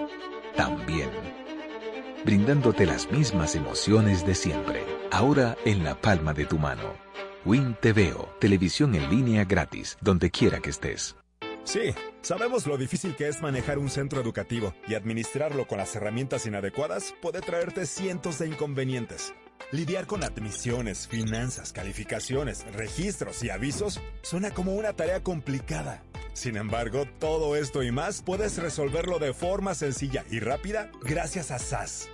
también. 0.55 1.11
Brindándote 2.25 2.87
las 2.87 3.11
mismas 3.11 3.55
emociones 3.55 4.25
de 4.25 4.33
siempre, 4.33 4.83
ahora 5.11 5.55
en 5.65 5.83
la 5.83 5.93
palma 5.93 6.33
de 6.33 6.45
tu 6.45 6.57
mano. 6.57 6.93
Win 7.45 7.75
TVO, 7.81 8.29
televisión 8.39 8.95
en 8.95 9.09
línea 9.09 9.43
gratis, 9.43 9.97
donde 9.99 10.31
quiera 10.31 10.61
que 10.61 10.69
estés. 10.69 11.15
Sí, 11.65 11.93
sabemos 12.21 12.67
lo 12.67 12.77
difícil 12.77 13.15
que 13.15 13.27
es 13.27 13.41
manejar 13.41 13.79
un 13.79 13.89
centro 13.89 14.21
educativo 14.21 14.73
y 14.87 14.95
administrarlo 14.95 15.67
con 15.67 15.77
las 15.77 15.95
herramientas 15.95 16.45
inadecuadas 16.45 17.13
puede 17.21 17.41
traerte 17.41 17.85
cientos 17.85 18.39
de 18.39 18.47
inconvenientes. 18.47 19.33
Lidiar 19.71 20.05
con 20.05 20.23
admisiones, 20.23 21.07
finanzas, 21.07 21.73
calificaciones, 21.73 22.65
registros 22.73 23.43
y 23.43 23.49
avisos 23.49 24.01
suena 24.21 24.51
como 24.51 24.75
una 24.75 24.93
tarea 24.93 25.21
complicada. 25.23 26.03
Sin 26.33 26.57
embargo, 26.57 27.05
todo 27.19 27.55
esto 27.55 27.83
y 27.83 27.91
más 27.91 28.21
puedes 28.21 28.57
resolverlo 28.57 29.19
de 29.19 29.33
forma 29.33 29.73
sencilla 29.73 30.25
y 30.29 30.39
rápida 30.39 30.91
gracias 31.01 31.51
a 31.51 31.59
SAS. 31.59 32.09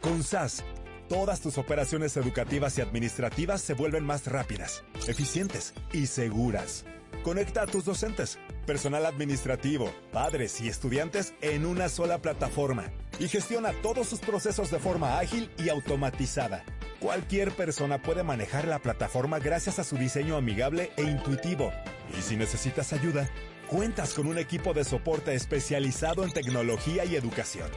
Con 0.00 0.22
SAS, 0.22 0.64
todas 1.08 1.40
tus 1.40 1.58
operaciones 1.58 2.16
educativas 2.16 2.78
y 2.78 2.82
administrativas 2.82 3.60
se 3.60 3.74
vuelven 3.74 4.04
más 4.04 4.26
rápidas, 4.26 4.84
eficientes 5.06 5.74
y 5.92 6.06
seguras. 6.06 6.84
Conecta 7.22 7.62
a 7.62 7.66
tus 7.66 7.84
docentes, 7.84 8.38
personal 8.66 9.04
administrativo, 9.06 9.92
padres 10.12 10.60
y 10.60 10.68
estudiantes 10.68 11.34
en 11.40 11.66
una 11.66 11.88
sola 11.88 12.18
plataforma 12.18 12.92
y 13.18 13.28
gestiona 13.28 13.72
todos 13.82 14.08
sus 14.08 14.20
procesos 14.20 14.70
de 14.70 14.78
forma 14.78 15.18
ágil 15.18 15.50
y 15.58 15.68
automatizada. 15.68 16.64
Cualquier 17.00 17.52
persona 17.52 18.02
puede 18.02 18.22
manejar 18.22 18.66
la 18.66 18.78
plataforma 18.78 19.38
gracias 19.38 19.78
a 19.78 19.84
su 19.84 19.96
diseño 19.96 20.36
amigable 20.36 20.90
e 20.96 21.02
intuitivo. 21.02 21.72
Y 22.16 22.22
si 22.22 22.36
necesitas 22.36 22.92
ayuda, 22.92 23.28
cuentas 23.68 24.14
con 24.14 24.26
un 24.26 24.38
equipo 24.38 24.74
de 24.74 24.84
soporte 24.84 25.34
especializado 25.34 26.24
en 26.24 26.32
tecnología 26.32 27.04
y 27.04 27.16
educación. 27.16 27.68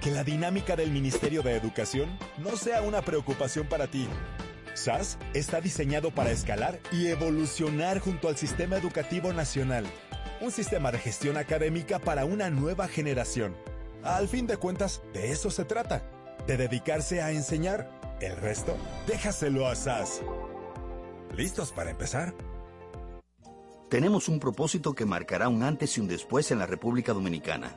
Que 0.00 0.10
la 0.10 0.24
dinámica 0.24 0.76
del 0.76 0.90
Ministerio 0.90 1.42
de 1.42 1.54
Educación 1.54 2.08
no 2.38 2.56
sea 2.56 2.80
una 2.80 3.02
preocupación 3.02 3.66
para 3.66 3.86
ti. 3.86 4.08
SAS 4.72 5.18
está 5.34 5.60
diseñado 5.60 6.10
para 6.10 6.30
escalar 6.30 6.80
y 6.90 7.08
evolucionar 7.08 7.98
junto 7.98 8.28
al 8.28 8.38
Sistema 8.38 8.76
Educativo 8.78 9.34
Nacional, 9.34 9.84
un 10.40 10.52
sistema 10.52 10.90
de 10.90 10.98
gestión 10.98 11.36
académica 11.36 11.98
para 11.98 12.24
una 12.24 12.48
nueva 12.48 12.88
generación. 12.88 13.54
Al 14.02 14.26
fin 14.26 14.46
de 14.46 14.56
cuentas, 14.56 15.02
de 15.12 15.32
eso 15.32 15.50
se 15.50 15.66
trata, 15.66 16.02
de 16.46 16.56
dedicarse 16.56 17.20
a 17.20 17.32
enseñar. 17.32 17.90
El 18.22 18.36
resto, 18.36 18.78
déjaselo 19.06 19.66
a 19.66 19.74
SAS. 19.74 20.22
¿Listos 21.36 21.72
para 21.72 21.90
empezar? 21.90 22.34
Tenemos 23.90 24.30
un 24.30 24.40
propósito 24.40 24.94
que 24.94 25.04
marcará 25.04 25.50
un 25.50 25.62
antes 25.62 25.98
y 25.98 26.00
un 26.00 26.08
después 26.08 26.50
en 26.52 26.58
la 26.58 26.66
República 26.66 27.12
Dominicana. 27.12 27.76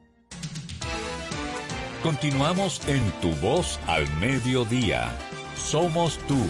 Continuamos 2.03 2.81
en 2.87 3.11
Tu 3.21 3.31
Voz 3.35 3.79
al 3.85 4.11
Mediodía. 4.17 5.15
Somos 5.55 6.17
tú. 6.27 6.43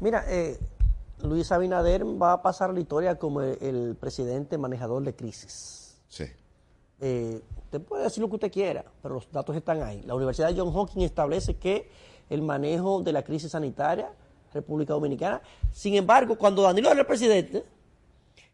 Mira, 0.01 0.25
eh, 0.29 0.59
Luis 1.23 1.51
Abinader 1.53 2.05
va 2.05 2.35
a 2.35 2.43
pasar 2.43 2.73
la 2.73 2.81
historia 2.81 3.19
como 3.19 3.41
el 3.41 3.97
presidente 3.99 4.59
manejador 4.59 5.03
de 5.03 5.15
crisis. 5.15 5.97
Sí. 6.09 6.25
Eh, 7.01 7.41
usted 7.65 7.81
puede 7.81 8.05
decir 8.05 8.21
lo 8.23 8.29
que 8.29 8.37
usted 8.37 8.53
quiera, 8.53 8.85
pero 9.03 9.15
los 9.15 9.31
datos 9.31 9.57
están 9.57 9.83
ahí. 9.83 10.03
La 10.03 10.15
Universidad 10.15 10.49
de 10.49 10.61
John 10.61 10.71
Hopkins 10.75 11.05
establece 11.05 11.57
que 11.57 11.91
el 12.31 12.43
manejo 12.43 13.03
de 13.03 13.13
la 13.13 13.23
crisis 13.23 13.53
sanitaria, 13.53 14.11
República 14.53 14.93
Dominicana, 14.93 15.43
sin 15.73 15.95
embargo, 15.95 16.39
cuando 16.39 16.63
Danilo 16.63 16.91
era 16.91 17.01
el 17.01 17.07
presidente, 17.07 17.65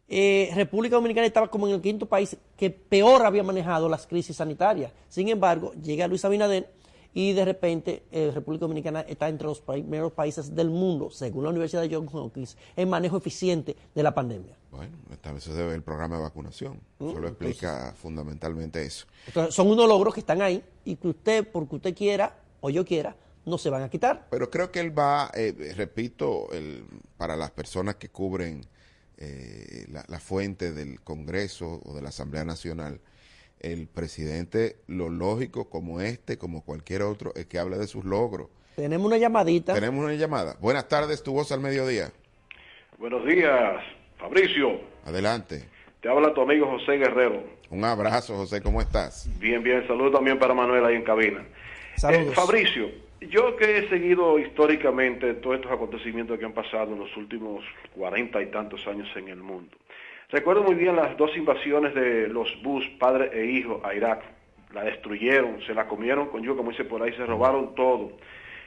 eh, 0.07 0.51
República 0.55 0.95
Dominicana 0.95 1.27
estaba 1.27 1.49
como 1.49 1.67
en 1.67 1.75
el 1.75 1.81
quinto 1.81 2.05
país 2.05 2.35
que 2.57 2.69
peor 2.69 3.25
había 3.25 3.43
manejado 3.43 3.87
las 3.87 4.07
crisis 4.07 4.35
sanitarias. 4.35 4.91
Sin 5.07 5.29
embargo, 5.29 5.71
llega 5.81 6.07
Luis 6.07 6.25
Abinader 6.25 6.69
y 7.13 7.33
de 7.33 7.45
repente 7.45 8.03
eh, 8.11 8.31
República 8.33 8.61
Dominicana 8.61 9.01
está 9.01 9.27
entre 9.29 9.47
los 9.47 9.61
primeros 9.61 10.11
países 10.13 10.55
del 10.55 10.69
mundo, 10.69 11.09
según 11.09 11.43
la 11.43 11.49
Universidad 11.49 11.81
de 11.81 11.93
Johns 11.93 12.13
Hopkins, 12.13 12.57
en 12.75 12.89
manejo 12.89 13.17
eficiente 13.17 13.75
de 13.93 14.03
la 14.03 14.13
pandemia. 14.13 14.57
Bueno, 14.71 14.95
esta 15.11 15.33
vez 15.33 15.43
se 15.43 15.53
debe 15.53 15.75
el 15.75 15.83
programa 15.83 16.15
de 16.15 16.21
vacunación. 16.21 16.79
Eso 16.99 17.19
lo 17.19 17.27
explica 17.27 17.93
fundamentalmente 17.97 18.83
eso. 18.85 19.05
Entonces, 19.27 19.53
son 19.53 19.69
unos 19.69 19.87
logros 19.87 20.13
que 20.13 20.21
están 20.21 20.41
ahí 20.41 20.63
y 20.85 20.95
que 20.95 21.09
usted, 21.09 21.47
porque 21.51 21.75
usted 21.75 21.95
quiera 21.95 22.37
o 22.61 22.69
yo 22.69 22.85
quiera, 22.85 23.15
no 23.45 23.57
se 23.57 23.69
van 23.69 23.83
a 23.83 23.89
quitar. 23.89 24.27
Pero 24.29 24.49
creo 24.49 24.71
que 24.71 24.79
él 24.79 24.97
va, 24.97 25.29
eh, 25.33 25.73
repito, 25.75 26.51
el, 26.53 26.85
para 27.17 27.35
las 27.35 27.51
personas 27.51 27.95
que 27.95 28.09
cubren 28.09 28.65
eh, 29.17 29.85
la, 29.89 30.05
la 30.07 30.19
fuente 30.19 30.71
del 30.71 31.01
Congreso 31.01 31.81
o 31.83 31.93
de 31.93 32.01
la 32.01 32.09
Asamblea 32.09 32.45
Nacional, 32.45 33.01
el 33.61 33.87
presidente, 33.87 34.77
lo 34.87 35.09
lógico 35.09 35.69
como 35.69 36.01
este, 36.01 36.37
como 36.37 36.63
cualquier 36.63 37.03
otro, 37.03 37.31
es 37.35 37.45
que 37.45 37.59
hable 37.59 37.77
de 37.77 37.87
sus 37.87 38.03
logros. 38.03 38.47
Tenemos 38.75 39.07
una 39.07 39.17
llamadita. 39.17 39.73
Tenemos 39.73 40.03
una 40.03 40.13
llamada. 40.13 40.57
Buenas 40.59 40.87
tardes, 40.87 41.23
tu 41.23 41.33
voz 41.33 41.51
al 41.51 41.59
mediodía. 41.59 42.11
Buenos 42.97 43.25
días, 43.25 43.83
Fabricio. 44.17 44.79
Adelante. 45.05 45.63
Te 46.01 46.09
habla 46.09 46.33
tu 46.33 46.41
amigo 46.41 46.67
José 46.67 46.93
Guerrero. 46.93 47.43
Un 47.69 47.85
abrazo, 47.85 48.35
José, 48.35 48.61
¿cómo 48.61 48.81
estás? 48.81 49.29
Bien, 49.39 49.61
bien. 49.61 49.85
Saludos 49.87 50.13
también 50.13 50.39
para 50.39 50.53
Manuel 50.53 50.83
ahí 50.85 50.95
en 50.95 51.03
cabina. 51.03 51.45
Saludos. 51.95 52.31
Eh, 52.31 52.35
Fabricio, 52.35 52.89
yo 53.21 53.55
que 53.55 53.77
he 53.77 53.89
seguido 53.89 54.39
históricamente 54.39 55.35
todos 55.35 55.57
estos 55.57 55.71
acontecimientos 55.71 56.39
que 56.39 56.45
han 56.45 56.53
pasado 56.53 56.93
en 56.93 56.99
los 56.99 57.15
últimos 57.17 57.63
cuarenta 57.95 58.41
y 58.41 58.47
tantos 58.47 58.85
años 58.87 59.07
en 59.15 59.27
el 59.27 59.37
mundo. 59.37 59.77
Recuerdo 60.31 60.63
muy 60.63 60.75
bien 60.75 60.95
las 60.95 61.17
dos 61.17 61.35
invasiones 61.35 61.93
de 61.93 62.29
los 62.29 62.49
Bush, 62.63 62.87
padre 62.97 63.31
e 63.33 63.47
hijo, 63.47 63.81
a 63.83 63.93
Irak. 63.93 64.23
La 64.73 64.85
destruyeron, 64.85 65.61
se 65.63 65.73
la 65.73 65.89
comieron 65.89 66.29
con 66.29 66.41
yo, 66.41 66.55
como 66.55 66.71
dice 66.71 66.85
por 66.85 67.03
ahí, 67.03 67.11
se 67.17 67.25
robaron 67.25 67.75
todo. 67.75 68.13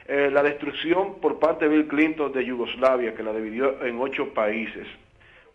Eh, 0.07 0.29
la 0.31 0.43
destrucción 0.43 1.19
por 1.19 1.39
parte 1.39 1.67
de 1.67 1.75
Bill 1.75 1.87
Clinton 1.87 2.31
de 2.31 2.45
Yugoslavia, 2.45 3.15
que 3.15 3.23
la 3.23 3.33
dividió 3.33 3.83
en 3.83 3.99
ocho 3.99 4.31
países. 4.31 4.85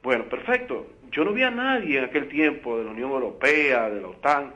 Bueno, 0.02 0.24
perfecto. 0.24 0.88
Yo 1.12 1.24
no 1.24 1.32
vi 1.32 1.44
a 1.44 1.50
nadie 1.52 1.98
en 1.98 2.06
aquel 2.06 2.28
tiempo 2.28 2.76
de 2.76 2.84
la 2.86 2.90
Unión 2.90 3.12
Europea, 3.12 3.88
de 3.88 4.00
la 4.00 4.08
OTAN, 4.08 4.52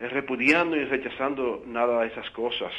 eh, 0.00 0.08
repudiando 0.08 0.74
y 0.74 0.84
rechazando 0.86 1.62
nada 1.66 2.00
de 2.00 2.08
esas 2.08 2.28
cosas. 2.30 2.72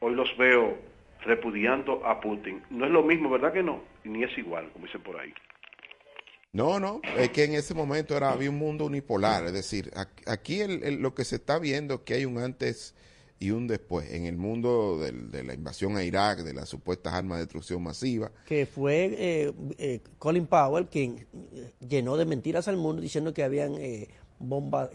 Hoy 0.00 0.14
los 0.14 0.36
veo 0.36 0.76
repudiando 1.22 2.04
a 2.04 2.20
Putin. 2.20 2.62
No 2.68 2.84
es 2.84 2.90
lo 2.90 3.02
mismo, 3.02 3.30
¿verdad 3.30 3.54
que 3.54 3.62
no? 3.62 3.80
Ni 4.04 4.24
es 4.24 4.36
igual, 4.36 4.68
como 4.74 4.84
dicen 4.84 5.00
por 5.00 5.18
ahí. 5.18 5.32
No, 6.52 6.80
no, 6.80 7.00
es 7.18 7.30
que 7.30 7.44
en 7.44 7.54
ese 7.54 7.74
momento 7.74 8.16
era, 8.16 8.30
había 8.30 8.48
un 8.48 8.56
mundo 8.56 8.86
unipolar, 8.86 9.44
es 9.46 9.52
decir, 9.52 9.92
aquí 10.26 10.60
lo 10.66 11.14
que 11.14 11.24
se 11.24 11.36
está 11.36 11.58
viendo 11.58 11.94
es 11.96 12.00
que 12.00 12.14
hay 12.14 12.24
un 12.24 12.38
antes 12.38 12.94
y 13.38 13.50
un 13.50 13.66
después 13.66 14.10
en 14.12 14.24
el 14.24 14.36
mundo 14.36 14.98
de 14.98 15.44
la 15.44 15.52
invasión 15.52 15.96
a 15.96 16.02
Irak, 16.02 16.38
de 16.38 16.54
las 16.54 16.68
supuestas 16.68 17.12
armas 17.12 17.38
de 17.38 17.44
destrucción 17.44 17.82
masiva. 17.82 18.32
Que 18.46 18.64
fue 18.64 19.14
eh, 19.18 19.52
eh, 19.78 20.00
Colin 20.18 20.46
Powell 20.46 20.86
quien 20.86 21.26
eh, 21.52 21.72
llenó 21.86 22.16
de 22.16 22.24
mentiras 22.24 22.66
al 22.68 22.78
mundo 22.78 23.02
diciendo 23.02 23.34
que 23.34 23.42
habían 23.42 23.76
bombas, 24.38 24.88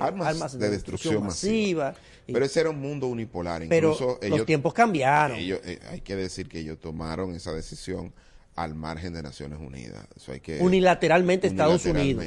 armas, 0.00 0.58
de, 0.58 0.70
destrucción, 0.70 1.24
masiva. 1.24 1.94
Pero 2.26 2.44
ese 2.44 2.60
era 2.60 2.70
un 2.70 2.80
mundo 2.80 3.08
unipolar. 3.08 3.62
Incluso 3.62 4.18
pero 4.20 4.36
los 4.38 4.46
tiempos 4.46 4.72
cambiaron. 4.72 5.36
hay 5.36 6.00
que 6.00 6.16
decir 6.16 6.48
que 6.48 6.60
ellos 6.60 6.78
tomaron 6.80 7.34
esa 7.34 7.52
decisión 7.52 8.14
al 8.54 8.74
margen 8.74 9.14
de 9.14 9.22
Naciones 9.22 9.58
Unidas. 9.60 10.06
Eso 10.16 10.32
hay 10.32 10.40
que, 10.40 10.60
unilateralmente 10.60 11.46
Estados 11.46 11.84
Unidos. 11.86 12.24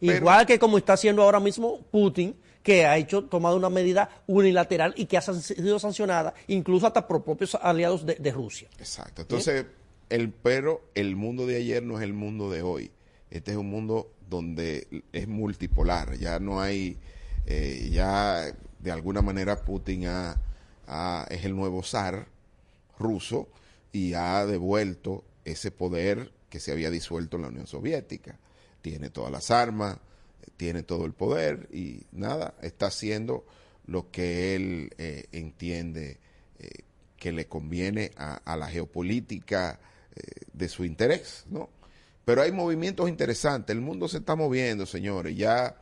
Igual 0.00 0.46
que 0.46 0.58
como 0.58 0.78
está 0.78 0.94
haciendo 0.94 1.22
ahora 1.22 1.40
mismo 1.40 1.80
Putin, 1.90 2.36
que 2.62 2.86
ha 2.86 2.96
hecho 2.98 3.24
tomado 3.24 3.56
una 3.56 3.70
medida 3.70 4.10
unilateral 4.26 4.92
y 4.96 5.06
que 5.06 5.16
ha 5.16 5.22
sido 5.22 5.78
sancionada 5.78 6.34
incluso 6.46 6.86
hasta 6.86 7.06
por 7.06 7.24
propios 7.24 7.54
aliados 7.54 8.04
de, 8.04 8.32
Rusia. 8.32 8.68
Exacto. 8.78 9.22
Entonces, 9.22 9.66
el 10.08 10.30
pero 10.30 10.82
el 10.94 11.16
mundo 11.16 11.46
de 11.46 11.56
ayer 11.56 11.82
no 11.82 11.98
es 11.98 12.04
el 12.04 12.12
mundo 12.12 12.50
de 12.50 12.62
hoy. 12.62 12.90
Este 13.30 13.52
es 13.52 13.56
un 13.56 13.70
mundo 13.70 14.12
donde 14.28 15.04
es 15.12 15.28
multipolar. 15.28 16.18
Ya 16.18 16.38
no 16.40 16.60
hay, 16.60 16.98
eh, 17.46 17.88
ya 17.92 18.44
de 18.78 18.90
alguna 18.90 19.22
manera 19.22 19.64
Putin 19.64 20.04
es 20.04 21.44
el 21.44 21.54
nuevo 21.54 21.82
zar 21.82 22.26
ruso 22.98 23.48
y 23.92 24.14
ha 24.14 24.44
devuelto 24.46 25.24
ese 25.52 25.70
poder 25.70 26.32
que 26.48 26.60
se 26.60 26.72
había 26.72 26.90
disuelto 26.90 27.36
en 27.36 27.42
la 27.42 27.48
Unión 27.48 27.66
Soviética. 27.66 28.38
Tiene 28.82 29.10
todas 29.10 29.30
las 29.30 29.50
armas, 29.50 29.98
tiene 30.56 30.82
todo 30.82 31.04
el 31.04 31.12
poder 31.12 31.68
y 31.72 32.06
nada, 32.12 32.54
está 32.62 32.86
haciendo 32.86 33.46
lo 33.86 34.10
que 34.10 34.54
él 34.54 34.90
eh, 34.98 35.26
entiende 35.32 36.18
eh, 36.58 36.68
que 37.16 37.32
le 37.32 37.46
conviene 37.46 38.12
a, 38.16 38.56
la 38.56 38.68
geopolítica 38.68 39.78
eh, 40.14 40.22
de 40.52 40.68
su 40.68 40.84
interés, 40.84 41.44
¿no? 41.48 41.70
Pero 42.24 42.42
hay 42.42 42.52
movimientos 42.52 43.08
interesantes, 43.08 43.74
el 43.74 43.82
mundo 43.82 44.06
se 44.06 44.18
está 44.18 44.36
moviendo, 44.36 44.86
señores, 44.86 45.36
ya 45.36 45.76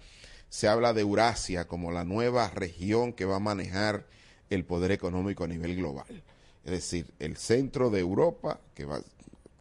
se 0.49 0.69
habla 0.69 0.93
de 0.93 1.03
Eurasia 1.03 1.67
como 1.67 1.91
la 1.91 2.05
nueva 2.05 2.49
región 2.51 3.13
que 3.13 3.25
va 3.25 3.37
a 3.37 3.41
manejar 3.41 4.07
el 4.49 4.65
poder 4.65 4.93
económico 4.93 5.45
a 5.45 5.49
nivel 5.49 5.77
global. 5.77 6.23
Es 6.65 6.71
decir, 6.71 7.13
el 7.19 7.37
centro 7.37 7.91
de 7.91 8.01
Europa, 8.01 8.61
que 8.75 8.85
va 8.85 9.01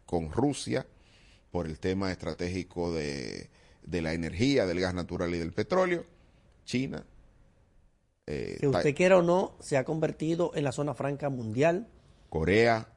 con 0.08 0.32
Rusia, 0.32 0.86
por 1.50 1.66
el 1.66 1.78
tema 1.78 2.10
estratégico 2.10 2.90
de, 2.94 3.50
de 3.82 4.00
la 4.00 4.14
energía, 4.14 4.64
del 4.64 4.80
gas 4.80 4.94
natural 4.94 5.34
y 5.34 5.38
del 5.38 5.52
petróleo, 5.52 6.02
China. 6.64 7.04
Eh, 8.26 8.56
que 8.58 8.68
usted 8.68 8.94
quiera 8.94 9.18
o 9.18 9.22
no, 9.22 9.52
se 9.60 9.76
ha 9.76 9.84
convertido 9.84 10.52
en 10.54 10.64
la 10.64 10.72
zona 10.72 10.94
franca 10.94 11.28
mundial. 11.28 11.88
Corea, 12.30 12.88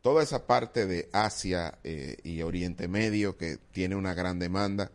toda 0.00 0.22
esa 0.22 0.46
parte 0.46 0.86
de 0.86 1.10
Asia 1.12 1.78
eh, 1.84 2.16
y 2.24 2.40
Oriente 2.40 2.88
Medio 2.88 3.36
que 3.36 3.58
tiene 3.72 3.94
una 3.94 4.14
gran 4.14 4.38
demanda, 4.38 4.90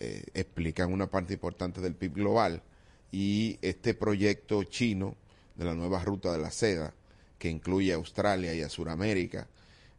eh, 0.00 0.24
explican 0.34 0.92
una 0.92 1.06
parte 1.06 1.32
importante 1.32 1.80
del 1.80 1.94
PIB 1.94 2.16
global. 2.16 2.62
Y 3.10 3.58
este 3.62 3.94
proyecto 3.94 4.62
chino 4.64 5.16
de 5.54 5.64
la 5.64 5.74
nueva 5.74 6.04
ruta 6.04 6.30
de 6.32 6.38
la 6.38 6.50
seda, 6.50 6.92
que 7.38 7.48
incluye 7.48 7.94
a 7.94 7.96
Australia 7.96 8.52
y 8.52 8.60
a 8.60 8.68
Sudamérica, 8.68 9.48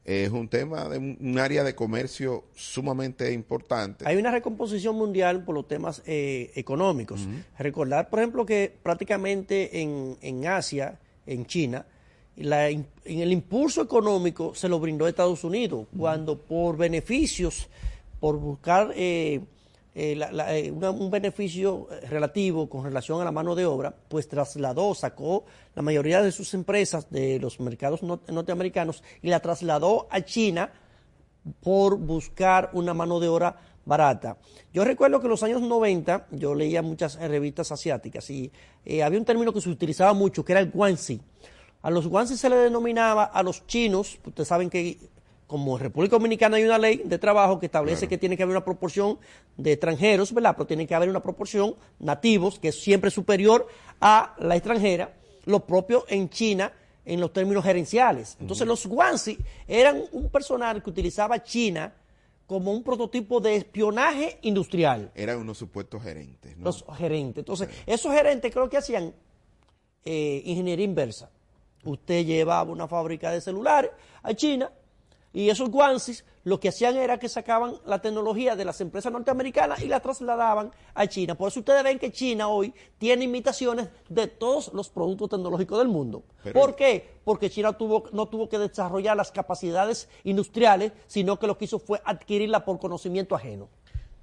es 0.09 0.31
un 0.31 0.47
tema 0.47 0.89
de 0.89 0.97
un, 0.97 1.37
área 1.37 1.63
de 1.63 1.75
comercio 1.75 2.45
sumamente 2.55 3.31
importante. 3.31 4.05
Hay 4.07 4.17
una 4.17 4.31
recomposición 4.31 4.95
mundial 4.95 5.43
por 5.43 5.53
los 5.53 5.67
temas 5.67 6.01
eh, 6.07 6.51
económicos. 6.55 7.27
Recordar, 7.59 8.09
por 8.09 8.19
ejemplo, 8.19 8.43
que 8.43 8.73
prácticamente 8.81 9.81
en, 9.81 10.17
en 10.21 10.47
Asia, 10.47 10.97
en 11.27 11.45
China, 11.45 11.85
en 12.35 12.87
el 13.05 13.31
impulso 13.31 13.83
económico 13.83 14.55
se 14.55 14.67
lo 14.67 14.79
brindó 14.79 15.07
Estados 15.07 15.43
Unidos, 15.43 15.85
cuando 15.95 16.39
por 16.39 16.75
beneficios, 16.75 17.67
por 18.19 18.37
buscar 18.37 18.91
eh, 18.95 19.41
eh, 19.95 20.19
eh, 20.49 20.71
un 20.71 21.09
beneficio 21.09 21.87
eh, 21.91 22.07
relativo 22.07 22.69
con 22.69 22.83
relación 22.83 23.21
a 23.21 23.25
la 23.25 23.31
mano 23.31 23.55
de 23.55 23.65
obra, 23.65 23.93
pues 24.07 24.27
trasladó, 24.27 24.93
sacó 24.93 25.45
la 25.75 25.81
mayoría 25.81 26.21
de 26.21 26.31
sus 26.31 26.53
empresas 26.53 27.09
de 27.09 27.39
los 27.39 27.59
mercados 27.59 28.03
norteamericanos 28.03 29.03
y 29.21 29.29
la 29.29 29.39
trasladó 29.39 30.07
a 30.11 30.21
China 30.21 30.71
por 31.61 31.97
buscar 31.97 32.69
una 32.73 32.93
mano 32.93 33.19
de 33.19 33.29
obra 33.29 33.55
barata. 33.83 34.37
Yo 34.71 34.85
recuerdo 34.85 35.19
que 35.19 35.25
en 35.25 35.31
los 35.31 35.41
años 35.41 35.61
90 35.61 36.27
yo 36.31 36.53
leía 36.53 36.83
muchas 36.83 37.15
revistas 37.15 37.71
asiáticas 37.71 38.29
y 38.29 38.51
había 39.03 39.17
un 39.17 39.25
término 39.25 39.51
que 39.51 39.61
se 39.61 39.69
utilizaba 39.69 40.13
mucho 40.13 40.45
que 40.45 40.53
era 40.53 40.61
el 40.61 40.69
guanxi. 40.69 41.19
A 41.81 41.89
los 41.89 42.07
guanxi 42.07 42.37
se 42.37 42.49
le 42.49 42.57
denominaba 42.57 43.23
a 43.23 43.41
los 43.41 43.65
chinos, 43.65 44.19
ustedes 44.23 44.47
saben 44.47 44.69
que 44.69 44.99
como 45.49 45.77
en 45.77 45.83
República 45.83 46.15
Dominicana 46.15 46.57
hay 46.57 46.63
una 46.63 46.77
ley 46.77 47.01
de 47.03 47.17
trabajo 47.17 47.59
que 47.59 47.65
establece 47.65 48.07
que 48.07 48.19
tiene 48.19 48.37
que 48.37 48.43
haber 48.43 48.55
una 48.55 48.63
proporción 48.63 49.17
de 49.57 49.71
extranjeros, 49.71 50.31
¿verdad? 50.31 50.53
Pero 50.55 50.67
tiene 50.67 50.85
que 50.85 50.93
haber 50.93 51.09
una 51.09 51.23
proporción 51.23 51.73
nativos, 51.97 52.59
que 52.59 52.67
es 52.67 52.79
siempre 52.79 53.09
superior 53.09 53.67
a 53.99 54.35
la 54.37 54.55
extranjera, 54.55 55.17
lo 55.45 55.65
propio 55.65 56.05
en 56.07 56.29
China 56.29 56.71
en 57.03 57.19
los 57.19 57.33
términos 57.33 57.63
gerenciales. 57.63 58.37
Entonces 58.39 58.67
los 58.67 58.85
Guanxi 58.85 59.39
eran 59.67 60.03
un 60.11 60.29
personal 60.29 60.83
que 60.83 60.91
utilizaba 60.91 61.41
China 61.41 61.95
como 62.45 62.71
un 62.71 62.83
prototipo 62.83 63.39
de 63.39 63.55
espionaje 63.55 64.37
industrial. 64.43 65.11
Eran 65.15 65.39
unos 65.39 65.57
supuestos 65.57 66.03
gerentes. 66.03 66.55
¿no? 66.57 66.65
Los 66.65 66.85
gerentes. 66.95 67.41
Entonces, 67.41 67.69
esos 67.87 68.13
gerentes 68.13 68.53
creo 68.53 68.69
que 68.69 68.77
hacían 68.77 69.15
eh, 70.05 70.43
ingeniería 70.45 70.85
inversa. 70.85 71.31
Usted 71.83 72.23
llevaba 72.23 72.71
una 72.71 72.87
fábrica 72.87 73.31
de 73.31 73.41
celulares 73.41 73.89
a 74.21 74.33
China, 74.35 74.71
y 75.31 75.49
esos 75.49 75.69
guanxis 75.69 76.25
lo 76.43 76.59
que 76.59 76.69
hacían 76.69 76.95
era 76.97 77.19
que 77.19 77.29
sacaban 77.29 77.75
la 77.85 78.01
tecnología 78.01 78.55
de 78.55 78.65
las 78.65 78.81
empresas 78.81 79.11
norteamericanas 79.11 79.81
y 79.81 79.87
la 79.87 79.99
trasladaban 79.99 80.71
a 80.95 81.07
China. 81.07 81.35
Por 81.35 81.49
eso 81.49 81.59
ustedes 81.59 81.83
ven 81.83 81.99
que 81.99 82.11
China 82.11 82.47
hoy 82.47 82.73
tiene 82.97 83.25
imitaciones 83.25 83.89
de 84.07 84.27
todos 84.27 84.73
los 84.73 84.89
productos 84.89 85.29
tecnológicos 85.29 85.77
del 85.77 85.89
mundo. 85.89 86.23
¿Por 86.53 86.75
qué? 86.75 87.19
Porque 87.23 87.49
China 87.49 87.73
tuvo, 87.73 88.05
no 88.11 88.27
tuvo 88.27 88.49
que 88.49 88.57
desarrollar 88.57 89.15
las 89.15 89.31
capacidades 89.31 90.09
industriales, 90.23 90.93
sino 91.07 91.37
que 91.37 91.45
lo 91.45 91.57
que 91.57 91.65
hizo 91.65 91.77
fue 91.77 92.01
adquirirla 92.03 92.65
por 92.65 92.79
conocimiento 92.79 93.35
ajeno 93.35 93.69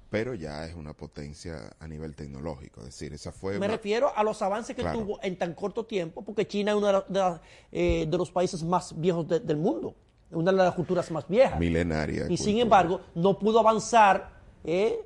pero 0.09 0.33
ya 0.33 0.65
es 0.65 0.73
una 0.73 0.93
potencia 0.93 1.75
a 1.81 1.85
nivel 1.85 2.15
tecnológico. 2.15 2.79
Es 2.79 2.85
decir, 2.87 3.11
esa 3.11 3.33
fue. 3.33 3.59
Me 3.59 3.67
refiero 3.67 4.15
a 4.15 4.23
los 4.23 4.41
avances 4.41 4.73
que 4.73 4.81
tuvo 4.81 5.19
en 5.21 5.37
tan 5.37 5.53
corto 5.53 5.85
tiempo, 5.85 6.23
porque 6.23 6.47
China 6.47 6.71
es 6.71 6.77
uno 6.77 7.03
de, 7.09 7.39
eh, 7.73 8.07
los 8.09 8.31
países 8.31 8.63
más 8.63 8.97
viejos 8.97 9.27
del 9.27 9.57
mundo 9.57 9.95
una 10.31 10.51
de 10.51 10.57
las 10.57 10.73
culturas 10.73 11.09
más 11.11 11.27
viejas. 11.27 11.59
Milenaria. 11.59 12.25
Y 12.29 12.37
sin 12.37 12.59
embargo, 12.59 13.01
no 13.15 13.37
pudo 13.37 13.59
avanzar 13.59 14.31
eh, 14.63 14.99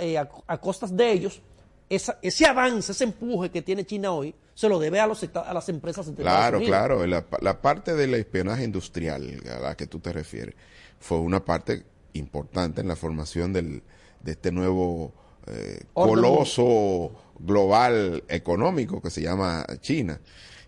eh, 0.00 0.18
a, 0.18 0.58
costas 0.58 0.96
de 0.96 1.12
ellos. 1.12 1.40
ese 1.88 2.46
avance, 2.46 2.92
ese 2.92 3.04
empuje 3.04 3.50
que 3.50 3.62
tiene 3.62 3.84
China 3.84 4.12
hoy, 4.12 4.34
se 4.54 4.68
lo 4.68 4.78
debe 4.78 5.00
a, 5.00 5.06
los, 5.06 5.22
a 5.34 5.52
las 5.52 5.68
empresas 5.68 6.10
Claro, 6.16 6.60
claro. 6.60 7.06
La, 7.06 7.24
la, 7.40 7.60
parte 7.60 7.94
del 7.94 8.14
espionaje 8.14 8.64
industrial 8.64 9.42
a 9.52 9.58
la 9.58 9.76
que 9.76 9.86
tú 9.86 9.98
te 9.98 10.12
refieres 10.12 10.54
fue 11.00 11.18
una 11.18 11.44
parte 11.44 11.84
importante 12.12 12.80
en 12.80 12.88
la 12.88 12.96
formación 12.96 13.52
del, 13.52 13.82
de 14.22 14.32
este 14.32 14.52
nuevo 14.52 15.12
eh, 15.46 15.84
coloso 15.92 17.12
global 17.38 18.24
económico 18.28 19.02
que 19.02 19.10
se 19.10 19.22
llama 19.22 19.66
China. 19.80 20.20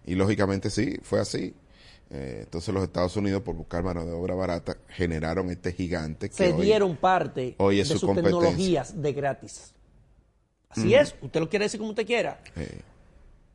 Y 0.05 0.15
lógicamente 0.15 0.69
sí, 0.69 0.99
fue 1.03 1.21
así. 1.21 1.55
Eh, 2.11 2.43
entonces 2.45 2.73
los 2.73 2.85
Estados 2.85 3.17
Unidos, 3.17 3.43
por 3.43 3.55
buscar 3.57 3.83
mano 3.83 4.05
de 4.05 4.13
obra 4.13 4.35
barata, 4.35 4.77
generaron 4.89 5.51
este 5.51 5.73
gigante 5.73 6.29
que 6.29 6.35
Se 6.35 6.53
dieron 6.53 6.97
parte 6.97 7.57
de 7.59 7.85
sus 7.85 8.01
tecnologías 8.01 9.01
de 9.01 9.13
gratis. 9.13 9.73
Así 10.69 10.95
es, 10.95 11.15
usted 11.21 11.41
lo 11.41 11.49
quiere 11.49 11.65
decir 11.65 11.81
como 11.81 11.91
usted 11.91 12.07
quiera. 12.07 12.41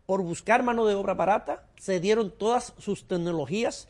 Por 0.05 0.21
buscar 0.21 0.63
mano 0.63 0.85
de 0.85 0.95
obra 0.95 1.13
barata, 1.13 1.65
se 1.77 1.99
dieron 1.99 2.31
todas 2.31 2.73
sus 2.77 3.07
tecnologías 3.07 3.87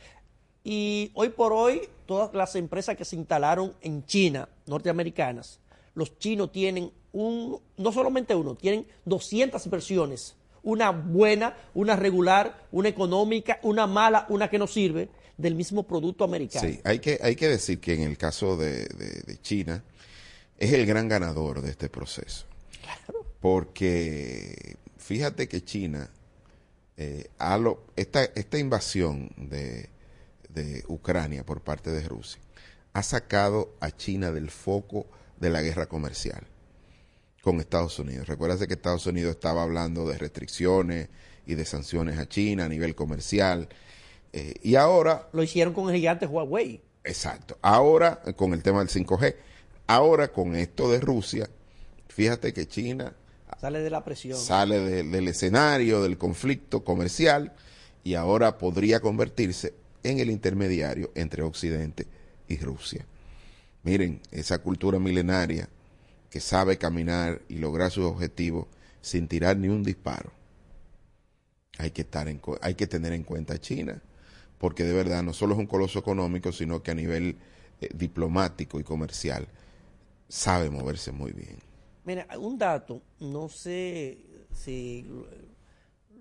y 0.64 1.12
hoy 1.16 1.30
por 1.30 1.54
hoy 1.54 1.90
todas 2.06 2.34
las 2.34 2.56
empresas 2.56 2.96
que 2.96 3.06
se 3.06 3.16
instalaron 3.16 3.74
en 3.82 4.06
China, 4.06 4.48
norteamericanas, 4.68 5.60
los 5.96 6.18
chinos 6.20 6.52
tienen 6.52 6.92
un, 7.14 7.60
no 7.78 7.92
solamente 7.92 8.36
uno, 8.36 8.56
tienen 8.56 8.86
200 9.06 9.70
versiones 9.70 10.36
una 10.64 10.92
buena, 10.92 11.56
una 11.74 11.96
regular, 11.96 12.68
una 12.72 12.90
económica, 12.90 13.60
una 13.64 13.88
mala, 13.88 14.26
una 14.30 14.50
que 14.50 14.60
no 14.60 14.68
sirve, 14.68 15.10
del 15.38 15.56
mismo 15.56 15.84
producto 15.84 16.24
americano. 16.24 16.68
Sí, 16.68 16.80
hay 16.84 17.00
que, 17.00 17.20
hay 17.22 17.36
que 17.36 17.50
decir 17.50 17.80
que 17.80 17.96
en 17.96 18.04
el 18.04 18.18
caso 18.18 18.58
de, 18.58 18.88
China 19.42 19.84
es 20.58 20.74
el 20.74 20.86
gran 20.86 21.08
ganador 21.08 21.62
de 21.62 21.72
este 21.72 21.90
proceso. 21.90 22.46
Claro. 22.82 23.26
Porque 23.40 24.78
fíjate 24.98 25.48
que 25.48 25.64
China, 25.64 26.12
eh, 26.98 27.30
esta, 27.96 28.24
esta 28.24 28.60
invasión 28.60 29.32
de, 29.38 29.90
de 30.50 30.84
Ucrania 30.88 31.44
por 31.44 31.62
parte 31.62 31.90
de 31.90 32.08
Rusia, 32.08 32.40
ha 32.94 33.02
sacado 33.02 33.76
a 33.80 33.90
China 33.90 34.32
del 34.32 34.52
foco 34.52 35.08
de 35.40 35.50
la 35.50 35.62
guerra 35.62 35.88
comercial 35.88 36.51
con 37.42 37.60
Estados 37.60 37.98
Unidos. 38.00 38.28
Recuerda 38.28 38.66
que 38.68 38.74
Estados 38.74 39.06
Unidos 39.08 39.32
estaba 39.32 39.64
hablando 39.64 40.08
de 40.08 40.18
restricciones 40.18 41.10
y 41.46 41.56
de 41.56 41.66
sanciones 41.66 42.18
a 42.20 42.28
China 42.28 42.66
a 42.66 42.70
nivel 42.70 42.96
comercial. 42.96 43.68
Eh, 44.32 44.54
y 44.62 44.76
ahora... 44.76 45.28
Lo 45.34 45.44
hicieron 45.44 45.74
con 45.74 45.90
el 45.90 45.96
gigante 45.96 46.28
Huawei. 46.28 46.82
Exacto. 47.04 47.58
Ahora, 47.62 48.22
con 48.36 48.54
el 48.54 48.62
tema 48.62 48.80
del 48.80 48.90
5G. 48.90 49.36
Ahora, 49.88 50.32
con 50.32 50.56
esto 50.56 50.90
de 50.92 51.00
Rusia, 51.00 51.50
fíjate 52.08 52.54
que 52.54 52.68
China... 52.68 53.16
Sale 53.60 53.82
de 53.82 53.90
la 53.90 54.04
presión. 54.04 54.38
Sale 54.38 54.80
del 54.80 55.28
escenario 55.28 56.02
del 56.02 56.18
conflicto 56.18 56.84
comercial 56.84 57.54
y 58.04 58.16
ahora 58.16 58.58
podría 58.58 59.00
convertirse 59.02 59.74
en 60.04 60.20
el 60.20 60.32
intermediario 60.32 61.12
entre 61.14 61.44
Occidente 61.44 62.08
y 62.48 62.58
Rusia. 62.58 63.06
Miren, 63.84 64.22
esa 64.32 64.60
cultura 64.60 65.00
milenaria 65.00 65.70
que 66.32 66.40
sabe 66.40 66.78
caminar 66.78 67.42
y 67.50 67.58
lograr 67.58 67.92
sus 67.92 68.06
objetivos 68.06 68.68
sin 69.02 69.28
tirar 69.28 69.58
ni 69.58 69.68
un 69.68 69.84
disparo. 69.84 70.32
Hay 71.78 71.92
que, 71.92 72.04
estar 72.04 72.28
en, 72.30 72.42
hay 72.62 72.76
que 72.76 72.88
tener 72.88 73.12
en 73.12 73.24
cuenta 73.24 73.56
a 73.56 73.60
China, 73.60 74.02
porque 74.58 74.86
de 74.86 74.94
verdad 74.94 75.24
no 75.24 75.34
solo 75.34 75.54
es 75.54 75.60
un 75.60 75.68
coloso 75.68 76.00
económico, 76.00 76.54
sino 76.54 76.82
que 76.82 76.92
a 76.92 76.96
nivel 76.96 77.38
eh, 77.82 77.90
diplomático 77.94 78.80
y 78.80 78.84
comercial 78.84 79.48
sabe 80.30 80.70
moverse 80.70 81.12
muy 81.12 81.34
bien. 81.34 81.60
Mira, 82.06 82.26
un 82.40 82.58
dato, 82.58 83.02
no 83.20 83.50
sé 83.50 84.18
si 84.54 85.06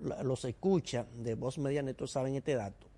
los 0.00 0.44
escucha 0.44 1.06
de 1.14 1.36
Voz 1.36 1.56
Media 1.58 1.84
saben 2.06 2.34
este 2.34 2.56
dato. 2.56 2.89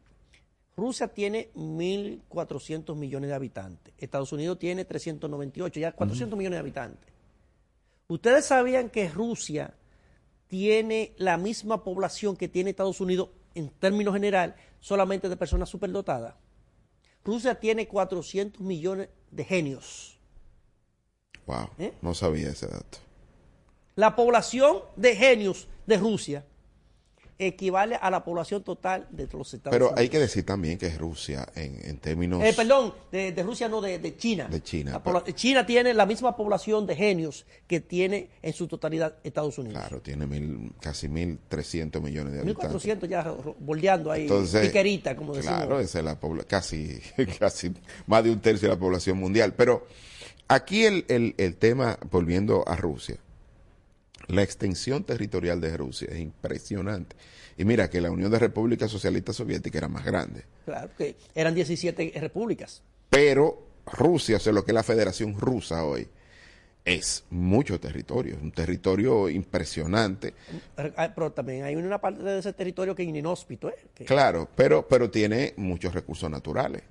Rusia 0.77 1.09
tiene 1.09 1.51
1.400 1.55 2.97
millones 2.97 3.29
de 3.29 3.35
habitantes. 3.35 3.95
Estados 3.99 4.33
Unidos 4.33 4.59
tiene 4.59 4.85
398, 4.85 5.81
ya 5.81 5.93
400 5.93 6.37
millones 6.37 6.57
de 6.57 6.61
habitantes. 6.61 7.13
¿Ustedes 8.09 8.47
sabían 8.47 8.91
que 8.91 9.09
Rusia 9.09 9.75
tiene 10.47 11.15
la 11.19 11.37
misma 11.37 11.85
población 11.85 12.37
que 12.37 12.49
tiene 12.49 12.71
Estados 12.71 13.01
Unidos 13.01 13.31
en 13.55 13.69
términos 13.71 14.15
general, 14.15 14.57
solamente 14.81 15.29
de 15.29 15.37
personas 15.37 15.69
superdotadas? 15.69 16.35
Rusia 17.25 17.55
tiene 17.55 17.87
400 17.87 18.61
millones 18.61 19.09
de 19.31 19.45
genios. 19.45 20.19
Wow, 21.47 21.69
¿Eh? 21.79 21.93
no 22.03 22.15
sabía 22.15 22.51
ese 22.51 22.67
dato. 22.67 22.99
La 23.95 24.17
población 24.17 24.79
de 24.97 25.15
genios 25.15 25.69
de 25.87 25.99
Rusia 25.99 26.45
equivale 27.39 27.97
a 27.97 28.11
la 28.11 28.25
población 28.25 28.63
total 28.63 29.07
de 29.11 29.29
los 29.33 29.53
Estados 29.55 29.75
Unidos. 29.77 29.93
Pero 29.93 30.01
hay 30.01 30.09
que 30.09 30.19
decir 30.19 30.45
también 30.45 30.79
que 30.79 30.91
Rusia, 30.91 31.49
en, 31.55 31.99
términos... 31.99 32.43
Eh, 32.43 32.53
perdón, 32.55 32.95
de, 33.11 33.43
Rusia 33.43 33.69
no, 33.69 33.81
de, 33.81 34.17
China. 34.17 34.49
De 34.49 34.63
China. 34.63 35.03
China 35.35 35.67
tiene 35.67 35.95
la 35.95 36.07
misma 36.07 36.37
población 36.37 36.87
de 36.87 36.97
genios 36.97 37.47
que 37.67 37.81
tiene 37.81 38.31
en 38.43 38.53
su 38.53 38.67
totalidad 38.67 39.17
Estados 39.25 39.59
Unidos. 39.59 39.81
Claro, 39.81 40.01
tiene 40.01 40.27
mil, 40.27 40.73
casi 40.81 41.09
1.300 41.09 42.01
millones 42.01 42.35
de 42.35 42.41
habitantes. 42.41 42.85
1.400 42.85 43.09
ya 43.09 43.35
boldeando 43.59 44.11
ahí, 44.11 44.29
piquerita, 44.29 45.17
como 45.17 45.35
decimos. 45.35 45.59
Claro, 45.59 45.81
esa 45.81 45.99
es 45.99 46.05
la 46.05 46.19
casi, 46.47 47.01
casi 47.39 47.73
más 48.07 48.25
de 48.25 48.31
un 48.31 48.41
tercio 48.41 48.69
de 48.69 48.75
la 48.75 48.81
población 48.81 49.19
mundial. 49.19 49.55
Pero 49.55 49.87
aquí 50.49 50.85
el, 50.85 51.05
el, 51.09 51.35
el 51.39 51.57
tema, 51.57 51.99
volviendo 52.11 52.67
a 52.67 52.77
Rusia, 52.77 53.17
la 54.33 54.43
extensión 54.43 55.05
territorial 55.05 55.61
de 55.61 55.77
Rusia 55.77 56.09
es 56.11 56.19
impresionante. 56.19 57.15
Y 57.59 57.67
mira 57.67 57.91
que 57.91 58.01
la 58.01 58.11
Unión 58.11 58.31
de 58.31 58.39
Repúblicas 58.39 58.91
Socialistas 58.91 59.37
Soviéticas 59.37 59.77
era 59.77 59.89
más 59.89 60.07
grande. 60.07 60.45
Claro, 60.65 60.89
que 60.97 61.17
eran 61.35 61.55
17 61.55 62.15
repúblicas. 62.19 62.83
Pero 63.11 63.67
Rusia, 63.85 64.39
o 64.39 64.41
sea, 64.41 64.55
lo 64.55 64.65
que 64.65 64.71
es 64.71 64.75
la 64.75 64.83
Federación 64.83 65.39
Rusa 65.39 65.85
hoy, 65.85 66.09
es 66.83 67.25
mucho 67.29 67.79
territorio, 67.79 68.37
es 68.37 68.43
un 68.43 68.53
territorio 68.53 69.29
impresionante. 69.29 70.33
Pero, 70.75 71.33
también 71.33 71.65
hay 71.65 71.77
una 71.77 72.01
parte 72.01 72.23
de 72.23 72.39
ese 72.39 72.55
territorio 72.55 72.95
que 72.95 73.03
es 73.03 73.09
inhóspito. 73.11 73.69
¿eh? 73.69 73.77
Claro, 74.07 74.49
pero, 74.57 74.89
pero 74.89 75.11
tiene 75.11 75.53
muchos 75.59 75.93
recursos 75.93 76.31
naturales. 76.31 76.83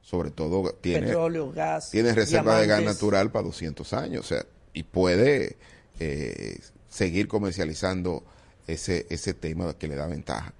Sobre 0.00 0.32
todo 0.32 0.72
tiene, 0.72 1.06
Petróleo, 1.06 1.52
gas, 1.52 1.92
tiene 1.92 2.12
reserva 2.12 2.60
de 2.60 2.66
gas 2.66 2.82
natural 2.82 3.30
para 3.30 3.44
200 3.44 3.92
años. 3.92 4.24
O 4.24 4.28
sea, 4.28 4.44
y 4.72 4.82
puede 4.82 5.56
eh, 6.00 6.58
seguir 6.88 7.28
comercializando 7.28 8.24
ese, 8.66 9.06
ese 9.10 9.34
tema 9.34 9.76
que 9.78 9.88
le 9.88 9.96
da 9.96 10.06
ventaja. 10.06 10.54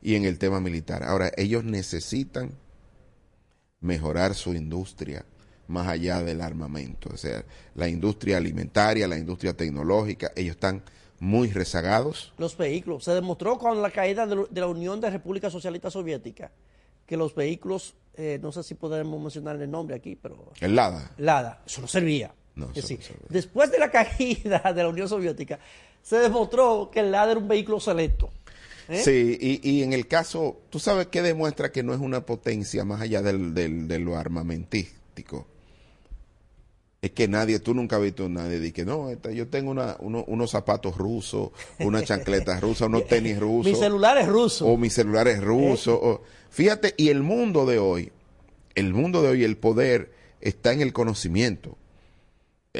Y 0.00 0.14
en 0.14 0.24
el 0.24 0.38
tema 0.38 0.60
militar. 0.60 1.02
Ahora, 1.02 1.32
ellos 1.36 1.64
necesitan 1.64 2.52
mejorar 3.80 4.34
su 4.34 4.54
industria 4.54 5.24
más 5.66 5.86
allá 5.86 6.22
del 6.22 6.40
armamento. 6.40 7.10
O 7.12 7.16
sea, 7.16 7.44
la 7.74 7.88
industria 7.88 8.38
alimentaria, 8.38 9.06
la 9.06 9.18
industria 9.18 9.54
tecnológica, 9.54 10.32
ellos 10.34 10.56
están 10.56 10.82
muy 11.20 11.50
rezagados. 11.50 12.32
Los 12.38 12.56
vehículos. 12.56 13.04
Se 13.04 13.12
demostró 13.12 13.58
con 13.58 13.80
la 13.82 13.90
caída 13.90 14.26
de, 14.26 14.60
la 14.60 14.66
Unión 14.66 15.00
de 15.00 15.10
República 15.10 15.50
Socialista 15.50 15.90
Soviética 15.90 16.50
que 17.06 17.16
los 17.16 17.34
vehículos, 17.34 17.94
eh, 18.14 18.38
no 18.42 18.52
sé 18.52 18.62
si 18.62 18.74
podemos 18.74 19.20
mencionar 19.20 19.60
el 19.60 19.70
nombre 19.70 19.96
aquí, 19.96 20.14
pero... 20.14 20.52
El 20.60 20.76
LADA. 20.76 21.10
LADA, 21.16 21.62
eso 21.66 21.80
no 21.80 21.88
servía. 21.88 22.34
Después 23.28 23.70
de 23.70 23.78
la 23.78 23.90
caída 23.90 24.72
de 24.74 24.82
la 24.82 24.88
Unión 24.88 25.08
Soviética, 25.08 25.58
se 26.02 26.16
demostró 26.16 26.90
que 26.92 27.00
el 27.00 27.10
LADA 27.10 27.32
era 27.32 27.40
un 27.40 27.48
vehículo 27.48 27.80
selecto. 27.80 28.30
¿eh? 28.88 29.02
Sí, 29.02 29.60
y, 29.62 29.82
en 29.82 29.92
el 29.92 30.06
caso, 30.06 30.60
¿tú 30.70 30.78
sabes 30.78 31.08
qué 31.08 31.22
demuestra 31.22 31.70
que 31.70 31.82
no 31.82 31.92
es 31.92 32.00
una 32.00 32.24
potencia 32.24 32.84
más 32.84 33.00
allá 33.00 33.22
del, 33.22 33.54
de 33.54 33.98
lo 33.98 34.16
armamentístico? 34.16 35.46
Es 37.00 37.12
que 37.12 37.28
nadie, 37.28 37.60
tú 37.60 37.74
nunca 37.74 37.96
has 37.96 38.02
visto 38.02 38.24
a 38.24 38.28
nadie 38.28 38.58
de 38.58 38.72
que 38.72 38.84
no, 38.84 39.12
yo 39.30 39.46
tengo 39.46 39.70
una, 39.70 39.96
unos 40.00 40.50
zapatos 40.50 40.96
rusos, 40.96 41.50
una 41.78 42.02
chancleta 42.02 42.58
rusa, 42.60 42.86
unos 42.86 43.06
tenis 43.06 43.38
rusos. 43.38 43.72
Mi 43.72 43.78
celular 43.78 44.18
es 44.18 44.26
ruso. 44.26 44.66
O 44.66 44.76
mi 44.76 44.90
celular 44.90 45.28
es 45.28 45.40
ruso. 45.40 46.22
fíjate, 46.50 46.94
y 46.96 47.10
el 47.10 47.22
mundo 47.22 47.66
de 47.66 47.78
hoy, 47.78 48.10
el 48.74 48.92
mundo 48.92 49.22
de 49.22 49.28
hoy, 49.28 49.44
el 49.44 49.56
poder 49.56 50.12
está 50.40 50.72
en 50.72 50.80
el 50.80 50.92
conocimiento. 50.92 51.76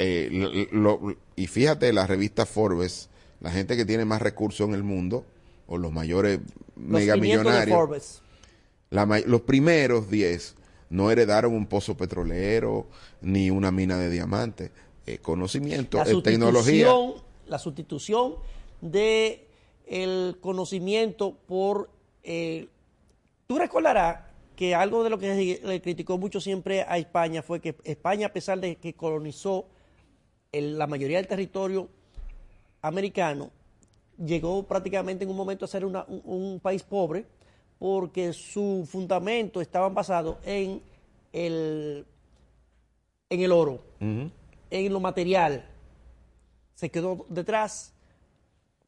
Eh, 0.01 0.69
y 1.35 1.47
fíjate, 1.49 1.93
la 1.93 2.07
revista 2.07 2.47
Forbes, 2.47 3.11
la 3.41 3.51
gente 3.51 3.77
que 3.77 3.85
tiene 3.85 4.05
más 4.05 4.23
recursos 4.23 4.67
en 4.69 4.75
el 4.75 4.85
mundo, 4.85 5.25
o 5.67 5.77
los 5.77 5.93
mayores 5.93 6.39
megamillonarios, 6.77 8.23
los 8.91 9.41
primeros 9.43 10.09
10 10.09 10.55
no 10.91 11.11
heredaron 11.11 11.53
un 11.53 11.67
pozo 11.67 11.97
petrolero 11.97 12.87
ni 13.21 13.51
una 13.51 13.71
mina 13.71 13.99
de 13.99 14.09
diamantes. 14.09 14.71
Eh, 15.07 15.19
conocimiento, 15.19 15.99
la 15.99 16.23
tecnología. 16.23 16.89
La 17.47 17.59
sustitución 17.59 18.35
de 18.81 19.47
el 19.87 20.39
conocimiento 20.41 21.37
por... 21.47 21.91
Eh, 22.23 22.69
tú 23.47 23.59
recordarás 23.59 24.21
que 24.55 24.75
algo 24.75 25.03
de 25.03 25.11
lo 25.11 25.19
que 25.19 25.61
le 25.65 25.81
criticó 25.81 26.19
mucho 26.19 26.41
siempre 26.41 26.83
a 26.83 26.99
España 26.99 27.43
fue 27.43 27.61
que 27.61 27.75
España, 27.85 28.29
a 28.29 28.33
pesar 28.33 28.61
de 28.61 28.77
que 28.77 28.93
colonizó 28.95 29.67
la 30.53 30.87
mayoría 30.87 31.19
del 31.19 31.27
territorio 31.27 31.89
americano, 32.83 33.51
llegó 34.19 34.63
prácticamente 34.63 35.25
en 35.25 35.31
un 35.31 35.37
momento 35.37 35.65
a 35.65 35.69
ser 35.69 35.85
un, 35.85 36.61
país 36.63 36.83
pobre 36.83 37.27
porque 37.79 38.33
su 38.33 38.87
fundamento 38.91 39.61
estaban 39.61 39.95
basados 39.95 40.37
en 40.45 40.83
el, 41.33 42.05
en 43.29 43.41
el 43.41 43.53
oro, 43.53 43.81
en 44.01 44.93
lo 44.93 45.01
material. 45.01 45.65
Se 46.75 46.91
quedó 46.91 47.27
detrás, 47.29 47.93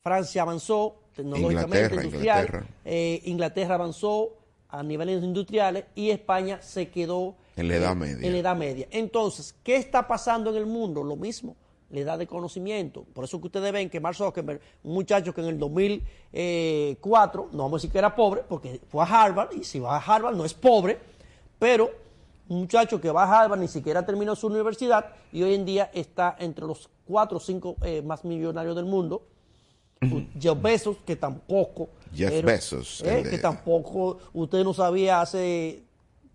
Francia 0.03 0.43
avanzó 0.43 0.97
tecnológicamente, 1.15 1.95
industrial, 1.95 2.45
Inglaterra. 2.45 2.67
Eh, 2.85 3.23
Inglaterra 3.25 3.75
avanzó 3.75 4.37
a 4.69 4.83
niveles 4.83 5.23
industriales 5.23 5.85
y 5.95 6.11
España 6.11 6.63
se 6.63 6.89
quedó 6.89 7.37
en 7.57 7.69
la 7.69 7.77
Edad 7.77 7.97
Media. 7.97 8.27
En 8.27 8.33
la 8.33 8.39
Edad 8.39 8.57
Media. 8.57 8.87
Entonces, 8.91 9.55
¿qué 9.63 9.77
está 9.77 10.07
pasando 10.07 10.51
en 10.51 10.57
el 10.57 10.67
mundo? 10.67 11.03
Lo 11.03 11.17
mismo, 11.17 11.57
la 11.91 12.01
edad 12.01 12.19
de 12.19 12.27
conocimiento. 12.27 13.05
Por 13.13 13.25
eso 13.25 13.41
que 13.41 13.47
ustedes 13.47 13.73
ven 13.73 13.91
que 13.91 14.01
Mark 14.01 14.17
Zuckerberg, 14.17 14.61
un 14.85 14.95
muchacho 14.95 15.35
que 15.35 15.41
en 15.41 15.49
el 15.49 15.59
2004, 15.59 17.49
no 17.53 17.59
vamos 17.59 17.73
a 17.73 17.77
decir 17.79 17.91
que 17.91 17.99
era 17.99 18.15
pobre, 18.15 18.43
porque 18.49 18.81
fue 18.89 19.03
a 19.03 19.07
Harvard, 19.07 19.57
y 19.57 19.65
si 19.65 19.79
va 19.81 19.97
a 19.97 20.01
Harvard 20.01 20.37
no 20.37 20.45
es 20.45 20.55
pobre, 20.55 20.99
pero 21.59 21.91
un 22.49 22.61
muchacho 22.61 23.01
que 23.01 23.11
va 23.11 23.25
a 23.25 23.43
Harvard 23.43 23.61
ni 23.61 23.69
siquiera 23.69 24.05
terminó 24.05 24.35
su 24.35 24.49
universidad 24.49 25.07
y 25.33 25.43
hoy 25.43 25.55
en 25.55 25.65
día 25.65 25.91
está 25.95 26.37
entre 26.39 26.67
los 26.67 26.91
cuatro 27.05 27.37
o 27.37 27.41
cinco 27.41 27.77
eh, 27.83 28.03
más 28.03 28.25
millonarios 28.25 28.75
del 28.75 28.87
mundo. 28.87 29.23
Jeff 30.39 30.61
Bezos, 30.61 30.97
que 31.05 31.15
tampoco. 31.15 31.91
Jeff 32.13 32.43
Bezos. 32.43 33.03
Eh, 33.05 33.23
que 33.29 33.39
tampoco 33.39 34.19
usted 34.33 34.65
no 34.65 34.73
sabía 34.73 35.21
hace 35.21 35.85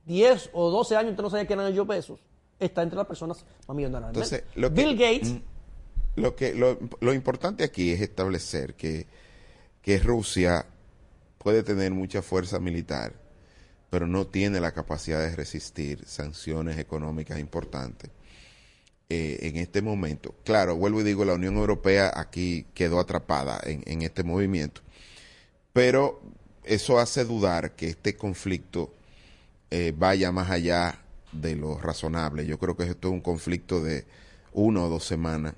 10 0.06 0.52
o 0.54 0.70
12 0.70 0.96
años, 0.96 1.12
usted 1.12 1.24
no 1.24 1.30
sabía 1.30 1.48
que 1.48 1.54
eran 1.54 1.68
ellos 1.68 1.88
pesos, 1.88 2.20
está 2.60 2.84
entre 2.84 2.98
las 2.98 3.08
personas 3.08 3.46
más 3.68 3.76
millonarias. 3.76 4.10
Entonces, 4.10 4.44
Bill 4.56 4.98
Gates. 4.98 5.32
Mm, 5.32 5.42
lo, 6.18 6.36
que, 6.36 6.54
lo, 6.54 7.14
importante 7.14 7.64
aquí 7.64 7.92
es 7.92 8.02
establecer 8.02 8.76
que, 8.76 9.06
que 9.82 10.00
Rusia 10.00 10.66
puede 11.38 11.64
tener 11.64 11.92
mucha 11.92 12.22
fuerza 12.22 12.60
militar, 12.60 13.14
pero 13.90 14.08
no 14.08 14.28
tiene 14.28 14.60
la 14.60 14.72
capacidad 14.72 15.20
de 15.20 15.36
resistir 15.36 16.06
sanciones 16.06 16.78
económicas 16.78 17.40
importantes. 17.40 18.12
Eh, 19.08 19.38
en 19.42 19.58
este 19.58 19.84
momento. 19.84 20.34
Claro, 20.44 20.78
vuelvo 20.78 21.00
y 21.02 21.04
digo, 21.04 21.26
la 21.26 21.36
Unión 21.36 21.58
Europea 21.58 22.12
aquí 22.16 22.66
quedó 22.74 23.00
atrapada 23.00 23.60
en, 23.64 23.84
en, 23.86 24.02
este 24.02 24.24
movimiento, 24.24 24.82
pero 25.74 26.24
eso 26.64 26.98
hace 26.98 27.24
dudar 27.24 27.76
que 27.76 27.88
este 27.88 28.18
conflicto 28.18 28.92
eh, 29.72 29.94
vaya 29.96 30.32
más 30.32 30.50
allá 30.50 31.00
de 31.32 31.56
lo 31.56 31.78
razonable. 31.78 32.46
Yo 32.46 32.58
creo 32.58 32.76
que 32.76 32.84
esto 32.84 33.10
es 33.10 33.14
un 33.14 33.22
conflicto 33.22 33.84
de 33.84 34.06
una 34.54 34.84
o 34.84 34.90
dos 34.90 35.04
semanas 35.04 35.54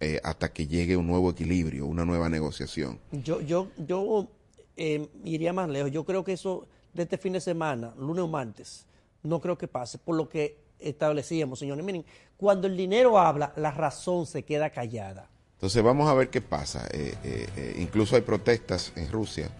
eh, 0.00 0.20
hasta 0.24 0.52
que 0.52 0.66
llegue 0.66 0.96
un 0.96 1.06
nuevo 1.06 1.30
equilibrio, 1.30 1.86
una 1.86 2.04
nueva 2.04 2.28
negociación. 2.28 2.98
Yo, 3.12 3.40
yo, 3.40 3.68
yo 3.78 4.28
eh, 4.76 5.08
iría 5.24 5.52
más 5.52 5.68
lejos. 5.68 5.92
Yo 5.92 6.04
creo 6.04 6.24
que 6.24 6.32
eso 6.32 6.66
de 6.92 7.04
este 7.04 7.18
fin 7.18 7.34
de 7.34 7.40
semana, 7.40 7.94
lunes 7.96 8.24
o 8.24 8.28
martes, 8.28 8.86
no 9.22 9.40
creo 9.40 9.56
que 9.56 9.68
pase, 9.68 9.98
por 9.98 10.16
lo 10.16 10.28
que 10.28 10.58
establecíamos, 10.80 11.60
señores. 11.60 11.84
Miren, 11.84 12.04
cuando 12.36 12.66
el 12.66 12.76
dinero 12.76 13.16
habla, 13.16 13.52
la 13.56 13.70
razón 13.70 14.26
se 14.26 14.42
queda 14.42 14.70
callada. 14.70 15.30
Entonces 15.54 15.80
vamos 15.84 16.08
a 16.10 16.14
ver 16.14 16.28
qué 16.30 16.40
pasa. 16.40 16.88
Eh, 16.92 17.14
eh, 17.22 17.76
incluso 17.78 18.16
hay 18.16 18.22
protestas 18.22 18.92
en 18.96 19.08
Rusia, 19.10 19.50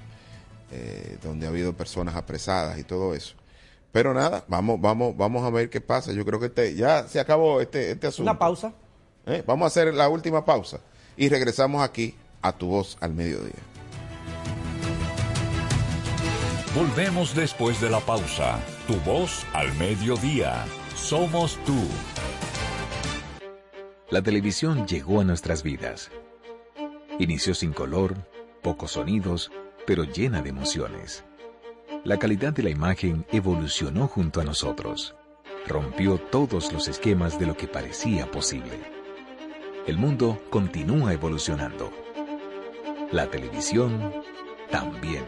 donde 1.22 1.44
ha 1.46 1.50
habido 1.50 1.74
personas 1.74 2.16
apresadas 2.16 2.78
y 2.78 2.82
todo 2.82 3.14
eso. 3.14 3.36
Pero 3.92 4.14
nada, 4.14 4.44
vamos, 4.48 4.80
vamos, 4.80 5.16
vamos 5.16 5.44
a 5.44 5.50
ver 5.50 5.68
qué 5.68 5.80
pasa. 5.80 6.12
Yo 6.12 6.24
creo 6.24 6.40
que 6.40 6.46
este, 6.46 6.74
ya 6.74 7.06
se 7.06 7.20
acabó 7.20 7.60
este, 7.60 7.92
este 7.92 8.06
asunto. 8.06 8.30
Una 8.30 8.38
pausa. 8.38 8.72
Vamos 9.46 9.64
a 9.64 9.66
hacer 9.68 9.94
la 9.94 10.08
última 10.08 10.44
pausa 10.44 10.80
y 11.16 11.28
regresamos 11.28 11.82
aquí 11.82 12.14
a 12.40 12.52
tu 12.52 12.68
voz 12.68 12.96
al 13.00 13.14
mediodía. 13.14 13.52
Volvemos 16.74 17.34
después 17.36 17.80
de 17.80 17.90
la 17.90 18.00
pausa. 18.00 18.58
Tu 18.86 18.94
voz 19.00 19.44
al 19.52 19.72
mediodía. 19.74 20.64
Somos 20.96 21.58
tú. 21.66 21.76
La 24.10 24.22
televisión 24.22 24.86
llegó 24.86 25.20
a 25.20 25.24
nuestras 25.24 25.62
vidas. 25.62 26.10
Inició 27.18 27.54
sin 27.54 27.72
color, 27.72 28.16
pocos 28.62 28.92
sonidos, 28.92 29.52
pero 29.86 30.04
llena 30.04 30.40
de 30.40 30.48
emociones. 30.48 31.24
La 32.04 32.18
calidad 32.18 32.52
de 32.52 32.62
la 32.62 32.70
imagen 32.70 33.24
evolucionó 33.32 34.08
junto 34.08 34.40
a 34.40 34.44
nosotros. 34.44 35.14
Rompió 35.66 36.18
todos 36.18 36.72
los 36.72 36.88
esquemas 36.88 37.38
de 37.38 37.46
lo 37.46 37.56
que 37.56 37.68
parecía 37.68 38.30
posible. 38.30 38.80
El 39.86 39.98
mundo 39.98 40.40
continúa 40.50 41.12
evolucionando. 41.12 41.92
La 43.10 43.30
televisión 43.30 44.12
también 44.70 45.24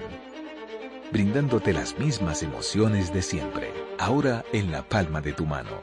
brindándote 1.12 1.72
las 1.72 1.98
mismas 1.98 2.42
emociones 2.42 3.12
de 3.12 3.22
siempre, 3.22 3.72
ahora 3.98 4.44
en 4.52 4.72
la 4.72 4.82
palma 4.82 5.20
de 5.20 5.32
tu 5.32 5.46
mano. 5.46 5.82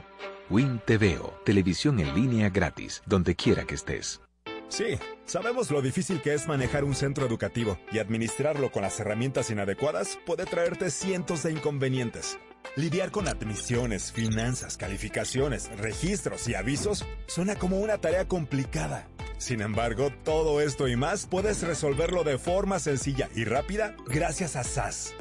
Win 0.49 0.81
TVO, 0.85 1.33
televisión 1.45 2.01
en 2.01 2.13
línea 2.13 2.49
gratis, 2.49 3.01
donde 3.05 3.35
quiera 3.35 3.63
que 3.63 3.75
estés. 3.75 4.20
Sí, 4.71 4.97
sabemos 5.25 5.69
lo 5.69 5.81
difícil 5.81 6.21
que 6.21 6.33
es 6.33 6.47
manejar 6.47 6.85
un 6.85 6.95
centro 6.95 7.25
educativo 7.25 7.77
y 7.91 7.99
administrarlo 7.99 8.71
con 8.71 8.83
las 8.83 8.97
herramientas 9.01 9.51
inadecuadas 9.51 10.17
puede 10.25 10.45
traerte 10.45 10.89
cientos 10.91 11.43
de 11.43 11.51
inconvenientes. 11.51 12.39
Lidiar 12.77 13.11
con 13.11 13.27
admisiones, 13.27 14.13
finanzas, 14.13 14.77
calificaciones, 14.77 15.69
registros 15.77 16.47
y 16.47 16.55
avisos 16.55 17.05
suena 17.27 17.55
como 17.55 17.79
una 17.79 17.97
tarea 17.97 18.29
complicada. 18.29 19.09
Sin 19.37 19.59
embargo, 19.59 20.09
todo 20.23 20.61
esto 20.61 20.87
y 20.87 20.95
más 20.95 21.25
puedes 21.25 21.63
resolverlo 21.63 22.23
de 22.23 22.37
forma 22.37 22.79
sencilla 22.79 23.27
y 23.35 23.43
rápida 23.43 23.97
gracias 24.07 24.55
a 24.55 24.63
SAS. 24.63 25.13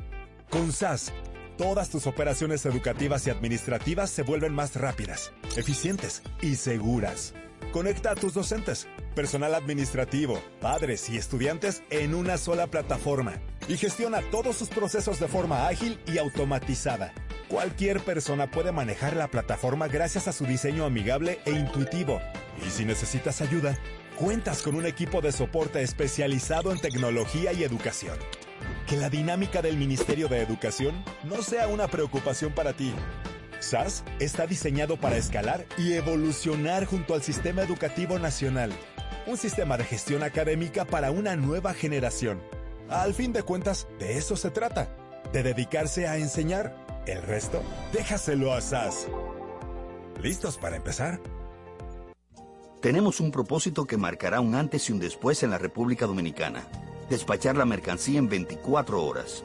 Con 0.48 0.70
SAS, 0.70 1.12
todas 1.59 1.90
tus 1.90 2.07
operaciones 2.07 2.66
educativas 2.66 3.26
y 3.26 3.30
administrativas 3.30 4.11
se 4.11 4.22
vuelven 4.22 4.55
más 4.55 4.76
rápidas, 4.76 5.32
eficientes 5.57 6.22
y 6.40 6.55
seguras. 6.55 7.34
Conecta 7.72 8.11
a 8.11 8.14
tus 8.16 8.34
docentes, 8.34 8.88
personal 9.14 9.54
administrativo, 9.54 10.42
padres 10.61 11.08
y 11.08 11.16
estudiantes 11.16 11.82
en 11.90 12.14
una 12.14 12.36
sola 12.36 12.66
plataforma 12.66 13.40
y 13.68 13.76
gestiona 13.76 14.22
todos 14.30 14.56
sus 14.56 14.68
procesos 14.68 15.20
de 15.20 15.28
forma 15.28 15.68
ágil 15.68 16.00
y 16.06 16.18
automatizada. 16.18 17.12
Cualquier 17.48 18.00
persona 18.00 18.50
puede 18.50 18.72
manejar 18.72 19.16
la 19.16 19.28
plataforma 19.28 19.88
gracias 19.88 20.28
a 20.28 20.32
su 20.32 20.46
diseño 20.46 20.84
amigable 20.84 21.40
e 21.44 21.50
intuitivo. 21.52 22.20
Y 22.66 22.70
si 22.70 22.84
necesitas 22.84 23.40
ayuda, 23.40 23.78
cuentas 24.16 24.62
con 24.62 24.74
un 24.74 24.86
equipo 24.86 25.20
de 25.20 25.32
soporte 25.32 25.82
especializado 25.82 26.72
en 26.72 26.80
tecnología 26.80 27.52
y 27.52 27.64
educación. 27.64 28.18
Que 28.86 28.96
la 28.96 29.11
dinámica 29.11 29.62
del 29.62 29.76
Ministerio 29.76 30.28
de 30.28 30.42
Educación 30.42 31.04
no 31.24 31.42
sea 31.42 31.68
una 31.68 31.88
preocupación 31.88 32.52
para 32.52 32.72
ti. 32.72 32.92
SAS 33.61 34.04
está 34.18 34.46
diseñado 34.46 34.96
para 34.96 35.16
escalar 35.16 35.66
y 35.78 35.92
evolucionar 35.92 36.84
junto 36.84 37.14
al 37.14 37.22
sistema 37.22 37.62
educativo 37.62 38.18
nacional. 38.18 38.72
Un 39.26 39.36
sistema 39.36 39.76
de 39.76 39.84
gestión 39.84 40.22
académica 40.22 40.84
para 40.84 41.11
una 41.11 41.36
nueva 41.36 41.74
generación. 41.74 42.40
Al 42.88 43.14
fin 43.14 43.32
de 43.32 43.42
cuentas, 43.42 43.86
de 43.98 44.18
eso 44.18 44.36
se 44.36 44.50
trata, 44.50 44.88
de 45.32 45.42
dedicarse 45.42 46.08
a 46.08 46.16
enseñar. 46.16 46.74
El 47.06 47.22
resto, 47.22 47.62
déjaselo 47.92 48.52
a 48.52 48.61
SAS. 48.61 49.06
¿Listos 50.22 50.58
para 50.58 50.76
empezar? 50.76 51.20
tenemos 52.80 53.20
un 53.20 53.30
propósito 53.30 53.86
que 53.86 53.98
marcará 53.98 54.40
un 54.40 54.54
antes 54.54 54.88
y 54.88 54.92
un 54.92 55.00
después 55.00 55.42
en 55.42 55.50
la 55.50 55.58
República 55.58 56.06
Dominicana. 56.06 56.64
Despachar 57.11 57.56
la 57.56 57.66
mercancía 57.66 58.18
en 58.18 58.28
24 58.28 59.04
horas. 59.04 59.44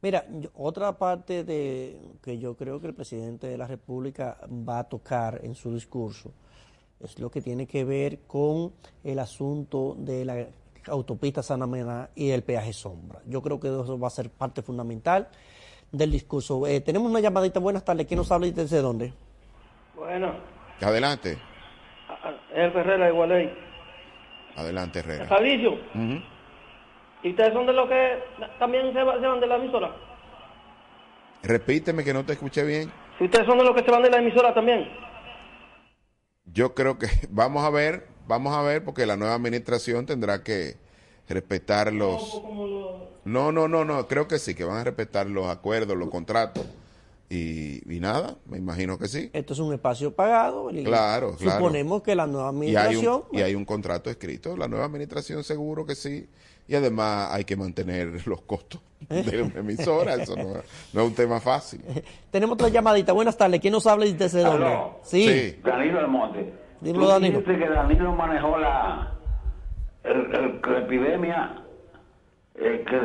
Mira, 0.00 0.26
otra 0.54 0.96
parte 0.96 1.44
de 1.44 2.00
que 2.22 2.38
yo 2.38 2.56
creo 2.56 2.80
que 2.80 2.86
el 2.86 2.94
presidente 2.94 3.48
de 3.48 3.58
la 3.58 3.66
República 3.66 4.38
va 4.50 4.78
a 4.78 4.88
tocar 4.88 5.42
en 5.44 5.54
su 5.54 5.74
discurso 5.74 6.32
es 7.00 7.18
lo 7.18 7.30
que 7.30 7.40
tiene 7.40 7.66
que 7.66 7.84
ver 7.84 8.20
con 8.20 8.72
el 9.04 9.18
asunto 9.18 9.96
de 9.98 10.24
la 10.24 10.48
autopista 10.88 11.42
Sanamena 11.42 12.10
y 12.14 12.30
el 12.30 12.42
peaje 12.42 12.72
sombra. 12.72 13.20
Yo 13.26 13.42
creo 13.42 13.60
que 13.60 13.68
eso 13.68 13.98
va 13.98 14.08
a 14.08 14.10
ser 14.10 14.30
parte 14.30 14.62
fundamental 14.62 15.28
del 15.92 16.10
discurso. 16.10 16.66
Eh, 16.66 16.80
tenemos 16.80 17.10
una 17.10 17.20
llamadita, 17.20 17.60
buenas 17.60 17.84
tardes, 17.84 18.06
¿quién 18.06 18.18
nos 18.18 18.30
habla 18.30 18.46
y 18.46 18.50
desde 18.50 18.80
dónde? 18.80 19.12
Bueno. 19.94 20.34
Adelante. 20.80 21.38
El 22.54 22.76
Herrera 22.76 23.06
de 23.06 23.12
Gualey. 23.12 23.52
Adelante, 24.56 24.98
Herrera. 25.00 25.26
Fabricio. 25.26 25.78
¿Y 27.22 27.30
ustedes 27.30 27.52
son 27.52 27.66
de 27.66 27.72
los 27.72 27.88
que 27.88 28.18
también 28.58 28.92
se, 28.92 29.02
van 29.02 29.40
de 29.40 29.46
la 29.46 29.56
emisora? 29.56 29.94
Repíteme 31.42 32.04
que 32.04 32.12
no 32.12 32.24
te 32.24 32.32
escuché 32.32 32.64
bien. 32.64 32.92
¿Y 33.20 33.24
ustedes 33.24 33.46
son 33.46 33.58
de 33.58 33.64
los 33.64 33.74
que 33.74 33.84
se 33.84 33.90
van 33.90 34.02
de 34.02 34.10
la 34.10 34.18
emisora 34.18 34.54
también? 34.54 34.88
yo 36.52 36.74
creo 36.74 36.98
que 36.98 37.06
vamos 37.30 37.64
a 37.64 37.70
ver, 37.70 38.08
vamos 38.28 38.54
a 38.54 38.62
ver, 38.62 38.84
porque 38.84 39.06
la 39.06 39.16
nueva 39.16 39.34
administración 39.34 40.06
tendrá 40.06 40.44
que 40.44 40.76
respetar 41.28 41.92
los... 41.92 42.40
No, 43.24 43.52
no, 43.52 43.68
no, 43.68 43.84
no, 43.84 44.06
creo 44.06 44.28
que 44.28 44.38
sí, 44.38 44.54
que 44.54 44.64
van 44.64 44.78
a 44.78 44.84
respetar 44.84 45.26
los 45.28 45.48
acuerdos, 45.48 45.96
los 45.96 46.08
contratos. 46.10 46.64
Y, 47.30 47.82
nada, 47.86 48.36
me 48.46 48.56
imagino 48.56 48.98
que 48.98 49.06
sí. 49.06 49.28
Esto 49.34 49.52
es 49.52 49.58
un 49.58 49.74
espacio 49.74 50.14
pagado. 50.14 50.68
claro, 50.68 51.36
claro. 51.36 51.56
Suponemos 51.56 52.02
que 52.02 52.14
la 52.14 52.26
nueva 52.26 52.48
administración... 52.48 53.24
Y 53.32 53.42
hay, 53.42 53.54
un, 53.54 53.64
contrato 53.64 54.08
escrito, 54.08 54.56
la 54.56 54.68
nueva 54.68 54.86
administración 54.86 55.44
seguro 55.44 55.84
que 55.84 55.94
sí. 55.94 56.28
Y 56.68 56.74
además 56.74 57.30
hay 57.32 57.44
que 57.44 57.56
mantener 57.56 58.26
los 58.26 58.42
costos 58.42 58.80
de 59.08 59.50
la 59.54 59.60
emisora, 59.60 60.14
eso 60.16 60.34
no, 60.36 60.56
es 60.56 61.08
un 61.08 61.14
tema 61.14 61.40
fácil. 61.40 61.80
Tenemos 62.30 62.54
otra 62.54 62.68
llamadita, 62.68 63.12
buenas 63.12 63.36
tardes, 63.36 63.60
¿quién 63.60 63.72
nos 63.72 63.86
habla 63.86 64.06
y 64.06 64.12
desde 64.12 64.42
dónde? 64.42 64.76
Sí. 65.02 65.56
Danilo 65.62 66.00
Almonte. 66.00 66.67
Dilo, 66.80 67.06
Danilo. 67.06 67.42
que 67.42 67.56
Danilo 67.56 68.12
manejó 68.12 68.58
la, 68.58 69.14
la 70.04 70.78
epidemia 70.78 71.64
eh, 72.60 72.84
que, 72.84 72.98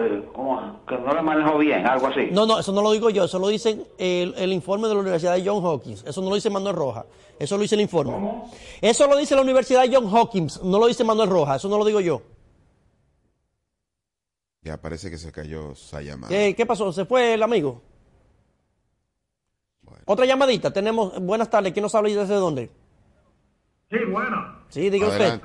que, 0.88 0.98
no 0.98 1.14
la 1.14 1.22
manejó 1.22 1.60
bien, 1.60 1.86
algo 1.86 2.08
así. 2.08 2.30
No, 2.32 2.48
no, 2.48 2.60
eso 2.60 2.72
no 2.72 2.82
lo 2.82 2.92
digo 2.92 3.12
yo, 3.12 3.26
eso 3.26 3.38
lo 3.38 3.50
dice 3.50 3.86
el, 4.00 4.34
el, 4.36 4.52
informe 4.52 4.88
de 4.88 4.96
la 4.96 5.02
Universidad 5.02 5.36
de 5.36 5.48
John 5.48 5.64
Hopkins, 5.64 6.04
eso 6.08 6.22
no 6.22 6.30
lo 6.30 6.36
dice 6.36 6.50
Manuel 6.50 6.76
Rojas, 6.76 7.06
eso 7.38 7.56
lo 7.56 7.62
dice 7.62 7.76
el 7.76 7.82
informe. 7.82 8.14
Eso 8.82 9.06
lo 9.06 9.16
dice 9.16 9.36
la 9.36 9.42
Universidad 9.42 9.84
de 9.88 9.96
John 9.96 10.10
Hopkins, 10.12 10.64
no 10.64 10.80
lo 10.80 10.88
dice 10.88 11.04
Manuel 11.04 11.30
Rojas, 11.30 11.58
eso 11.58 11.70
no 11.70 11.78
lo 11.78 11.86
digo 11.86 12.02
yo. 12.02 12.24
Ya 14.64 14.78
parece 14.78 15.12
que 15.12 15.20
se 15.20 15.32
cayó 15.32 15.74
esa 15.74 16.02
llamada. 16.02 16.30
¿Qué, 16.30 16.66
pasó? 16.66 16.92
¿Se 16.92 17.06
fue 17.06 17.36
el 17.36 17.44
amigo? 17.44 17.82
Otra 20.06 20.26
llamadita, 20.26 20.74
tenemos, 20.74 21.20
buenas 21.22 21.50
tardes, 21.50 21.74
¿quién 21.74 21.84
nos 21.84 21.94
habla 21.94 22.10
y 22.10 22.14
desde 22.14 22.34
dónde? 22.34 22.72
Sí, 23.94 24.06
bueno. 24.06 24.46
Sí, 24.70 24.90
diga 24.90 25.08
usted. 25.08 25.40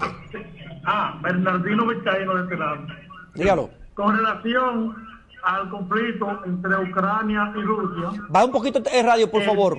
Ah, 0.84 1.18
Bernardino 1.22 1.86
Vizcaíno 1.86 2.34
de 2.34 2.42
este 2.44 2.56
lado. 2.56 2.86
Dígalo 3.34 3.70
con 3.94 4.16
relación 4.16 4.94
al 5.42 5.68
conflicto 5.70 6.40
entre 6.46 6.76
Ucrania 6.90 7.52
y 7.56 7.60
Rusia. 7.62 8.10
Va 8.34 8.44
un 8.44 8.52
poquito 8.52 8.78
de 8.80 9.02
radio, 9.02 9.28
por 9.30 9.42
Eh, 9.42 9.44
favor. 9.46 9.76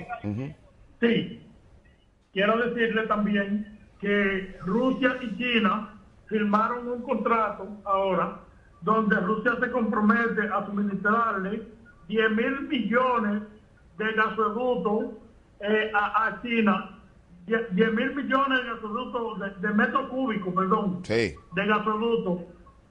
Sí, 0.99 1.41
quiero 2.33 2.57
decirle 2.57 3.07
también 3.07 3.79
que 4.01 4.57
Rusia 4.65 5.15
y 5.21 5.37
China 5.37 5.89
firmaron 6.27 6.87
un 6.89 7.01
contrato 7.01 7.67
ahora 7.85 8.39
donde 8.81 9.15
Rusia 9.21 9.53
se 9.61 9.71
compromete 9.71 10.47
a 10.53 10.65
suministrarle 10.65 11.63
10 12.09 12.31
mil 12.31 12.61
millones 12.67 13.43
de 13.97 14.13
gasoductos 14.13 15.13
eh, 15.61 15.91
a, 15.93 16.27
a 16.27 16.41
China, 16.41 16.98
10 17.71 17.93
mil 17.93 18.15
millones 18.15 18.59
de 18.63 18.69
gasoductos, 18.69 19.39
de, 19.39 19.67
de 19.67 19.73
metros 19.73 20.09
cúbicos, 20.09 20.53
perdón, 20.53 20.99
Sí. 21.03 21.35
de 21.53 21.65
gasoductos 21.65 22.39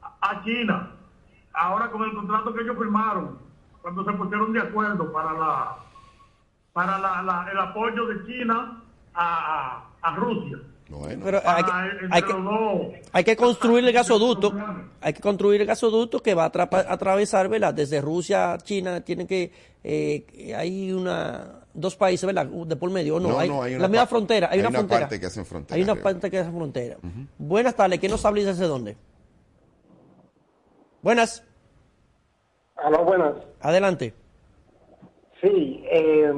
a 0.02 0.30
a 0.30 0.44
China. 0.44 0.90
Ahora 1.54 1.90
con 1.90 2.02
el 2.02 2.14
contrato 2.14 2.52
que 2.52 2.62
ellos 2.62 2.76
firmaron, 2.78 3.38
cuando 3.82 4.04
se 4.04 4.12
pusieron 4.12 4.52
de 4.52 4.60
acuerdo 4.60 5.12
para 5.12 5.32
la 5.32 5.76
para 6.72 6.98
la- 6.98 7.22
la- 7.22 7.48
el 7.50 7.58
apoyo 7.58 8.06
de 8.06 8.24
China 8.26 8.80
a, 9.14 9.82
a- 10.02 10.08
a 10.08 10.16
Rusia. 10.16 10.58
Pero 11.22 11.42
hay 11.44 11.62
que, 11.64 11.70
hay, 12.10 12.22
que, 13.24 13.30
hay 13.30 13.36
construir 13.36 13.84
el 13.84 13.92
gasoducto. 13.92 14.54
Hay 15.00 15.12
que 15.12 15.20
construir 15.20 15.60
el 15.60 15.66
gasoducto 15.66 16.22
que 16.22 16.34
va 16.34 16.44
a 16.44 16.92
atravesar, 16.92 17.48
¿verdad? 17.48 17.74
Desde 17.74 18.00
Rusia 18.00 18.54
a 18.54 18.58
China. 18.58 19.00
Tienen 19.02 19.26
que. 19.26 19.52
eh, 19.84 20.54
hay 20.56 20.92
una. 20.92 21.54
Dos 21.74 21.94
países, 21.94 22.26
¿verdad? 22.26 22.46
De 22.46 22.74
por 22.76 22.90
medio. 22.90 23.16
¿o 23.16 23.20
No, 23.20 23.28
No, 23.28 23.38
hay, 23.38 23.48
no, 23.48 23.62
hay 23.62 23.74
una 23.74 23.82
la 23.82 23.88
misma 23.88 24.06
frontera. 24.06 24.48
Hay, 24.50 24.54
hay 24.54 24.60
una, 24.60 24.68
una 24.70 24.78
frontera. 24.78 25.00
parte 25.00 25.20
que 25.20 25.26
hacen 25.26 25.44
frontera, 25.46 25.76
Hay 25.76 25.82
una 25.82 25.92
creo. 25.92 26.02
parte 26.02 26.30
que 26.30 26.38
hace 26.38 26.50
frontera. 26.50 26.96
Buenas 27.36 27.74
tardes. 27.76 28.00
¿Quién 28.00 28.10
nos 28.10 28.24
habla 28.24 28.40
y 28.40 28.44
desde 28.44 28.66
dónde? 28.66 28.96
Buenas. 31.02 31.44
Aló, 32.76 33.04
buenas. 33.04 33.34
Adelante. 33.60 34.14
Sí, 35.40 35.84
eh, 35.90 36.32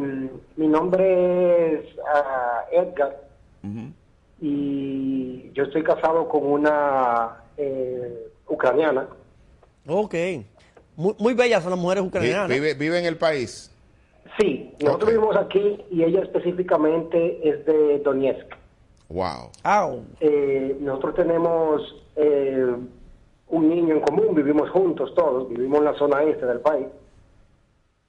mi 0.56 0.68
nombre 0.68 1.74
es 1.78 1.86
ah, 2.14 2.64
Edgar 2.72 3.16
y 4.40 5.52
yo 5.52 5.64
estoy 5.64 5.82
casado 5.82 6.28
con 6.28 6.46
una 6.46 7.44
eh, 7.56 8.28
ucraniana. 8.48 9.06
Ok. 9.86 10.14
Muy, 10.96 11.14
muy 11.18 11.34
bellas 11.34 11.62
son 11.62 11.70
las 11.70 11.80
mujeres 11.80 12.04
ucranianas. 12.04 12.48
Vive, 12.48 12.74
vive 12.74 12.98
en 12.98 13.06
el 13.06 13.16
país. 13.16 13.70
Sí, 14.38 14.74
nosotros 14.82 15.10
vivimos 15.10 15.36
aquí 15.36 15.84
y 15.90 16.04
ella 16.04 16.22
específicamente 16.22 17.48
es 17.48 17.64
de 17.66 17.98
Donetsk. 17.98 18.54
Wow. 19.08 19.50
Eh, 20.20 20.76
nosotros 20.80 21.16
tenemos 21.16 21.82
eh, 22.16 22.76
un 23.48 23.68
niño 23.68 23.96
en 23.96 24.00
común, 24.00 24.34
vivimos 24.34 24.70
juntos 24.70 25.12
todos, 25.14 25.48
vivimos 25.48 25.78
en 25.80 25.84
la 25.84 25.94
zona 25.94 26.22
este 26.22 26.46
del 26.46 26.60
país. 26.60 26.86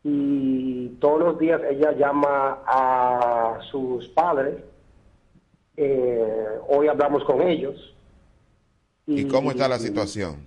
Y 0.03 0.89
todos 0.99 1.19
los 1.19 1.39
días 1.39 1.61
ella 1.69 1.91
llama 1.93 2.59
a 2.65 3.59
sus 3.71 4.07
padres. 4.09 4.55
Eh, 5.83 6.59
hoy 6.67 6.87
hablamos 6.87 7.23
con 7.23 7.41
ellos. 7.41 7.95
¿Y 9.07 9.27
cómo 9.27 9.49
está 9.49 9.67
la 9.67 9.79
situación? 9.79 10.45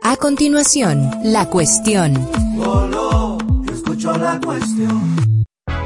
A 0.02 0.16
continuación, 0.16 1.12
la 1.26 1.50
cuestión. 1.50 2.14
Solo 2.58 3.38
escucho 3.70 4.18
la 4.18 4.40
cuestión. 4.40 5.43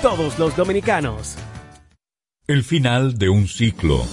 todos 0.00 0.38
los 0.38 0.56
dominicanos. 0.56 1.36
El 2.46 2.64
final 2.64 3.18
de 3.18 3.28
un 3.28 3.46
ciclo. 3.46 4.04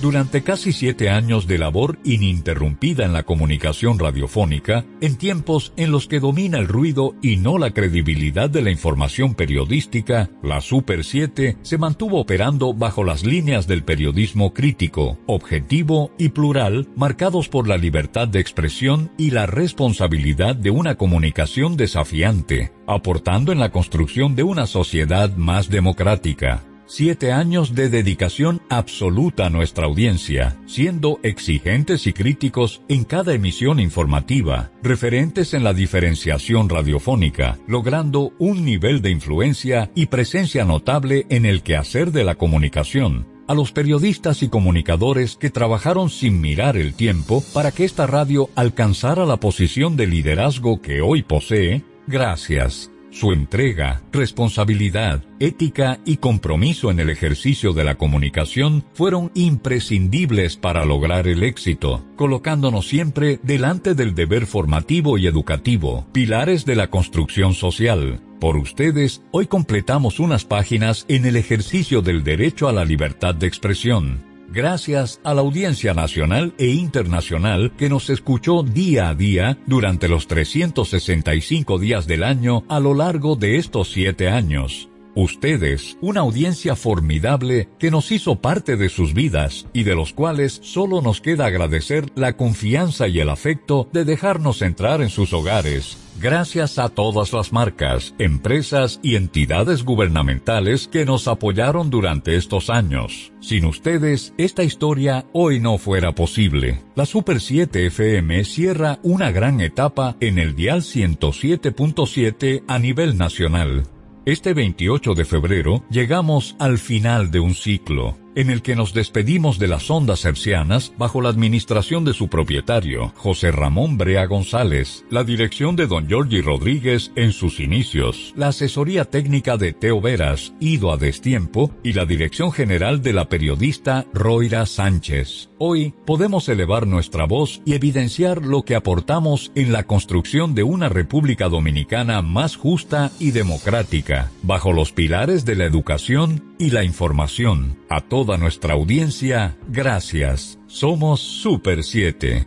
Durante 0.00 0.42
casi 0.42 0.72
siete 0.72 1.10
años 1.10 1.46
de 1.46 1.58
labor 1.58 1.98
ininterrumpida 2.04 3.04
en 3.04 3.12
la 3.12 3.24
comunicación 3.24 3.98
radiofónica, 3.98 4.86
en 5.02 5.18
tiempos 5.18 5.74
en 5.76 5.90
los 5.90 6.06
que 6.06 6.20
domina 6.20 6.56
el 6.56 6.68
ruido 6.68 7.14
y 7.20 7.36
no 7.36 7.58
la 7.58 7.72
credibilidad 7.72 8.48
de 8.48 8.62
la 8.62 8.70
información 8.70 9.34
periodística, 9.34 10.30
la 10.42 10.62
Super 10.62 11.04
7 11.04 11.58
se 11.60 11.76
mantuvo 11.76 12.18
operando 12.18 12.72
bajo 12.72 13.04
las 13.04 13.26
líneas 13.26 13.66
del 13.66 13.84
periodismo 13.84 14.54
crítico, 14.54 15.18
objetivo 15.26 16.12
y 16.16 16.30
plural, 16.30 16.88
marcados 16.96 17.50
por 17.50 17.68
la 17.68 17.76
libertad 17.76 18.26
de 18.26 18.40
expresión 18.40 19.12
y 19.18 19.32
la 19.32 19.44
responsabilidad 19.44 20.56
de 20.56 20.70
una 20.70 20.94
comunicación 20.94 21.76
desafiante, 21.76 22.72
aportando 22.86 23.52
en 23.52 23.58
la 23.58 23.70
construcción 23.70 24.34
de 24.34 24.44
una 24.44 24.66
sociedad 24.66 25.36
más 25.36 25.68
democrática. 25.68 26.69
Siete 26.92 27.30
años 27.30 27.76
de 27.76 27.88
dedicación 27.88 28.62
absoluta 28.68 29.46
a 29.46 29.48
nuestra 29.48 29.86
audiencia, 29.86 30.58
siendo 30.66 31.20
exigentes 31.22 32.08
y 32.08 32.12
críticos 32.12 32.82
en 32.88 33.04
cada 33.04 33.32
emisión 33.32 33.78
informativa, 33.78 34.72
referentes 34.82 35.54
en 35.54 35.62
la 35.62 35.72
diferenciación 35.72 36.68
radiofónica, 36.68 37.58
logrando 37.68 38.32
un 38.40 38.64
nivel 38.64 39.02
de 39.02 39.10
influencia 39.10 39.92
y 39.94 40.06
presencia 40.06 40.64
notable 40.64 41.26
en 41.28 41.46
el 41.46 41.62
quehacer 41.62 42.10
de 42.10 42.24
la 42.24 42.34
comunicación, 42.34 43.28
a 43.46 43.54
los 43.54 43.70
periodistas 43.70 44.42
y 44.42 44.48
comunicadores 44.48 45.36
que 45.36 45.50
trabajaron 45.50 46.10
sin 46.10 46.40
mirar 46.40 46.76
el 46.76 46.94
tiempo 46.94 47.44
para 47.54 47.70
que 47.70 47.84
esta 47.84 48.08
radio 48.08 48.50
alcanzara 48.56 49.26
la 49.26 49.36
posición 49.36 49.96
de 49.96 50.08
liderazgo 50.08 50.82
que 50.82 51.02
hoy 51.02 51.22
posee, 51.22 51.84
gracias. 52.08 52.90
Su 53.10 53.32
entrega, 53.32 54.02
responsabilidad, 54.12 55.24
ética 55.40 55.98
y 56.04 56.18
compromiso 56.18 56.92
en 56.92 57.00
el 57.00 57.10
ejercicio 57.10 57.72
de 57.72 57.82
la 57.82 57.96
comunicación 57.96 58.84
fueron 58.94 59.32
imprescindibles 59.34 60.56
para 60.56 60.84
lograr 60.84 61.26
el 61.26 61.42
éxito, 61.42 62.04
colocándonos 62.16 62.86
siempre 62.86 63.40
delante 63.42 63.94
del 63.94 64.14
deber 64.14 64.46
formativo 64.46 65.18
y 65.18 65.26
educativo, 65.26 66.06
pilares 66.12 66.64
de 66.64 66.76
la 66.76 66.88
construcción 66.88 67.54
social. 67.54 68.20
Por 68.38 68.56
ustedes, 68.56 69.22
hoy 69.32 69.46
completamos 69.46 70.20
unas 70.20 70.44
páginas 70.44 71.04
en 71.08 71.26
el 71.26 71.36
ejercicio 71.36 72.02
del 72.02 72.22
derecho 72.22 72.68
a 72.68 72.72
la 72.72 72.84
libertad 72.84 73.34
de 73.34 73.48
expresión, 73.48 74.29
gracias 74.52 75.20
a 75.24 75.34
la 75.34 75.40
audiencia 75.40 75.94
nacional 75.94 76.54
e 76.58 76.66
internacional 76.68 77.72
que 77.76 77.88
nos 77.88 78.10
escuchó 78.10 78.62
día 78.62 79.08
a 79.08 79.14
día 79.14 79.58
durante 79.66 80.08
los 80.08 80.26
365 80.26 81.78
días 81.78 82.06
del 82.06 82.24
año 82.24 82.64
a 82.68 82.80
lo 82.80 82.94
largo 82.94 83.36
de 83.36 83.56
estos 83.56 83.90
siete 83.90 84.28
años. 84.28 84.88
Ustedes, 85.14 85.98
una 86.00 86.20
audiencia 86.20 86.76
formidable 86.76 87.68
que 87.78 87.90
nos 87.90 88.12
hizo 88.12 88.36
parte 88.36 88.76
de 88.76 88.88
sus 88.88 89.12
vidas 89.12 89.66
y 89.72 89.82
de 89.82 89.96
los 89.96 90.12
cuales 90.12 90.60
solo 90.62 91.02
nos 91.02 91.20
queda 91.20 91.46
agradecer 91.46 92.06
la 92.14 92.36
confianza 92.36 93.08
y 93.08 93.18
el 93.18 93.28
afecto 93.28 93.88
de 93.92 94.04
dejarnos 94.04 94.62
entrar 94.62 95.02
en 95.02 95.08
sus 95.08 95.32
hogares. 95.32 95.98
Gracias 96.20 96.78
a 96.78 96.90
todas 96.90 97.32
las 97.32 97.50
marcas, 97.50 98.14
empresas 98.18 99.00
y 99.02 99.16
entidades 99.16 99.84
gubernamentales 99.84 100.86
que 100.86 101.06
nos 101.06 101.26
apoyaron 101.28 101.88
durante 101.88 102.36
estos 102.36 102.68
años. 102.68 103.32
Sin 103.40 103.64
ustedes, 103.64 104.34
esta 104.36 104.62
historia 104.62 105.24
hoy 105.32 105.60
no 105.60 105.78
fuera 105.78 106.14
posible. 106.14 106.82
La 106.94 107.06
Super 107.06 107.40
7 107.40 107.86
FM 107.86 108.44
cierra 108.44 108.98
una 109.02 109.30
gran 109.30 109.62
etapa 109.62 110.14
en 110.20 110.38
el 110.38 110.54
dial 110.54 110.82
107.7 110.82 112.64
a 112.68 112.78
nivel 112.78 113.16
nacional. 113.16 113.84
Este 114.26 114.52
28 114.52 115.14
de 115.14 115.24
febrero 115.24 115.84
llegamos 115.88 116.54
al 116.58 116.76
final 116.76 117.30
de 117.30 117.40
un 117.40 117.54
ciclo 117.54 118.19
en 118.34 118.50
el 118.50 118.62
que 118.62 118.76
nos 118.76 118.94
despedimos 118.94 119.58
de 119.58 119.68
las 119.68 119.90
ondas 119.90 120.24
hercianas 120.24 120.92
bajo 120.96 121.20
la 121.20 121.28
administración 121.28 122.04
de 122.04 122.12
su 122.12 122.28
propietario, 122.28 123.12
José 123.16 123.50
Ramón 123.50 123.98
Brea 123.98 124.26
González, 124.26 125.04
la 125.10 125.24
dirección 125.24 125.76
de 125.76 125.86
don 125.86 126.08
Giorgi 126.08 126.40
Rodríguez 126.40 127.12
en 127.16 127.32
sus 127.32 127.60
inicios, 127.60 128.32
la 128.36 128.48
asesoría 128.48 129.04
técnica 129.04 129.56
de 129.56 129.72
Teo 129.72 130.00
Veras, 130.00 130.54
ido 130.60 130.92
a 130.92 130.96
destiempo, 130.96 131.70
y 131.82 131.92
la 131.92 132.06
dirección 132.06 132.52
general 132.52 133.02
de 133.02 133.12
la 133.12 133.28
periodista 133.28 134.06
Roira 134.12 134.66
Sánchez. 134.66 135.49
Hoy 135.62 135.92
podemos 136.06 136.48
elevar 136.48 136.86
nuestra 136.86 137.26
voz 137.26 137.60
y 137.66 137.74
evidenciar 137.74 138.46
lo 138.46 138.62
que 138.62 138.74
aportamos 138.74 139.52
en 139.54 139.72
la 139.72 139.82
construcción 139.82 140.54
de 140.54 140.62
una 140.62 140.88
República 140.88 141.50
Dominicana 141.50 142.22
más 142.22 142.56
justa 142.56 143.10
y 143.18 143.32
democrática, 143.32 144.30
bajo 144.42 144.72
los 144.72 144.92
pilares 144.92 145.44
de 145.44 145.56
la 145.56 145.66
educación 145.66 146.54
y 146.58 146.70
la 146.70 146.82
información. 146.82 147.76
A 147.90 148.00
toda 148.00 148.38
nuestra 148.38 148.72
audiencia, 148.72 149.58
gracias. 149.68 150.58
Somos 150.66 151.20
Super 151.20 151.84
7. 151.84 152.46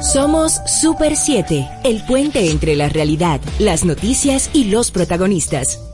Somos 0.00 0.62
Super 0.66 1.16
7, 1.16 1.68
el 1.84 2.02
puente 2.06 2.50
entre 2.50 2.74
la 2.74 2.88
realidad, 2.88 3.42
las 3.58 3.84
noticias 3.84 4.48
y 4.54 4.70
los 4.70 4.90
protagonistas. 4.90 5.93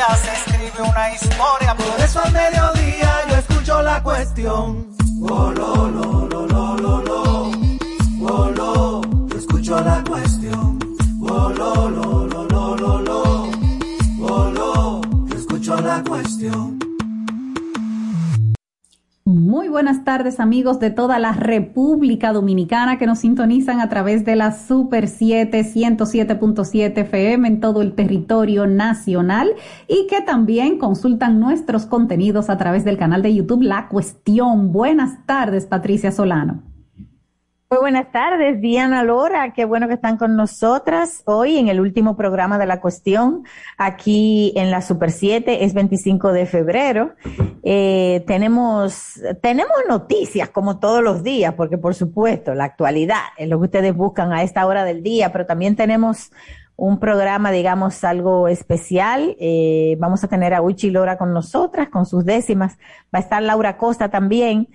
días 0.00 0.20
se 0.20 0.32
escribe 0.32 0.88
una 0.88 1.12
historia. 1.14 1.74
Por 1.74 2.00
eso 2.00 2.20
al 2.24 2.32
mediodía 2.32 3.12
yo 3.28 3.36
escucho 3.36 3.82
la 3.82 4.02
cuestión. 4.02 4.86
Oh, 5.22 5.50
lo, 5.50 5.90
lo, 5.90 6.28
lo, 6.28 6.46
lo, 6.46 7.02
lo. 7.02 7.50
Oh, 8.22 9.00
escucho 9.36 9.80
la 9.80 10.02
cuestión. 10.08 10.78
Oh, 11.22 11.50
lo, 11.50 11.90
lo, 11.90 12.26
lo, 12.26 13.00
lo. 13.00 13.50
Oh, 14.22 15.00
yo 15.26 15.36
escucho 15.36 15.76
la 15.80 16.02
cuestión. 16.02 16.69
Muy 19.32 19.68
buenas 19.68 20.02
tardes 20.02 20.40
amigos 20.40 20.80
de 20.80 20.90
toda 20.90 21.20
la 21.20 21.30
República 21.30 22.32
Dominicana 22.32 22.98
que 22.98 23.06
nos 23.06 23.20
sintonizan 23.20 23.78
a 23.78 23.88
través 23.88 24.24
de 24.24 24.34
la 24.34 24.50
Super 24.50 25.06
7 25.06 25.60
107.7 25.62 26.98
FM 26.98 27.46
en 27.46 27.60
todo 27.60 27.80
el 27.80 27.92
territorio 27.92 28.66
nacional 28.66 29.52
y 29.86 30.08
que 30.08 30.20
también 30.20 30.78
consultan 30.78 31.38
nuestros 31.38 31.86
contenidos 31.86 32.50
a 32.50 32.56
través 32.56 32.84
del 32.84 32.98
canal 32.98 33.22
de 33.22 33.32
YouTube 33.32 33.62
La 33.62 33.86
Cuestión. 33.86 34.72
Buenas 34.72 35.24
tardes 35.26 35.64
Patricia 35.64 36.10
Solano. 36.10 36.69
Muy 37.72 37.82
buenas 37.82 38.10
tardes, 38.10 38.60
Diana 38.60 39.04
Lora. 39.04 39.52
Qué 39.52 39.64
bueno 39.64 39.86
que 39.86 39.94
están 39.94 40.16
con 40.16 40.34
nosotras 40.34 41.22
hoy 41.24 41.56
en 41.56 41.68
el 41.68 41.78
último 41.78 42.16
programa 42.16 42.58
de 42.58 42.66
la 42.66 42.80
cuestión 42.80 43.44
aquí 43.78 44.52
en 44.56 44.72
la 44.72 44.82
Super 44.82 45.12
7. 45.12 45.64
Es 45.64 45.72
25 45.72 46.32
de 46.32 46.46
febrero. 46.46 47.14
Eh, 47.62 48.24
tenemos, 48.26 49.20
tenemos 49.40 49.76
noticias 49.88 50.48
como 50.48 50.80
todos 50.80 51.00
los 51.00 51.22
días, 51.22 51.54
porque 51.54 51.78
por 51.78 51.94
supuesto 51.94 52.56
la 52.56 52.64
actualidad 52.64 53.22
es 53.38 53.48
lo 53.48 53.60
que 53.60 53.66
ustedes 53.66 53.94
buscan 53.94 54.32
a 54.32 54.42
esta 54.42 54.66
hora 54.66 54.84
del 54.84 55.04
día, 55.04 55.30
pero 55.30 55.46
también 55.46 55.76
tenemos 55.76 56.32
un 56.74 56.98
programa, 56.98 57.52
digamos, 57.52 58.02
algo 58.02 58.48
especial. 58.48 59.36
Eh, 59.38 59.96
vamos 60.00 60.24
a 60.24 60.28
tener 60.28 60.54
a 60.54 60.62
Uchi 60.62 60.90
Lora 60.90 61.16
con 61.18 61.32
nosotras, 61.32 61.88
con 61.88 62.04
sus 62.04 62.24
décimas. 62.24 62.78
Va 63.14 63.20
a 63.20 63.22
estar 63.22 63.40
Laura 63.40 63.76
Costa 63.76 64.08
también 64.08 64.66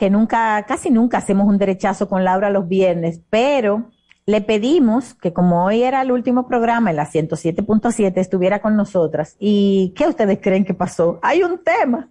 que 0.00 0.08
nunca, 0.08 0.64
casi 0.66 0.88
nunca 0.88 1.18
hacemos 1.18 1.46
un 1.46 1.58
derechazo 1.58 2.08
con 2.08 2.24
Laura 2.24 2.48
los 2.48 2.66
viernes, 2.66 3.20
pero 3.28 3.90
le 4.24 4.40
pedimos 4.40 5.12
que 5.12 5.34
como 5.34 5.66
hoy 5.66 5.82
era 5.82 6.00
el 6.00 6.10
último 6.10 6.48
programa 6.48 6.88
en 6.88 6.96
la 6.96 7.06
107.7 7.06 8.14
estuviera 8.16 8.62
con 8.62 8.76
nosotras. 8.76 9.36
¿Y 9.38 9.92
qué 9.94 10.08
ustedes 10.08 10.38
creen 10.40 10.64
que 10.64 10.72
pasó? 10.72 11.18
Hay 11.20 11.42
un 11.42 11.62
tema. 11.62 12.08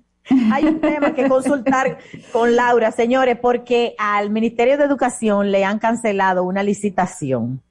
Hay 0.54 0.66
un 0.66 0.80
tema 0.80 1.16
que 1.16 1.28
consultar 1.28 1.98
con 2.32 2.56
Laura, 2.56 2.92
señores, 2.92 3.40
porque 3.42 3.96
al 3.98 4.30
Ministerio 4.30 4.78
de 4.78 4.84
Educación 4.84 5.52
le 5.52 5.66
han 5.66 5.80
cancelado 5.80 6.44
una 6.44 6.62
licitación 6.62 7.64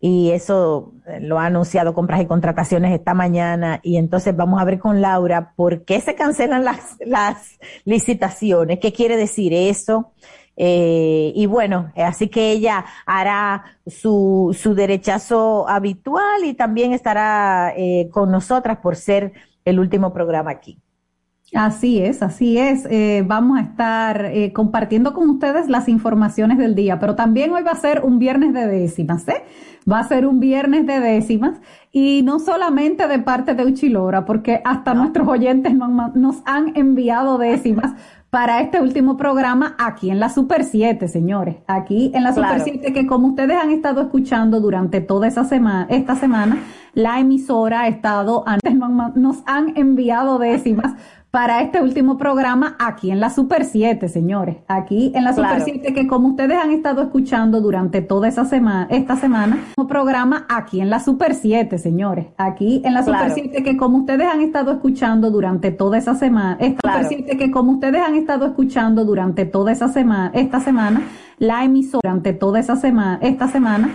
y 0.00 0.30
eso 0.30 0.92
eh, 1.06 1.20
lo 1.20 1.38
ha 1.38 1.46
anunciado 1.46 1.94
compras 1.94 2.22
y 2.22 2.26
contrataciones 2.26 2.92
esta 2.92 3.14
mañana 3.14 3.80
y 3.82 3.96
entonces 3.98 4.34
vamos 4.34 4.60
a 4.60 4.64
ver 4.64 4.78
con 4.78 5.00
Laura 5.00 5.52
por 5.56 5.84
qué 5.84 6.00
se 6.00 6.14
cancelan 6.14 6.64
las, 6.64 6.96
las 7.00 7.58
licitaciones, 7.84 8.78
qué 8.80 8.92
quiere 8.92 9.16
decir 9.16 9.52
eso, 9.52 10.12
Eh, 10.62 11.32
y 11.34 11.46
bueno, 11.46 11.90
así 11.96 12.28
que 12.28 12.50
ella 12.52 12.84
hará 13.06 13.64
su, 13.86 14.54
su 14.58 14.74
derechazo 14.74 15.66
habitual 15.66 16.44
y 16.44 16.52
también 16.54 16.92
estará 16.92 17.72
eh, 17.76 18.10
con 18.10 18.30
nosotras 18.30 18.78
por 18.82 18.96
ser 18.96 19.32
el 19.64 19.78
último 19.80 20.12
programa 20.12 20.50
aquí. 20.50 20.78
Así 21.54 22.00
es, 22.00 22.22
así 22.22 22.58
es. 22.58 22.86
Eh, 22.90 23.24
vamos 23.26 23.58
a 23.58 23.62
estar 23.62 24.26
eh, 24.26 24.52
compartiendo 24.52 25.12
con 25.12 25.28
ustedes 25.28 25.68
las 25.68 25.88
informaciones 25.88 26.58
del 26.58 26.74
día, 26.74 27.00
pero 27.00 27.16
también 27.16 27.50
hoy 27.52 27.62
va 27.62 27.72
a 27.72 27.76
ser 27.76 28.02
un 28.04 28.18
viernes 28.18 28.54
de 28.54 28.66
décimas, 28.66 29.26
¿eh? 29.28 29.42
Va 29.90 29.98
a 29.98 30.04
ser 30.04 30.26
un 30.26 30.38
viernes 30.38 30.86
de 30.86 31.00
décimas 31.00 31.58
y 31.90 32.22
no 32.22 32.38
solamente 32.38 33.08
de 33.08 33.18
parte 33.18 33.54
de 33.54 33.64
Uchilora, 33.64 34.24
porque 34.24 34.60
hasta 34.64 34.94
nuestros 34.94 35.26
oyentes 35.26 35.74
nos 35.74 36.36
han 36.44 36.76
enviado 36.76 37.38
décimas 37.38 37.94
para 38.30 38.60
este 38.60 38.80
último 38.80 39.16
programa 39.16 39.74
aquí 39.78 40.10
en 40.10 40.20
la 40.20 40.28
Super 40.28 40.64
7, 40.64 41.08
señores. 41.08 41.56
Aquí 41.66 42.12
en 42.14 42.22
la 42.22 42.32
Super 42.32 42.60
7, 42.60 42.92
que 42.92 43.06
como 43.06 43.28
ustedes 43.28 43.56
han 43.56 43.70
estado 43.70 44.02
escuchando 44.02 44.60
durante 44.60 45.00
toda 45.00 45.26
esa 45.26 45.44
semana, 45.44 45.86
esta 45.90 46.14
semana, 46.14 46.58
la 46.94 47.20
emisora 47.20 47.82
ha 47.82 47.88
estado, 47.88 48.44
antes 48.46 48.74
nos 49.14 49.42
han 49.46 49.76
enviado 49.76 50.38
décimas 50.38 50.94
para 51.30 51.62
este 51.62 51.80
último 51.80 52.18
programa 52.18 52.76
aquí 52.80 53.10
en 53.10 53.20
la 53.20 53.30
Super 53.30 53.64
7, 53.64 54.08
señores. 54.08 54.56
Aquí 54.66 55.12
en 55.14 55.24
la 55.24 55.32
Super 55.32 55.60
7, 55.62 55.92
que 55.92 56.06
como 56.08 56.28
ustedes 56.28 56.58
han 56.58 56.72
estado 56.72 57.02
escuchando 57.02 57.60
durante 57.60 58.02
toda 58.02 58.26
esa 58.26 58.44
semana, 58.44 58.88
esta 58.90 59.16
semana, 59.16 59.58
un 59.76 59.86
programa 59.86 60.44
aquí 60.48 60.80
en 60.80 60.90
la 60.90 60.98
Super 60.98 61.34
7, 61.34 61.78
señores. 61.78 62.26
Aquí 62.36 62.82
en 62.84 62.94
la 62.94 63.04
Super 63.04 63.30
7, 63.32 63.62
que 63.62 63.76
como 63.76 63.98
ustedes 63.98 64.26
han 64.26 64.40
estado 64.40 64.72
escuchando 64.72 65.30
durante 65.30 65.70
toda 65.70 65.98
esa 65.98 66.16
semana, 66.16 66.56
esta 66.58 66.80
Super 66.94 67.06
7, 67.06 67.36
que 67.36 67.50
como 67.52 67.72
ustedes 67.72 68.02
han 68.02 68.16
estado 68.16 68.46
escuchando 68.46 69.04
durante 69.04 69.44
toda 69.44 69.70
esa 69.70 69.88
semana, 69.88 70.32
esta 70.34 70.58
semana, 70.58 71.02
la 71.38 71.64
emisora 71.64 72.00
durante 72.02 72.32
toda 72.32 72.58
esa 72.58 72.74
semana, 72.74 73.20
esta 73.22 73.46
semana, 73.46 73.90